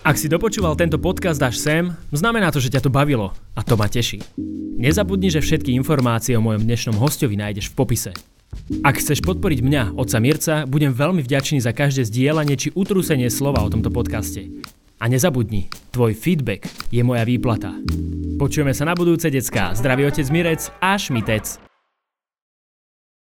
Ak 0.00 0.16
si 0.16 0.32
dopočúval 0.32 0.80
tento 0.80 0.96
podcast 0.96 1.40
až 1.44 1.60
sem, 1.60 1.84
znamená 2.12 2.48
to, 2.48 2.60
že 2.60 2.72
ťa 2.72 2.88
to 2.88 2.90
bavilo 2.92 3.36
a 3.56 3.60
to 3.60 3.76
ma 3.76 3.84
teší. 3.88 4.20
Nezabudni, 4.80 5.28
že 5.28 5.44
všetky 5.44 5.76
informácie 5.76 6.36
o 6.36 6.44
mojom 6.44 6.64
dnešnom 6.64 6.96
hostovi 6.96 7.36
nájdeš 7.36 7.68
v 7.72 7.76
popise. 7.76 8.12
Ak 8.80 8.96
chceš 8.96 9.20
podporiť 9.24 9.60
mňa, 9.60 9.82
otca 10.00 10.18
Mirca, 10.20 10.54
budem 10.64 10.96
veľmi 10.96 11.20
vďačný 11.20 11.60
za 11.60 11.76
každé 11.76 12.08
zdieľanie 12.08 12.56
či 12.56 12.72
utrúsenie 12.72 13.28
slova 13.28 13.60
o 13.60 13.68
tomto 13.68 13.92
podcaste. 13.92 14.48
A 15.00 15.08
nezabudni, 15.08 15.68
tvoj 15.92 16.12
feedback 16.12 16.68
je 16.92 17.00
moja 17.00 17.24
výplata. 17.24 17.72
Počujeme 18.36 18.72
sa 18.72 18.88
na 18.88 18.96
budúce, 18.96 19.28
decka. 19.32 19.72
Zdravý 19.76 20.08
otec 20.08 20.28
Mirec 20.28 20.68
a 20.80 20.96
Šmitec. 20.96 21.69